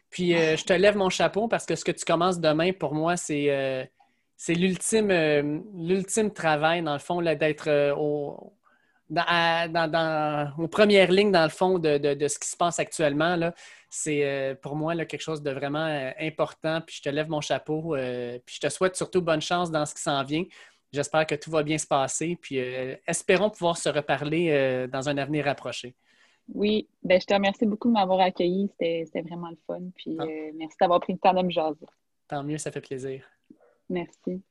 Puis, 0.10 0.36
euh, 0.36 0.56
je 0.56 0.64
te 0.64 0.74
lève 0.74 0.96
mon 0.96 1.10
chapeau 1.10 1.48
parce 1.48 1.66
que 1.66 1.76
ce 1.76 1.84
que 1.84 1.92
tu 1.92 2.06
commences 2.06 2.40
demain, 2.40 2.72
pour 2.72 2.94
moi, 2.94 3.18
c'est 3.18 3.50
euh, 3.50 3.86
l'ultime 4.48 5.12
euh, 5.12 5.60
l'ultime 5.76 6.32
travail, 6.32 6.82
dans 6.84 6.94
le 6.94 7.00
fond, 7.00 7.22
d'être 7.22 7.94
au, 7.98 8.54
dans, 9.12 10.54
aux 10.58 10.68
premières 10.68 11.12
lignes, 11.12 11.32
dans 11.32 11.44
le 11.44 11.50
fond, 11.50 11.78
de, 11.78 12.28
ce 12.28 12.40
qui 12.40 12.50
se 12.50 12.58
passe 12.58 12.80
actuellement. 12.80 13.52
C'est 13.90 14.58
pour 14.62 14.76
moi 14.76 14.96
là, 14.96 15.06
quelque 15.06 15.22
chose 15.22 15.44
de 15.44 15.52
vraiment 15.52 16.12
important. 16.20 16.82
Puis, 16.82 16.98
je 16.98 17.02
te 17.04 17.10
lève 17.10 17.30
mon 17.30 17.42
chapeau. 17.42 17.96
puis, 18.46 18.56
je 18.56 18.60
te 18.60 18.70
souhaite 18.70 18.96
surtout 18.96 19.22
bonne 19.22 19.42
chance 19.42 19.70
dans 19.70 19.86
ce 19.86 19.94
qui 19.94 20.02
s'en 20.02 20.24
vient. 20.24 20.46
J'espère 20.92 21.26
que 21.26 21.36
tout 21.36 21.50
va 21.52 21.64
bien 21.64 21.78
se 21.78 21.88
passer. 21.88 22.38
Puis 22.42 22.60
euh, 22.60 22.96
espérons 23.08 23.50
pouvoir 23.50 23.78
se 23.78 23.90
reparler 23.90 24.50
euh, 24.50 24.88
dans 24.88 25.08
un 25.08 25.18
avenir 25.18 25.46
rapproché. 25.46 25.96
Oui, 26.54 26.90
ben, 27.02 27.20
je 27.22 27.26
te 27.26 27.34
remercie 27.34 27.66
beaucoup 27.66 27.88
de 27.88 27.94
m'avoir 27.94 28.20
accueilli. 28.20 28.70
C'était 28.78 29.22
vraiment 29.22 29.50
le 29.50 29.58
fun. 29.66 29.80
Puis 29.96 30.18
ah. 30.20 30.24
euh, 30.24 30.52
merci 30.56 30.76
d'avoir 30.80 31.00
pris 31.00 31.14
le 31.14 31.20
temps 31.20 31.34
de 31.34 31.44
me 31.44 31.50
jaser. 31.52 31.86
Tant 32.28 32.44
mieux, 32.44 32.58
ça 32.58 32.72
fait 32.72 32.82
plaisir. 32.82 33.24
Merci. 33.90 34.42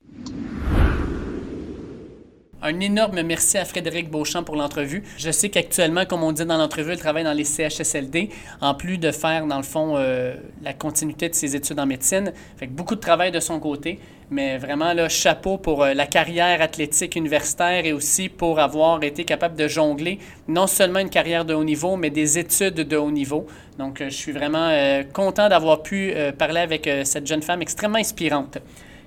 Un 2.62 2.78
énorme 2.80 3.22
merci 3.22 3.56
à 3.56 3.64
Frédéric 3.64 4.10
Beauchamp 4.10 4.44
pour 4.44 4.54
l'entrevue. 4.54 5.02
Je 5.16 5.30
sais 5.30 5.48
qu'actuellement, 5.48 6.04
comme 6.04 6.22
on 6.22 6.30
dit 6.30 6.44
dans 6.44 6.58
l'entrevue, 6.58 6.92
il 6.92 6.98
travaille 6.98 7.24
dans 7.24 7.32
les 7.32 7.44
CHSLD, 7.44 8.28
en 8.60 8.74
plus 8.74 8.98
de 8.98 9.12
faire, 9.12 9.46
dans 9.46 9.56
le 9.56 9.62
fond, 9.62 9.94
euh, 9.96 10.34
la 10.62 10.74
continuité 10.74 11.30
de 11.30 11.34
ses 11.34 11.56
études 11.56 11.80
en 11.80 11.86
médecine. 11.86 12.34
Fait 12.58 12.66
beaucoup 12.66 12.96
de 12.96 13.00
travail 13.00 13.30
de 13.30 13.40
son 13.40 13.58
côté, 13.60 13.98
mais 14.28 14.58
vraiment, 14.58 14.92
là, 14.92 15.08
chapeau 15.08 15.56
pour 15.56 15.84
euh, 15.84 15.94
la 15.94 16.04
carrière 16.06 16.60
athlétique 16.60 17.16
universitaire 17.16 17.86
et 17.86 17.94
aussi 17.94 18.28
pour 18.28 18.60
avoir 18.60 19.02
été 19.04 19.24
capable 19.24 19.56
de 19.56 19.66
jongler 19.66 20.18
non 20.46 20.66
seulement 20.66 20.98
une 20.98 21.08
carrière 21.08 21.46
de 21.46 21.54
haut 21.54 21.64
niveau, 21.64 21.96
mais 21.96 22.10
des 22.10 22.38
études 22.38 22.74
de 22.74 22.96
haut 22.98 23.10
niveau. 23.10 23.46
Donc, 23.78 24.02
euh, 24.02 24.10
je 24.10 24.14
suis 24.14 24.32
vraiment 24.32 24.68
content 25.14 25.48
d'avoir 25.48 25.82
pu 25.82 26.12
parler 26.36 26.60
avec 26.60 26.88
cette 27.04 27.26
jeune 27.26 27.40
femme 27.40 27.62
extrêmement 27.62 27.98
inspirante. 27.98 28.58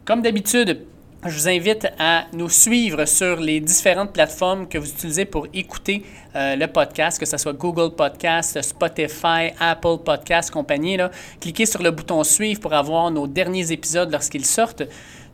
Comme 0.06 0.24
d'habitude, 0.24 0.86
je 1.26 1.36
vous 1.36 1.48
invite 1.48 1.88
à 2.00 2.26
nous 2.34 2.50
suivre 2.50 3.06
sur 3.06 3.40
les 3.40 3.62
différentes 3.62 4.12
plateformes 4.12 4.68
que 4.68 4.78
vous 4.78 4.90
utilisez 4.90 5.24
pour 5.24 5.48
écouter 5.54 6.04
euh, 6.36 6.58
le 6.58 6.68
podcast, 6.68 7.18
que 7.18 7.26
ce 7.26 7.38
soit 7.38 7.54
Google 7.54 7.96
Podcast, 7.96 8.62
Spotify, 8.62 9.52
Apple 9.60 10.00
Podcast, 10.04 10.52
compagnie. 10.52 10.98
Cliquez 11.40 11.66
sur 11.66 11.82
le 11.82 11.92
bouton 11.92 12.24
Suivre 12.24 12.60
pour 12.60 12.74
avoir 12.74 13.10
nos 13.10 13.26
derniers 13.26 13.72
épisodes 13.72 14.12
lorsqu'ils 14.12 14.46
sortent. 14.46 14.84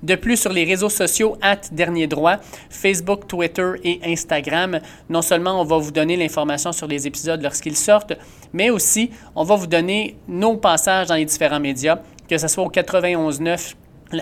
De 0.03 0.15
plus, 0.15 0.37
sur 0.37 0.53
les 0.53 0.63
réseaux 0.63 0.89
sociaux, 0.89 1.37
at 1.41 1.61
Dernier 1.71 2.07
Droit, 2.07 2.37
Facebook, 2.69 3.27
Twitter 3.27 3.71
et 3.83 3.99
Instagram, 4.05 4.79
non 5.09 5.21
seulement 5.21 5.59
on 5.59 5.65
va 5.65 5.77
vous 5.77 5.91
donner 5.91 6.15
l'information 6.15 6.71
sur 6.71 6.87
les 6.87 7.07
épisodes 7.07 7.41
lorsqu'ils 7.41 7.75
sortent, 7.75 8.13
mais 8.53 8.69
aussi 8.69 9.09
on 9.35 9.43
va 9.43 9.55
vous 9.55 9.67
donner 9.67 10.15
nos 10.27 10.55
passages 10.55 11.07
dans 11.07 11.15
les 11.15 11.25
différents 11.25 11.59
médias, 11.59 11.99
que 12.29 12.37
ce 12.37 12.47
soit 12.47 12.63
au 12.63 12.69
91.9 12.69 13.73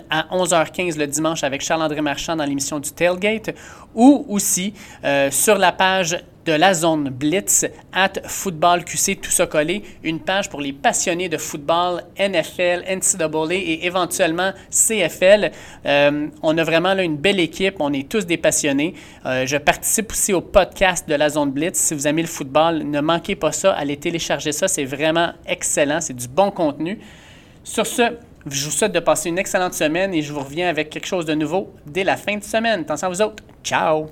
à 0.10 0.28
11h15 0.36 0.98
le 0.98 1.08
dimanche 1.08 1.44
avec 1.44 1.62
Charles-André 1.62 2.02
Marchand 2.02 2.36
dans 2.36 2.46
l'émission 2.46 2.80
du 2.80 2.92
Tailgate 2.92 3.56
ou 3.96 4.26
aussi 4.30 4.74
euh, 5.04 5.32
sur 5.32 5.58
la 5.58 5.72
page 5.72 6.18
de 6.48 6.54
la 6.54 6.74
zone 6.74 7.10
Blitz, 7.10 7.66
at 7.92 8.14
Football 8.26 8.86
QC, 8.86 9.18
tout 9.18 9.30
ça 9.30 9.48
collé, 9.48 9.84
une 10.02 10.22
page 10.22 10.50
pour 10.50 10.62
les 10.62 10.72
passionnés 10.72 11.28
de 11.28 11.38
football, 11.38 12.04
NFL, 12.18 12.86
NCAA 12.88 13.54
et 13.54 13.86
éventuellement 13.86 14.54
CFL. 14.72 15.52
Euh, 15.86 16.28
on 16.42 16.58
a 16.58 16.64
vraiment 16.64 16.94
là 16.94 17.04
une 17.04 17.18
belle 17.18 17.42
équipe, 17.42 17.76
on 17.80 17.92
est 17.92 18.08
tous 18.08 18.26
des 18.26 18.38
passionnés. 18.38 18.94
Euh, 19.26 19.46
je 19.46 19.58
participe 19.58 20.12
aussi 20.12 20.32
au 20.32 20.40
podcast 20.40 21.08
de 21.10 21.16
la 21.16 21.28
zone 21.28 21.52
Blitz. 21.52 21.76
Si 21.76 21.94
vous 21.94 22.08
aimez 22.08 22.22
le 22.22 22.30
football, 22.30 22.84
ne 22.84 23.02
manquez 23.02 23.36
pas 23.36 23.52
ça, 23.52 23.74
allez 23.74 23.98
télécharger 23.98 24.54
ça, 24.54 24.70
c'est 24.70 24.86
vraiment 24.86 25.34
excellent, 25.46 26.00
c'est 26.00 26.16
du 26.16 26.30
bon 26.30 26.50
contenu. 26.52 26.98
Sur 27.66 27.86
ce, 27.86 28.14
je 28.50 28.66
vous 28.66 28.72
souhaite 28.72 28.94
de 28.94 29.00
passer 29.00 29.30
une 29.30 29.38
excellente 29.38 29.74
semaine 29.74 30.14
et 30.14 30.22
je 30.22 30.32
vous 30.32 30.40
reviens 30.40 30.70
avec 30.70 30.90
quelque 30.90 31.08
chose 31.08 31.26
de 31.26 31.34
nouveau 31.34 31.74
dès 31.86 32.04
la 32.04 32.18
fin 32.18 32.38
de 32.38 32.44
semaine. 32.44 32.82
Attention 32.82 33.08
à 33.08 33.10
vous 33.10 33.22
autres. 33.22 33.44
Ciao! 33.64 34.08